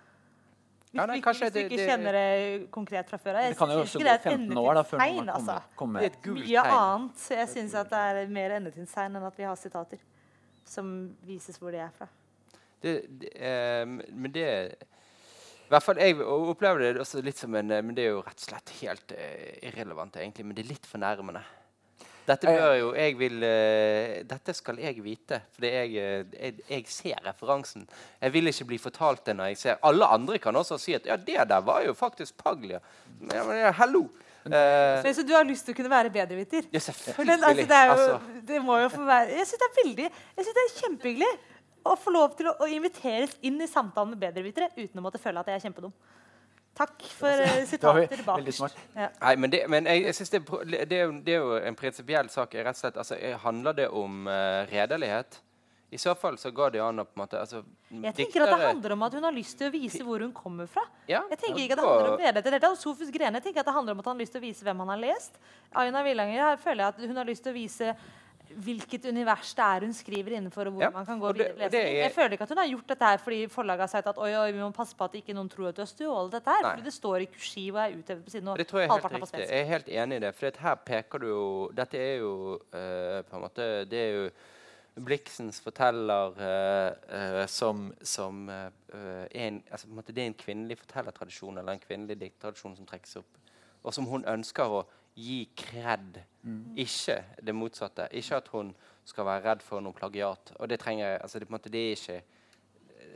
[0.95, 3.49] Hvis, Ja, nei, kanskje hvis du ikke det- kjenner det konkret fra før av.
[3.51, 5.45] Det kan jo også gå det er et 15 år da, før endetidstegn, man kommer,
[5.51, 5.75] kommer.
[5.75, 7.17] komme Det er et gult Mye annet.
[7.17, 9.99] Så jeg syns at det er mer endetidstegn enn at vi har sitater
[10.63, 12.07] som vises hvor de er fra.
[12.81, 14.47] Det, det, eh, men det
[15.65, 18.21] i hvert fall Jeg opplever det også litt som en eh, Men det er jo
[18.21, 20.45] rett og slett helt eh, irrelevant, egentlig.
[20.45, 21.41] Men det er litt fornærmende.
[22.25, 22.57] Dette Eh.
[22.57, 27.19] bør jo jeg vil eh, Dette skal jeg vite, fordi jeg, eh, jeg, jeg ser
[27.27, 27.87] referansen.
[28.21, 31.05] Jeg vil ikke bli fortalt det når jeg ser Alle andre kan også si at
[31.05, 32.79] ja, det der var jo faktisk Paglia.
[33.19, 34.07] Men, ja, men ja, hallo!
[34.45, 36.65] Eh, Så, så du har lyst til å kunne være bedreviter?
[36.73, 37.25] ja, selvfølgelig.
[37.29, 38.41] Men altså, det, er jo, altså.
[38.49, 41.31] det må jo få være Jeg syns det er veldig Jeg synes det er kjempehyggelig
[41.85, 45.21] å få lov til å, å inviteres inn i samtalen med bedrevitere uten å måtte
[45.21, 45.93] føle at jeg er kjempedum.
[46.75, 48.25] Takk for sitatet tilbake.
[48.25, 48.77] var veldig smart.
[48.93, 49.09] Ja.
[49.21, 50.41] Nei, men, det, men jeg, jeg synes det,
[50.91, 52.55] det, det er jo en prinsipiell sak.
[52.55, 55.39] rett og slett, altså, eh, Handler det om uh, redelighet?
[55.95, 57.61] I så fall så går det an å på en måte altså,
[57.93, 60.33] Jeg tenker at det handler om at hun har lyst til å vise hvor hun
[60.35, 60.83] kommer fra.
[61.07, 62.81] ja, Jeg tenker ikke at det handler om redelighet tatt.
[62.81, 64.81] Sofus Grene tenker at det handler om at han har lyst til å vise hvem
[64.83, 65.39] han har lest.
[65.71, 67.93] Aina Villanger her føler jeg at hun har lyst til å vise
[68.55, 70.67] hvilket univers det er hun skriver innenfor.
[70.67, 72.67] og hvor Ja, man kan gå det- videre er- Jeg føler ikke at hun har
[72.67, 75.11] gjort dette her fordi forlaget har sagt at oi, oi, vi må passe på at
[75.13, 76.45] ikke noen tror at du har stjålet dette.
[76.49, 76.71] her, Nei.
[76.71, 78.47] fordi det står i kursiv og er utøvet på siden.
[78.47, 79.39] Og det tror jeg er helt riktig.
[79.49, 80.35] Jeg er helt enig i det.
[80.35, 84.29] For her peker du jo Dette er jo uh, på en måte Det er jo
[84.97, 90.77] Bliksens forteller uh, uh, som, som en, altså på en måte Det er en kvinnelig
[90.77, 93.25] fortellertradisjon eller en kvinnelig dikttradisjon som trekkes opp.
[93.83, 94.85] Og som hun ønsker å
[95.15, 96.19] gi kred.
[96.77, 98.07] Ikke det motsatte.
[98.11, 98.73] Ikke at hun
[99.05, 100.53] skal være redd for noe plagiat.
[100.59, 102.21] Og det trenger altså det, måte, det er ikke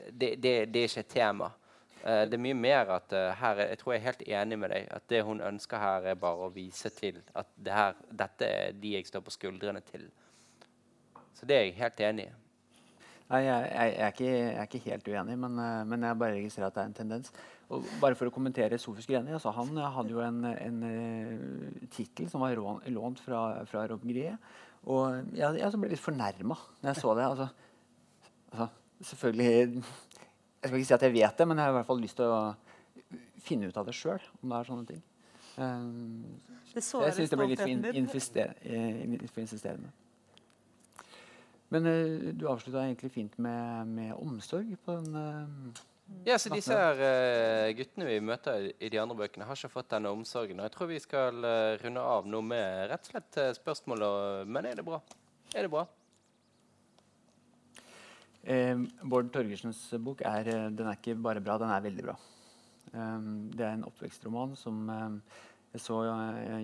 [0.10, 1.52] det, det, det er ikke et tema.
[2.00, 4.60] Uh, det er mye mer at uh, her er, Jeg tror jeg er helt enig
[4.60, 4.88] med deg.
[4.92, 8.72] At det hun ønsker her, er bare å vise til at det her, dette er
[8.72, 10.08] de jeg står på skuldrene til.
[11.34, 12.36] Så det er jeg helt enig i.
[13.30, 16.18] Nei, jeg, jeg, jeg, er ikke, jeg er ikke helt uenig, men, eh, men jeg
[16.18, 17.34] bare registrerer at det er en tendens.
[17.70, 19.34] Og bare for å kommentere Sofus Greni.
[19.36, 22.58] Altså han eh, hadde jo en, en uh, tittel som var
[22.90, 24.34] lånt fra, fra Rob Grie.
[24.90, 27.28] Og jeg, jeg ble litt fornærma når jeg så det.
[27.28, 27.50] Altså,
[28.54, 28.70] altså,
[29.12, 32.02] selvfølgelig Jeg skal ikke si at jeg vet det, men jeg har i hvert fall
[32.02, 32.42] lyst til å
[33.44, 34.24] finne ut av det sjøl.
[34.42, 35.06] Om det er sånne ting.
[35.60, 36.26] Um,
[36.74, 39.92] Det så jeg syns det ble litt for, in, eh, for insisterende.
[41.70, 45.82] Men uh, du avslutta egentlig fint med, med omsorg på den eh,
[46.26, 49.94] Ja, så Disse her, uh, guttene vi møter i, de andre bøkene, har ikke fått
[49.94, 50.60] denne omsorgen.
[50.60, 54.06] Og jeg tror vi skal uh, runde av nå med rett og slett uh, spørsmål.
[54.10, 55.00] Og, men er det bra?
[55.56, 55.88] Er det bra?
[58.44, 62.16] Eh, Bård Torgersens bok er, eh, den er ikke bare bra, den er veldig bra.
[62.90, 65.20] Um, det er en oppvekstroman som eh,
[65.74, 66.00] Jeg så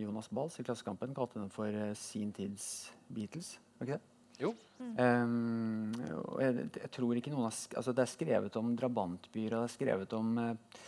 [0.01, 3.59] Jonas Bals i Klassekampen kalte den for sin tids Beatles.
[3.77, 4.14] Var ikke det?
[4.41, 4.51] Jo.
[4.99, 5.93] Um,
[6.33, 9.69] og jeg, jeg tror ikke noen har altså Det er skrevet om drabantbyer og det
[9.69, 10.81] er skrevet om uh,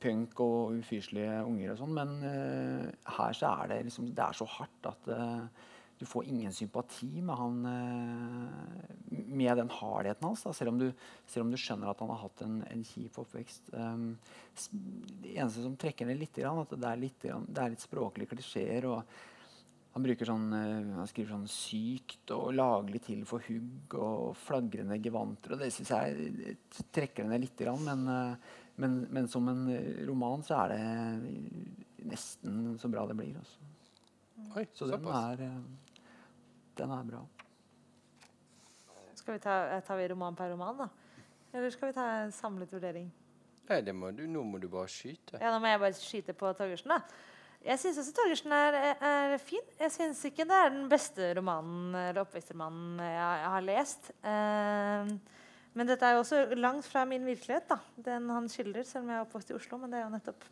[0.00, 4.40] punk og ufyselige unger og sånn, men uh, her så er det liksom Det er
[4.40, 5.70] så hardt at uh,
[6.00, 7.58] du får ingen sympati med han
[9.06, 10.88] med den hardheten hans, da, selv, om du,
[11.30, 13.70] selv om du skjønner at han har hatt en, en kjip oppvekst.
[13.78, 14.16] Um,
[15.22, 18.34] det eneste som trekker ned litt, er at det er litt, det er litt språklige
[18.34, 18.90] klisjeer.
[19.94, 25.52] Han sånn, eh, han skriver sånn sykt og laglig til for hugg og flagrende gevanter.
[25.54, 26.56] og Det syns jeg
[26.90, 27.60] trekker det ned litt.
[27.84, 28.36] Men, eh,
[28.76, 33.38] men, men som en eh, roman så er det nesten så bra det blir.
[33.38, 33.70] Også.
[34.56, 35.44] Oi, Så den er,
[36.74, 37.22] den er bra.
[39.14, 40.88] Skal vi ta, tar vi roman per roman, da?
[41.54, 43.06] Eller skal vi ta en samlet vurdering?
[43.68, 45.38] Nei, det må du, nå må du bare skyte.
[45.38, 46.90] Ja, Nå må jeg bare skyte på Torgersen.
[46.90, 46.98] da.
[47.64, 49.62] Jeg syns også Torgersen er, er fin.
[49.80, 54.10] Jeg syns ikke det er den beste romanen eller oppvekstromanen jeg, jeg har lest.
[54.20, 55.14] Eh,
[55.74, 57.78] men dette er jo også langt fra min virkelighet, da.
[58.04, 59.80] den han skildrer, selv om jeg er oppvokst i Oslo.
[59.80, 60.46] Men det er jo nettopp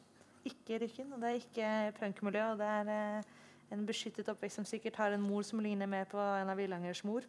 [0.49, 1.69] ikke Rykken, og det er ikke
[2.01, 2.49] punkmiljø.
[2.55, 3.31] Og det er eh,
[3.77, 7.05] en beskyttet oppvekst som sikkert har en mor som ligner mer på en av Villangers
[7.05, 7.29] mor.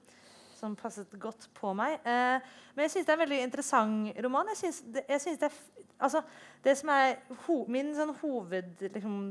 [0.56, 2.00] Som passet godt på meg.
[2.08, 2.40] Eh,
[2.72, 4.56] men jeg syns det er en veldig interessant roman.
[4.56, 6.24] Jeg synes det, jeg synes det, er, altså,
[6.64, 9.26] det som er ho min sånn hoved liksom,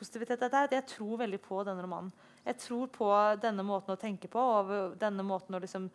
[0.00, 2.10] positivitet dette at jeg tror veldig på denne romanen.
[2.46, 3.10] Jeg tror på
[3.42, 5.90] denne måten å tenke på og denne måten å liksom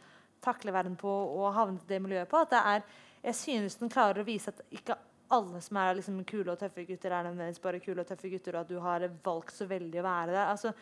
[0.45, 2.43] takle verden på og havne i det miljøet på.
[2.45, 2.85] At det er,
[3.25, 4.97] jeg synes den klarer å vise at ikke
[5.33, 8.55] alle som er liksom kule og tøffe gutter, er nødvendigvis bare kule og tøffe gutter,
[8.55, 10.43] og at du har valgt så veldig å være det.
[10.51, 10.73] Altså,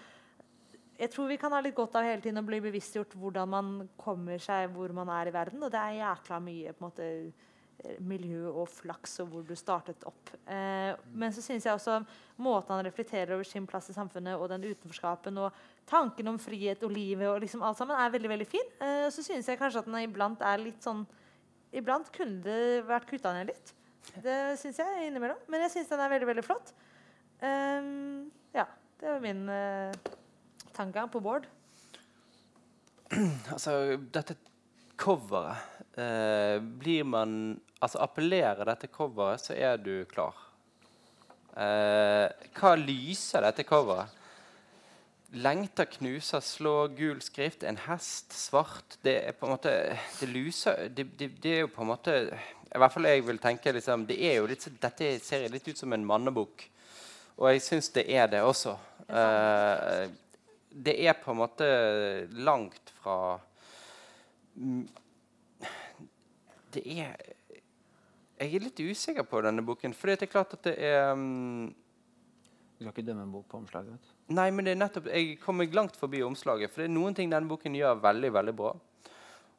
[1.00, 3.72] jeg tror vi kan ha litt godt av hele tiden å bli bevisstgjort hvordan man
[4.00, 5.64] kommer seg hvor man er i verden.
[5.64, 7.08] Og det er jækla mye på en måte
[8.04, 10.32] miljø og flaks og hvor du startet opp.
[10.48, 12.00] Eh, men så syns jeg også
[12.44, 15.58] måten han reflekterer over sin plass i samfunnet og den utenforskapen og
[15.90, 18.74] tanken om frihet og livet og liksom alt sammen er veldig veldig fin.
[18.80, 21.06] Eh, så syns jeg kanskje at den iblant er litt sånn
[21.74, 23.72] Iblant kunne det vært kutta ned litt.
[24.22, 25.40] Det syns jeg innimellom.
[25.50, 26.70] Men jeg syns den er veldig, veldig flott.
[27.41, 28.68] Ehm, ja,
[29.02, 30.12] det var min uh,
[30.76, 31.50] tanke på Bård.
[33.54, 34.38] Altså, dette
[34.98, 35.57] coveret
[35.98, 40.38] eh, Blir man Altså, appellerer dette coveret, så er du klar.
[41.60, 44.22] Eh, hva lyser dette coveret?
[45.34, 49.72] Lengter, knuser, slå, gul skrift, en hest, svart Det er på en måte
[50.20, 53.41] Det lyser Det, det, det er jo på en måte I hvert fall jeg vil
[53.41, 56.68] tenke liksom, det er jo litt, Dette ser litt ut som en mannebok.
[57.38, 58.78] Og jeg syns det er det også.
[59.10, 60.06] Eh,
[60.74, 61.68] det er på en måte
[62.45, 63.36] langt fra
[66.74, 67.16] Det er
[68.40, 69.94] Jeg er litt usikker på denne boken.
[69.96, 71.74] For det er klart at det er mm,
[72.78, 73.92] Du skal ikke dømme en bok på omslaget.
[73.94, 74.34] vet du.
[74.36, 76.72] Nei, men det er nettopp Jeg kom meg langt forbi omslaget.
[76.72, 78.74] For det er noen ting denne boken gjør veldig, veldig bra.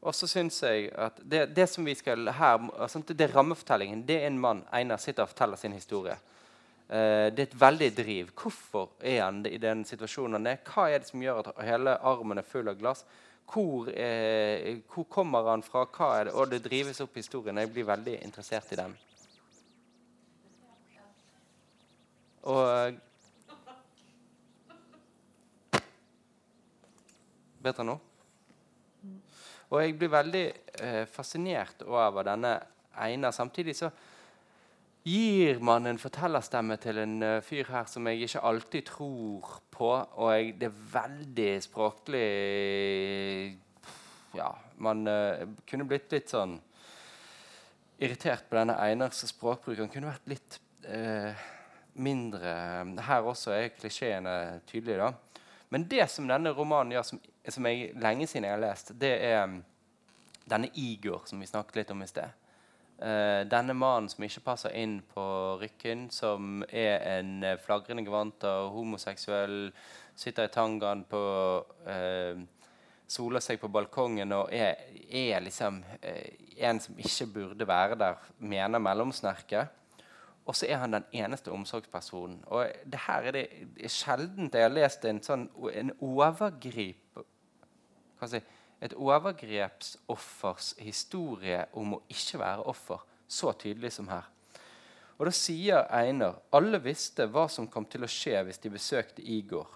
[0.05, 4.05] Og så syns jeg at det, det som vi skal her altså, Det er rammefortellingen.
[4.07, 6.19] Det er en mann, Einar, sitter og forteller sin historie.
[6.89, 8.33] Eh, det er et veldig driv.
[8.37, 10.61] Hvorfor er han i den situasjonen han er?
[10.69, 13.07] Hva er det som gjør at hele armen er full av glass?
[13.53, 15.85] Hvor, eh, hvor kommer han fra?
[15.87, 16.35] Hva er det?
[16.35, 17.59] Og det drives opp historien.
[17.59, 18.97] Jeg blir veldig interessert i den.
[22.45, 22.95] Og
[27.65, 27.95] Bedre nå?
[29.73, 30.43] Og jeg blir veldig
[30.85, 32.59] eh, fascinert over denne
[33.01, 33.33] Einar.
[33.33, 33.89] Samtidig så
[35.05, 39.91] gir man en fortellerstemme til en uh, fyr her som jeg ikke alltid tror på.
[39.91, 42.29] Og jeg, det er veldig språklig
[44.35, 44.51] Ja,
[44.83, 46.57] man uh, kunne blitt litt sånn
[48.03, 49.85] irritert på denne Einars språkbruk.
[49.93, 51.45] Kunne vært litt uh,
[51.95, 52.55] mindre
[53.07, 54.99] Her også er klisjeene tydelige.
[54.99, 55.13] da.
[55.75, 57.21] Men det som denne romanen gjør, som,
[57.51, 59.61] som jeg lenge siden jeg har lest, det er um,
[60.51, 62.44] denne Igor som vi snakket litt om i sted.
[62.95, 65.23] Uh, denne mannen som ikke passer inn på
[65.59, 69.73] Rykken, som er en uh, flagrende gevanter, homoseksuell,
[70.15, 71.23] sitter i tangaen på
[71.89, 72.45] uh,
[73.15, 74.79] Soler seg på balkongen og er,
[75.13, 79.69] er liksom en som ikke burde være der, mener mellomsnerket.
[80.49, 82.41] Og så er han den eneste omsorgspersonen.
[82.47, 87.21] Og det her er det sjelden jeg har lest en sånn en overgrip
[88.19, 88.41] hva si,
[88.85, 94.27] et overgrepsoffers historie om å ikke være offer så tydelig som her.
[95.17, 99.23] Og Da sier Einar alle visste hva som kom til å skje hvis de besøkte
[99.23, 99.71] Igor.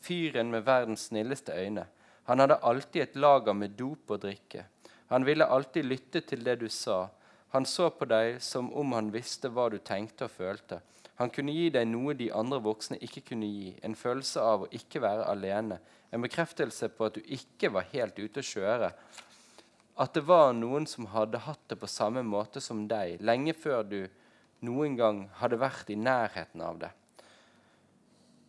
[0.00, 1.86] Fyren med verdens snilleste øyne.
[2.24, 4.64] Han hadde alltid et lager med dop og drikke.
[5.08, 7.08] Han ville alltid lytte til det du sa.
[7.54, 10.80] Han så på deg som om han visste hva du tenkte og følte.
[11.18, 14.70] Han kunne gi deg noe de andre voksne ikke kunne gi, en følelse av å
[14.74, 15.80] ikke være alene,
[16.14, 18.92] en bekreftelse på at du ikke var helt ute å kjøre.
[19.98, 23.82] At det var noen som hadde hatt det på samme måte som deg, lenge før
[23.82, 24.00] du
[24.66, 26.92] noen gang hadde vært i nærheten av det.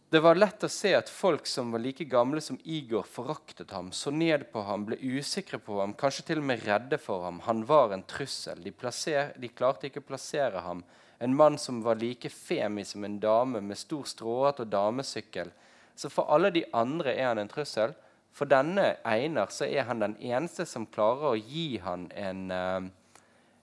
[0.10, 3.92] Det var lett å se at folk som var like gamle som Igor, foraktet ham,
[3.94, 7.38] så ned på ham, ble usikre på ham, kanskje til og med redde for ham.
[7.46, 8.64] Han var en trussel.
[8.66, 10.82] De, plasser, de klarte ikke å plassere ham.
[11.20, 15.52] En mann som var like femi som en dame, med stor stråhatt og damesykkel,
[15.96, 17.92] så for alle de andre er han en trussel.
[18.32, 22.88] For denne Einar så er han den eneste som klarer å gi han en, uh,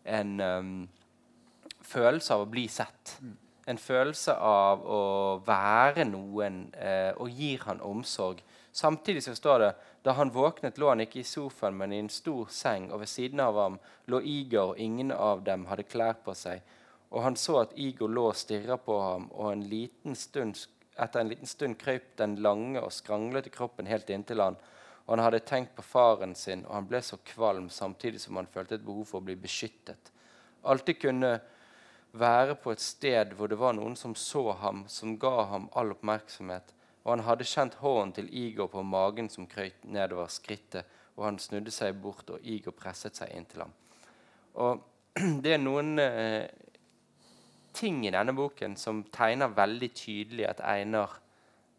[0.05, 0.74] en um,
[1.81, 3.16] følelse av å bli sett.
[3.66, 5.03] En følelse av å
[5.47, 8.43] være noen, eh, og gir han omsorg.
[8.70, 9.70] Samtidig så står det
[10.07, 13.11] da han våknet, lå han ikke i sofaen, men i en stor seng, og ved
[13.11, 16.62] siden av ham lå Igor, og ingen av dem hadde klær på seg.
[17.16, 20.59] Og han så at Igor lå og stirra på ham, og en liten stund
[20.97, 24.56] etter en liten stund krøp den lange og skranglete kroppen helt inntil han,
[25.06, 28.48] og han hadde tenkt på faren sin, og han ble så kvalm samtidig som han
[28.51, 30.10] følte et behov for å bli beskyttet.
[30.66, 31.36] Alltid kunne
[32.16, 35.93] være på et sted hvor det var noen som så ham, som ga ham all
[35.94, 36.72] oppmerksomhet,
[37.05, 41.38] og han hadde kjent hånden til Igor på magen som krøyt nedover skrittet, og han
[41.40, 43.76] snudde seg bort, og Igor presset seg inntil ham.
[44.64, 44.82] Og
[45.44, 46.48] det er noen eh,
[47.77, 51.19] ting i denne boken som tegner veldig tydelig at Einar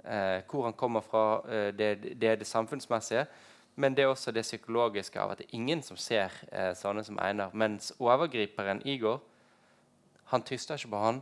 [0.03, 3.26] eh, Hvor han kommer fra, eh, det, er det samfunnsmessige.
[3.76, 7.03] Men det er også det psykologiske av at det er ingen som ser eh, sånne
[7.06, 7.53] som Einar.
[7.53, 9.19] Mens overgriperen Igor
[10.32, 11.22] han tyster ikke på han.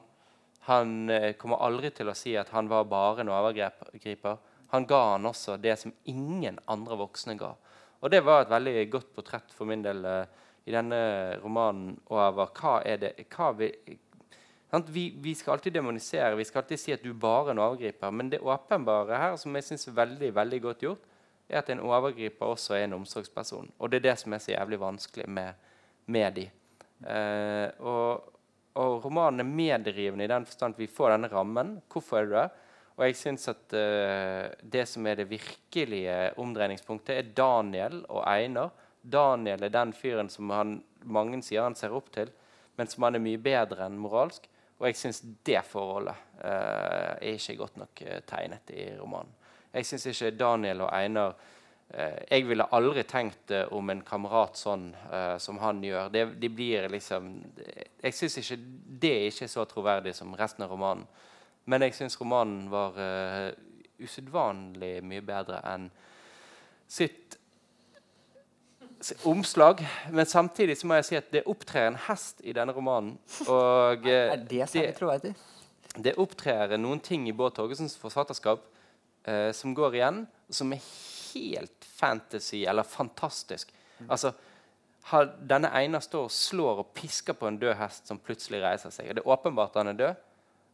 [0.66, 4.40] Han eh, kommer aldri til å si at han var bare en overgriper.
[4.74, 7.52] Han ga han også det som ingen andre voksne ga.
[8.02, 10.26] Og det var et veldig godt portrett for min del eh,
[10.66, 10.98] i denne
[11.44, 13.70] romanen over hva det, hva vi,
[14.90, 18.12] vi, vi, skal alltid demonisere, vi skal alltid si at du bare er en overgriper.
[18.12, 21.10] Men det åpenbare her, som jeg synes er veldig, veldig godt gjort,
[21.50, 23.72] er at en overgriper også er en omsorgsperson.
[23.80, 25.68] Og det er det som er så jævlig vanskelig med,
[26.06, 26.46] med de.
[27.06, 28.32] Eh, og,
[28.74, 31.76] og, romanen er medrivende i den forstand at vi får denne rammen.
[31.92, 32.48] Hvorfor er du det?
[32.96, 38.72] Og jeg syns at uh, det som er det virkelige omdreiningspunktet, er Daniel og Einar.
[39.04, 42.32] Daniel er den fyren som han, mange sier han ser opp til,
[42.80, 44.48] men som han er mye bedre enn moralsk.
[44.80, 49.32] Og jeg syns det forholdet uh, er ikke godt nok uh, tegnet i romanen.
[49.76, 54.90] Jeg syns ikke Daniel og Einar uh, Jeg ville aldri tenkt om en kamerat sånn
[55.40, 56.10] som han gjør.
[56.12, 57.30] Det, de blir liksom
[58.04, 58.60] Jeg syns ikke
[59.06, 61.08] det er ikke så troverdig som resten av romanen.
[61.66, 62.98] Men jeg syns romanen var
[64.00, 65.88] usedvanlig mye bedre enn
[66.88, 67.25] sitt
[69.24, 69.82] omslag.
[70.12, 73.18] Men samtidig så må jeg si at det opptrer en hest i denne romanen.
[73.48, 75.34] Og, er det særlig troverdig?
[75.96, 78.66] Det opptrer noen ting i Bård Torgesens forfatterskap
[79.28, 80.84] eh, som går igjen, som er
[81.36, 83.72] helt fantasy eller fantastisk.
[84.00, 84.10] Mm.
[84.10, 84.34] Altså,
[85.46, 89.14] denne Einar står og slår og pisker på en død hest som plutselig reiser seg.
[89.14, 90.24] Det er åpenbart at han er død.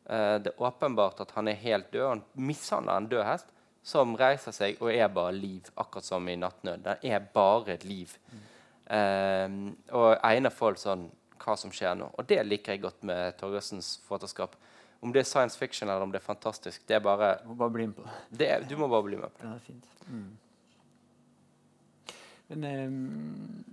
[0.09, 2.07] Eh, det er åpenbart at han er helt død.
[2.07, 3.51] Han mishandler en død hest
[3.83, 6.83] som reiser seg og er bare liv, akkurat som i 'Nattnød'.
[6.83, 8.17] Den er bare et liv.
[8.31, 9.75] Mm.
[9.91, 11.09] og egner folk sånn
[11.39, 12.09] hva som skjer nå.
[12.17, 14.55] Og det liker jeg godt med Torgersens forfatterskap.
[15.01, 17.55] Om det er science fiction eller om det er fantastisk, det er bare, Du må
[17.55, 18.49] bare bli med på det.
[18.49, 19.47] er, Du må bare bli med på det.
[19.47, 19.85] Ja, det er fint.
[20.07, 20.37] Mm.
[22.47, 23.65] Men um,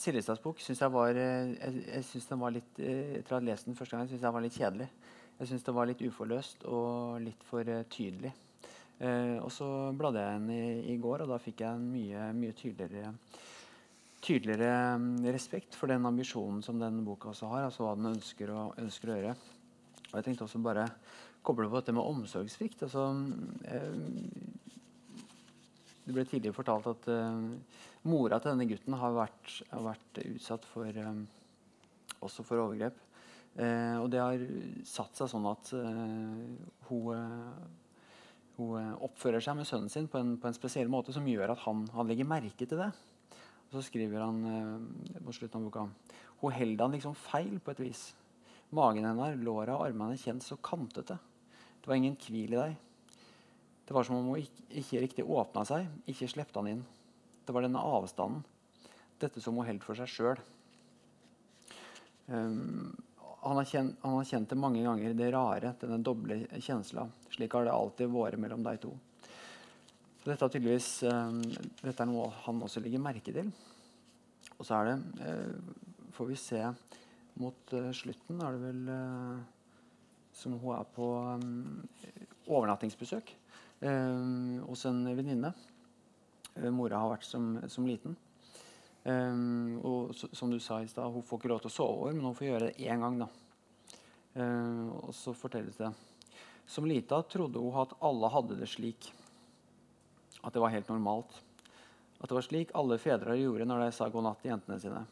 [0.00, 3.38] Siljestads bok syns jeg var eh, Jeg, jeg synes den var litt eh, Etter å
[3.38, 4.88] ha lest den første gang syns jeg var litt kjedelig.
[5.40, 8.32] Jeg syns det var litt uforløst og litt for uh, tydelig.
[9.00, 12.26] Uh, og så bladde jeg den i, i, går, og da fikk jeg en mye,
[12.36, 13.14] mye tydeligere
[14.20, 17.64] tydeligere um, respekt for den ambisjonen som denne boka også har.
[17.64, 19.34] altså hva den ønsker å, ønsker å gjøre.
[20.10, 20.86] Og jeg tenkte også bare
[21.46, 22.84] koble på dette med omsorgssvikt.
[22.86, 23.06] Altså,
[23.64, 24.00] eh,
[26.04, 27.76] det ble tidligere fortalt at eh,
[28.10, 31.22] mora til denne gutten har vært, har vært utsatt for eh,
[32.20, 32.98] også for overgrep.
[33.58, 34.42] Uh, og det har
[34.86, 36.44] satt seg sånn at eh,
[36.86, 37.16] hun,
[38.56, 41.64] hun, oppfører seg med sønnen sin på en, på en, spesiell måte som gjør at
[41.66, 42.88] han, han, legger merke til det.
[43.68, 44.40] Og så skriver han
[45.26, 45.84] på slutten av boka
[46.40, 48.04] hun holder han liksom feil på et vis.
[48.72, 51.18] Magen hennes, låra og armene kjent så kantete.
[51.80, 52.78] Det var ingen hvil i deg.
[53.84, 56.82] Det var som om hun ikke, ikke riktig åpna seg, ikke slepte han inn.
[57.44, 58.44] Det var denne avstanden,
[59.20, 60.42] dette som hun holdt for seg sjøl.
[62.30, 62.94] Um,
[63.40, 67.06] han, har kjent, han har kjent det mange ganger, det rare, denne doble kjensla.
[67.32, 68.92] Slik har det alltid vært mellom de to.
[70.20, 71.38] Så dette, er um,
[71.80, 73.48] dette er noe han også legger merke til.
[74.58, 75.78] Og så er det uh,
[76.12, 76.58] Får vi se
[77.40, 79.38] mot uh, slutten, er det vel uh,
[80.36, 81.06] som hun er på
[81.40, 81.80] um,
[82.50, 83.32] overnattingsbesøk
[83.80, 85.52] eh, hos en venninne.
[86.56, 88.16] Eh, mora har vært som, som liten.
[89.04, 92.16] Um, og som du sa i stad, hun får ikke lov til å sove over,
[92.16, 93.22] men hun får gjøre det én gang.
[93.22, 93.28] da.
[94.34, 95.88] Um, og så fortelles det
[96.70, 99.10] Som lita trodde hun at alle hadde det slik.
[100.44, 101.32] At det var helt normalt.
[102.20, 105.02] At det var slik alle fedre gjorde når de sa god natt til jentene sine.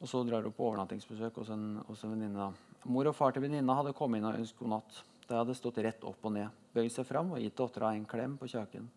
[0.00, 2.52] Og så drar hun på overnattingsbesøk hos en, hos en venninne.
[2.84, 5.02] Mor og far til venninna hadde kommet inn og ønsket god natt.
[5.26, 8.38] De hadde stått rett opp og ned, bøyd seg fram og gitt dattera en klem
[8.40, 8.88] på kjaken.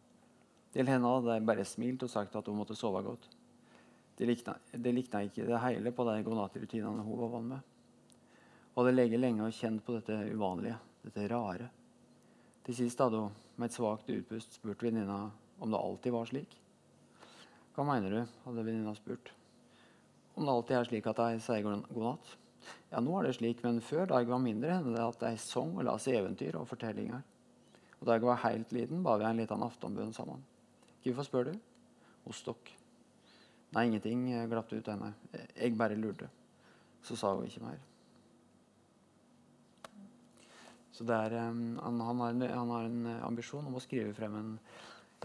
[0.74, 3.28] Til henne hadde jeg bare smilt og sagt at hun måtte sove godt.
[4.18, 7.70] Det likna, det likna ikke det hele på de godnattrutinene hun var vant med.
[8.74, 11.70] Hun hadde ligget lenge og kjent på dette uvanlige, dette rare.
[12.66, 15.20] Til sist hadde hun med et svakt utpust spurt venninna
[15.62, 16.56] om det alltid var slik.
[17.74, 18.38] Hva mener du?
[18.46, 19.34] hadde venninna spurt.
[20.34, 22.34] Om det alltid er slik at de sier god natt?
[22.94, 25.42] Ja, nå er det slik, men før, da jeg var mindre, hendte det at jeg
[25.44, 27.22] sang og las eventyr og fortellinger.
[28.00, 30.42] Og da jeg var helt liten, ba vi en liten aftenbønn sammen.
[31.04, 31.54] Hvorfor spør du?
[32.24, 32.78] Hos dere.
[33.74, 35.10] Nei, ingenting glapp ut henne.
[35.58, 36.30] Jeg bare lurte.
[37.04, 37.82] Så sa hun ikke mer.
[40.94, 44.52] Så er, han, han, har en, han, har en, ambisjon om å skrive frem en,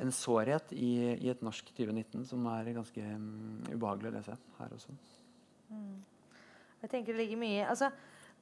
[0.01, 4.73] en sårhet i, i, et norsk 2019 som er ganske um, ubehagelig å lese her
[4.79, 4.97] også.
[5.69, 5.99] Mm.
[6.81, 7.91] Jeg tenker det ligger mye altså,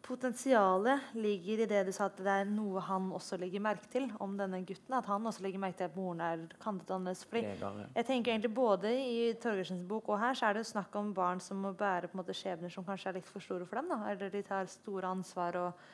[0.06, 4.06] Potensialet ligger i det du sa at det er noe han også legger merke til
[4.22, 4.94] om denne gutten.
[4.94, 7.24] At han også legger merke til at moren er kantet annerledes.
[7.26, 10.94] Fordi jeg tenker egentlig Både i Torgersens bok og her så er det jo snakk
[11.00, 13.66] om barn som må bære på en måte skjebner som kanskje er litt for store
[13.66, 13.90] for dem.
[13.90, 14.12] Da.
[14.12, 15.86] Eller de tar store ansvar og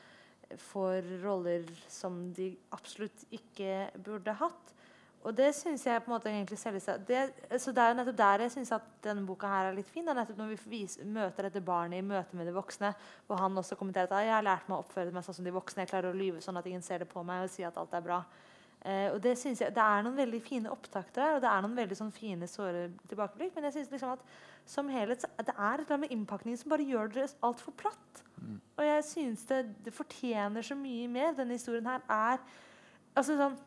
[0.68, 4.76] får roller som de absolutt ikke burde hatt.
[5.22, 7.22] Og det syns jeg på en måte egentlig selvsagt det,
[7.62, 10.04] Så det er jo nettopp der jeg syns at denne boka her er litt fin.
[10.04, 12.94] Det er nettopp når vi viser, møter dette barnet i møte med de voksne,
[13.26, 15.54] hvor han også kommenterer at jeg har lært meg å oppføre meg sånn som de
[15.54, 15.84] voksne.
[15.84, 17.94] Jeg klarer å lyve sånn at ingen ser det på meg, og si at alt
[17.94, 18.22] er bra.
[18.84, 21.62] Eh, og Det synes jeg, det er noen veldig fine opptakter her, og det er
[21.62, 23.54] noen veldig sånn fine, såre tilbakeblikk.
[23.54, 24.26] Men jeg synes liksom at
[24.66, 28.24] som helhet det er et med innpakningen som bare gjør det altfor platt.
[28.40, 28.58] Mm.
[28.76, 31.34] Og jeg synes det, det fortjener så mye mer.
[31.38, 32.42] Denne historien her er
[33.14, 33.58] altså sånn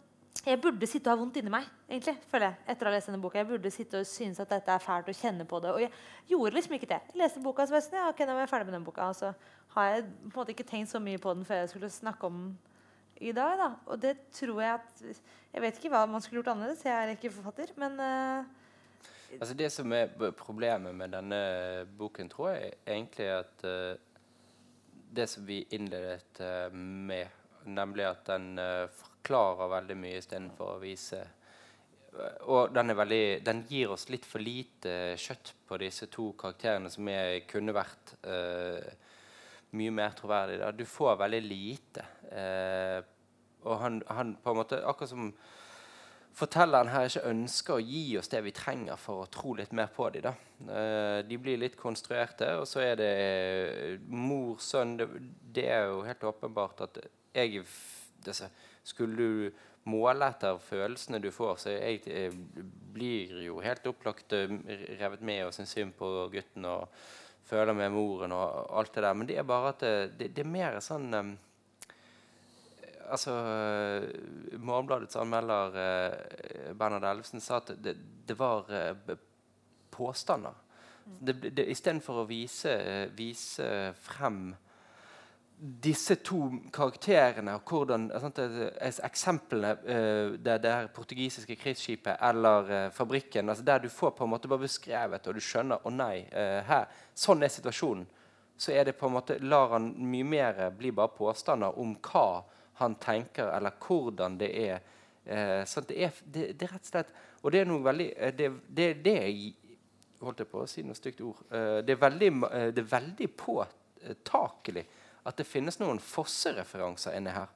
[0.45, 3.10] jeg burde sitte og ha vondt inni meg egentlig, føler jeg, etter å ha lest
[3.10, 3.40] denne boka.
[3.40, 5.72] Jeg burde sitte og synes at dette er fælt og kjenne på det.
[5.74, 5.91] Og jeg
[6.30, 7.02] gjorde liksom ikke det.
[7.14, 9.10] Jeg leste boka så jeg sånn, ja, nå er jeg ferdig med den boka.
[9.10, 9.32] Og så
[9.78, 12.30] har jeg på en måte ikke tenkt så mye på den før jeg skulle snakke
[12.30, 12.56] om den
[13.18, 13.57] i dag.
[13.57, 13.70] da.
[13.86, 15.22] Og det tror jeg at
[15.53, 16.84] Jeg vet ikke hva man skulle gjort annerledes.
[16.86, 18.44] Jeg er ikke forfatter, men uh,
[19.40, 23.95] Altså Det som er problemet med denne boken, tror jeg, er egentlig at uh,
[25.16, 27.28] det som vi innledet uh, med,
[27.66, 28.88] nemlig at den uh,
[29.26, 31.23] forklarer veldig mye istedenfor å vise
[32.47, 37.10] og den, veldig, den, gir oss litt for lite kjøtt på disse to karakterene som
[37.11, 38.85] er, kunne vært uh,
[39.76, 40.61] mye mer troverdige.
[40.61, 40.69] Da.
[40.72, 42.06] Du får veldig lite.
[42.31, 43.02] Uh,
[43.68, 45.34] og han, han, på en måte Akkurat som
[46.39, 49.91] fortelleren her ikke ønsker å gi oss det vi trenger for å tro litt mer
[49.91, 50.39] på dem.
[50.69, 53.11] Uh, de blir litt konstruerte, og så er det
[54.07, 55.10] mor, sønn det,
[55.52, 57.03] det, er jo helt åpenbart at
[57.35, 57.65] jeg
[58.23, 58.47] disse,
[58.86, 64.56] Skulle du måle etter følelsene du får, så jeg, jeg blir jo helt opplagt uh,
[64.99, 66.88] revet med og syns synd på gutten og
[67.45, 69.18] føler med moren og alt det der.
[69.18, 71.36] Men det er bare at det, det, det er mer sånn um,
[73.10, 73.36] altså,
[74.57, 79.18] Morgenbladets anmelder uh, Bernhard Ellefsen sa at det, det var uh,
[79.95, 80.62] påstander.
[81.06, 81.60] Mm.
[81.70, 83.68] Istedenfor å vise, eh, vise,
[84.07, 84.56] frem
[85.57, 88.41] disse to karakterene hvordan sant,
[89.07, 94.34] Eksemplene uh, det, det her portugisiske krigsskipet eller fabrikken altså Der du får på en
[94.34, 98.06] måte bare beskrevet, og du skjønner å nei, uh, her, sånn er situasjonen.
[98.57, 102.44] Så er det på en måte, lar han mye mer bli bare påstander om hva
[102.80, 104.84] han tenker, eller hvordan det er.
[105.26, 107.07] Eh, sånn det, er det, det, er rett og slett
[107.41, 109.15] Og det er noe veldig eh, Det, det, det
[110.22, 111.40] holdt jeg på å si noe stygt ord.
[111.49, 114.86] Eh, det, er veldig, eh, det er veldig påtakelig
[115.26, 117.52] at det finnes noen fossereferanser inni her.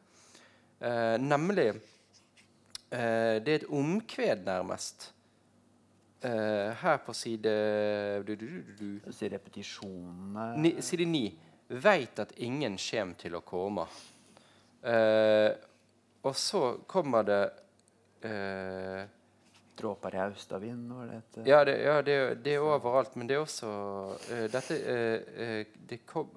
[0.79, 5.13] Eh, nemlig eh, Det er et omkved, nærmest.
[6.21, 7.51] her på side
[8.27, 8.47] du, du,
[8.79, 11.29] du, Si repetisjonene ni, Side ni.
[11.69, 13.85] Veit at ingen kjem til å komme.
[14.83, 15.51] Uh,
[16.27, 17.39] og så kommer det
[18.27, 19.03] eh,
[19.79, 20.91] Dråper i Austavind?
[21.47, 23.15] Ja, det, ja det, det, er overalt.
[23.15, 24.79] Men det er også uh, Dette
[25.87, 26.33] det kom,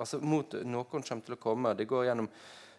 [0.00, 1.76] Altså mot noen kommer til å komme.
[1.76, 2.30] Det går gjennom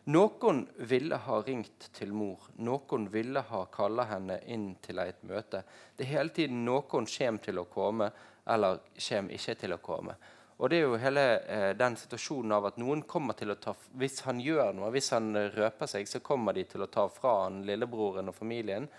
[0.09, 2.47] Noen ville ha ringt til mor.
[2.65, 5.61] Noen ville ha kalla henne inn til et møte.
[5.95, 8.07] Det er hele tiden noen kommer til å komme,
[8.49, 10.15] eller kommer ikke til å komme.
[10.57, 13.75] Og det er jo hele eh, den situasjonen av at noen kommer til å ta
[13.97, 17.43] Hvis han gjør noe, hvis han røper seg, så kommer de til å ta fra
[17.43, 18.89] han lillebroren og familien.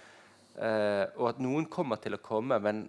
[0.55, 2.87] Eh, og at noen kommer til å komme, men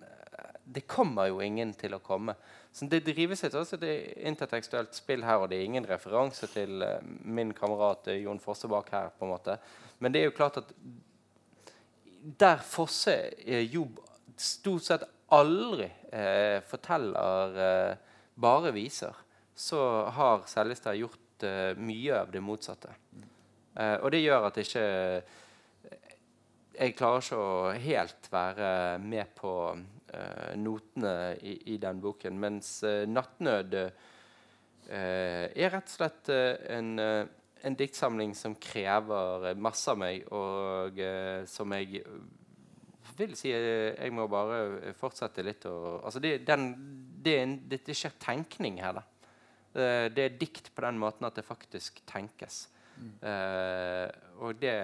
[0.64, 2.36] det kommer jo ingen til å komme.
[2.72, 6.82] Så Det drives et, også er intertekstuelt spill her, og det er ingen referanse til
[6.82, 9.12] uh, min kamerat eh, Jon Fosse bak her.
[9.18, 9.58] på en måte.
[10.00, 10.72] Men det er jo klart at
[12.40, 13.16] der Fosse
[13.46, 13.88] eh, jo
[14.38, 15.04] stort sett
[15.34, 15.88] aldri
[16.70, 17.56] forteller
[18.38, 19.16] bare viser,
[19.56, 19.80] så
[20.14, 21.46] har Seljestad gjort
[21.82, 22.92] mye av det motsatte.
[24.04, 24.84] Og det gjør at ikke
[26.76, 28.70] Jeg klarer ikke å helt være
[29.02, 29.56] med på
[30.60, 32.40] notene i, i, den boken.
[32.40, 33.78] Mens 'Nattnød'
[34.94, 41.00] er rett og slett en, en diktsamling som krever masse av meg, og
[41.48, 42.04] som jeg
[43.18, 46.74] vil si jeg må bare fortsette litt å altså det, den,
[47.24, 47.38] det,
[47.70, 49.00] det, det, skjer tenkning her.
[49.00, 49.06] da.
[50.14, 52.66] Det er dikt på den måten at det faktisk tenkes.
[52.94, 53.14] Mm.
[53.24, 54.08] Uh,
[54.46, 54.76] og det,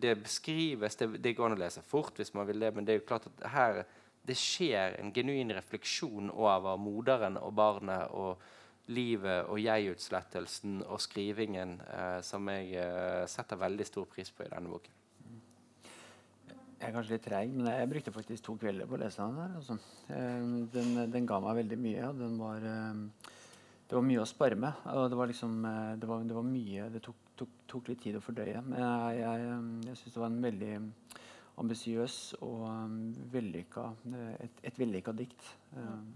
[0.00, 2.94] det beskrives det, det, går an å lese fort hvis man vil det, men det
[2.94, 3.82] er jo klart at her
[4.26, 8.42] det skjer en genuin refleksjon over moderen og barnet og
[8.92, 14.70] livet og jeg-utslettelsen og skrivingen eh, som jeg setter veldig stor pris på i denne
[14.70, 14.98] boken.
[16.82, 19.36] Jeg er kanskje litt treig, men jeg brukte faktisk to kvelder på å lese den.
[19.38, 19.52] der.
[19.60, 19.76] Altså.
[20.10, 22.08] Eh, den, den, ga meg veldig mye.
[22.08, 23.28] og den var, eh,
[23.86, 24.82] Det var mye å spare med.
[24.82, 28.18] Det var, liksom, eh, det var, det var mye Det tok, tok, tok, litt tid
[28.18, 28.64] å fordøye.
[28.66, 30.72] Men jeg, jeg, jeg syns det var en veldig
[31.60, 32.64] ambisiøs og
[33.32, 33.88] vellykka,
[34.40, 35.48] et, et vellykka dikt.
[35.76, 36.06] Mm.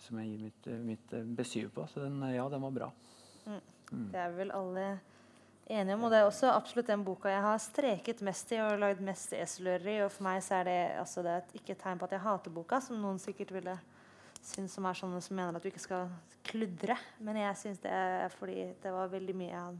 [0.00, 1.86] Som jeg gir mitt, mitt besyv på.
[1.90, 2.90] Så den, ja, den var bra.
[3.44, 3.60] Mm.
[3.90, 4.08] Mm.
[4.12, 4.86] Det er vel alle
[5.70, 6.04] enige om.
[6.04, 9.34] Og det er også absolutt den boka jeg har streket mest i og lagd mest
[9.36, 9.96] eselører i.
[10.06, 12.24] Og for meg så er det, altså, det er ikke et tegn på at jeg
[12.26, 13.78] hater boka, som noen sikkert ville
[14.40, 16.10] synes som er sånne som mener at du ikke skal
[16.48, 16.96] kludre.
[17.20, 19.78] Men jeg syns det er fordi det var veldig mye av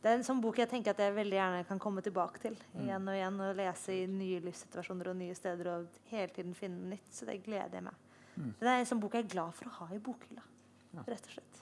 [0.00, 2.54] det er en sånn bok jeg tenker at jeg veldig gjerne kan komme tilbake til
[2.56, 2.84] mm.
[2.86, 3.40] igjen og igjen.
[3.44, 7.10] Og lese i nye livssituasjoner og nye steder og hele tiden finne nytt.
[7.12, 8.06] Så det gleder jeg meg.
[8.36, 8.54] Mm.
[8.62, 10.46] Det er en sånn bok jeg er glad for å ha i bokhylla.
[10.94, 11.04] Ja.
[11.04, 11.60] Rett og slett.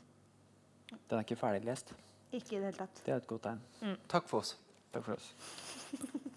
[0.94, 1.92] Den er ikke ferdiglest?
[2.30, 3.02] Ikke i det hele tatt.
[3.04, 3.60] Det er et godt tegn.
[3.82, 3.98] Mm.
[4.12, 4.54] Takk for oss.
[4.94, 5.32] Takk for oss.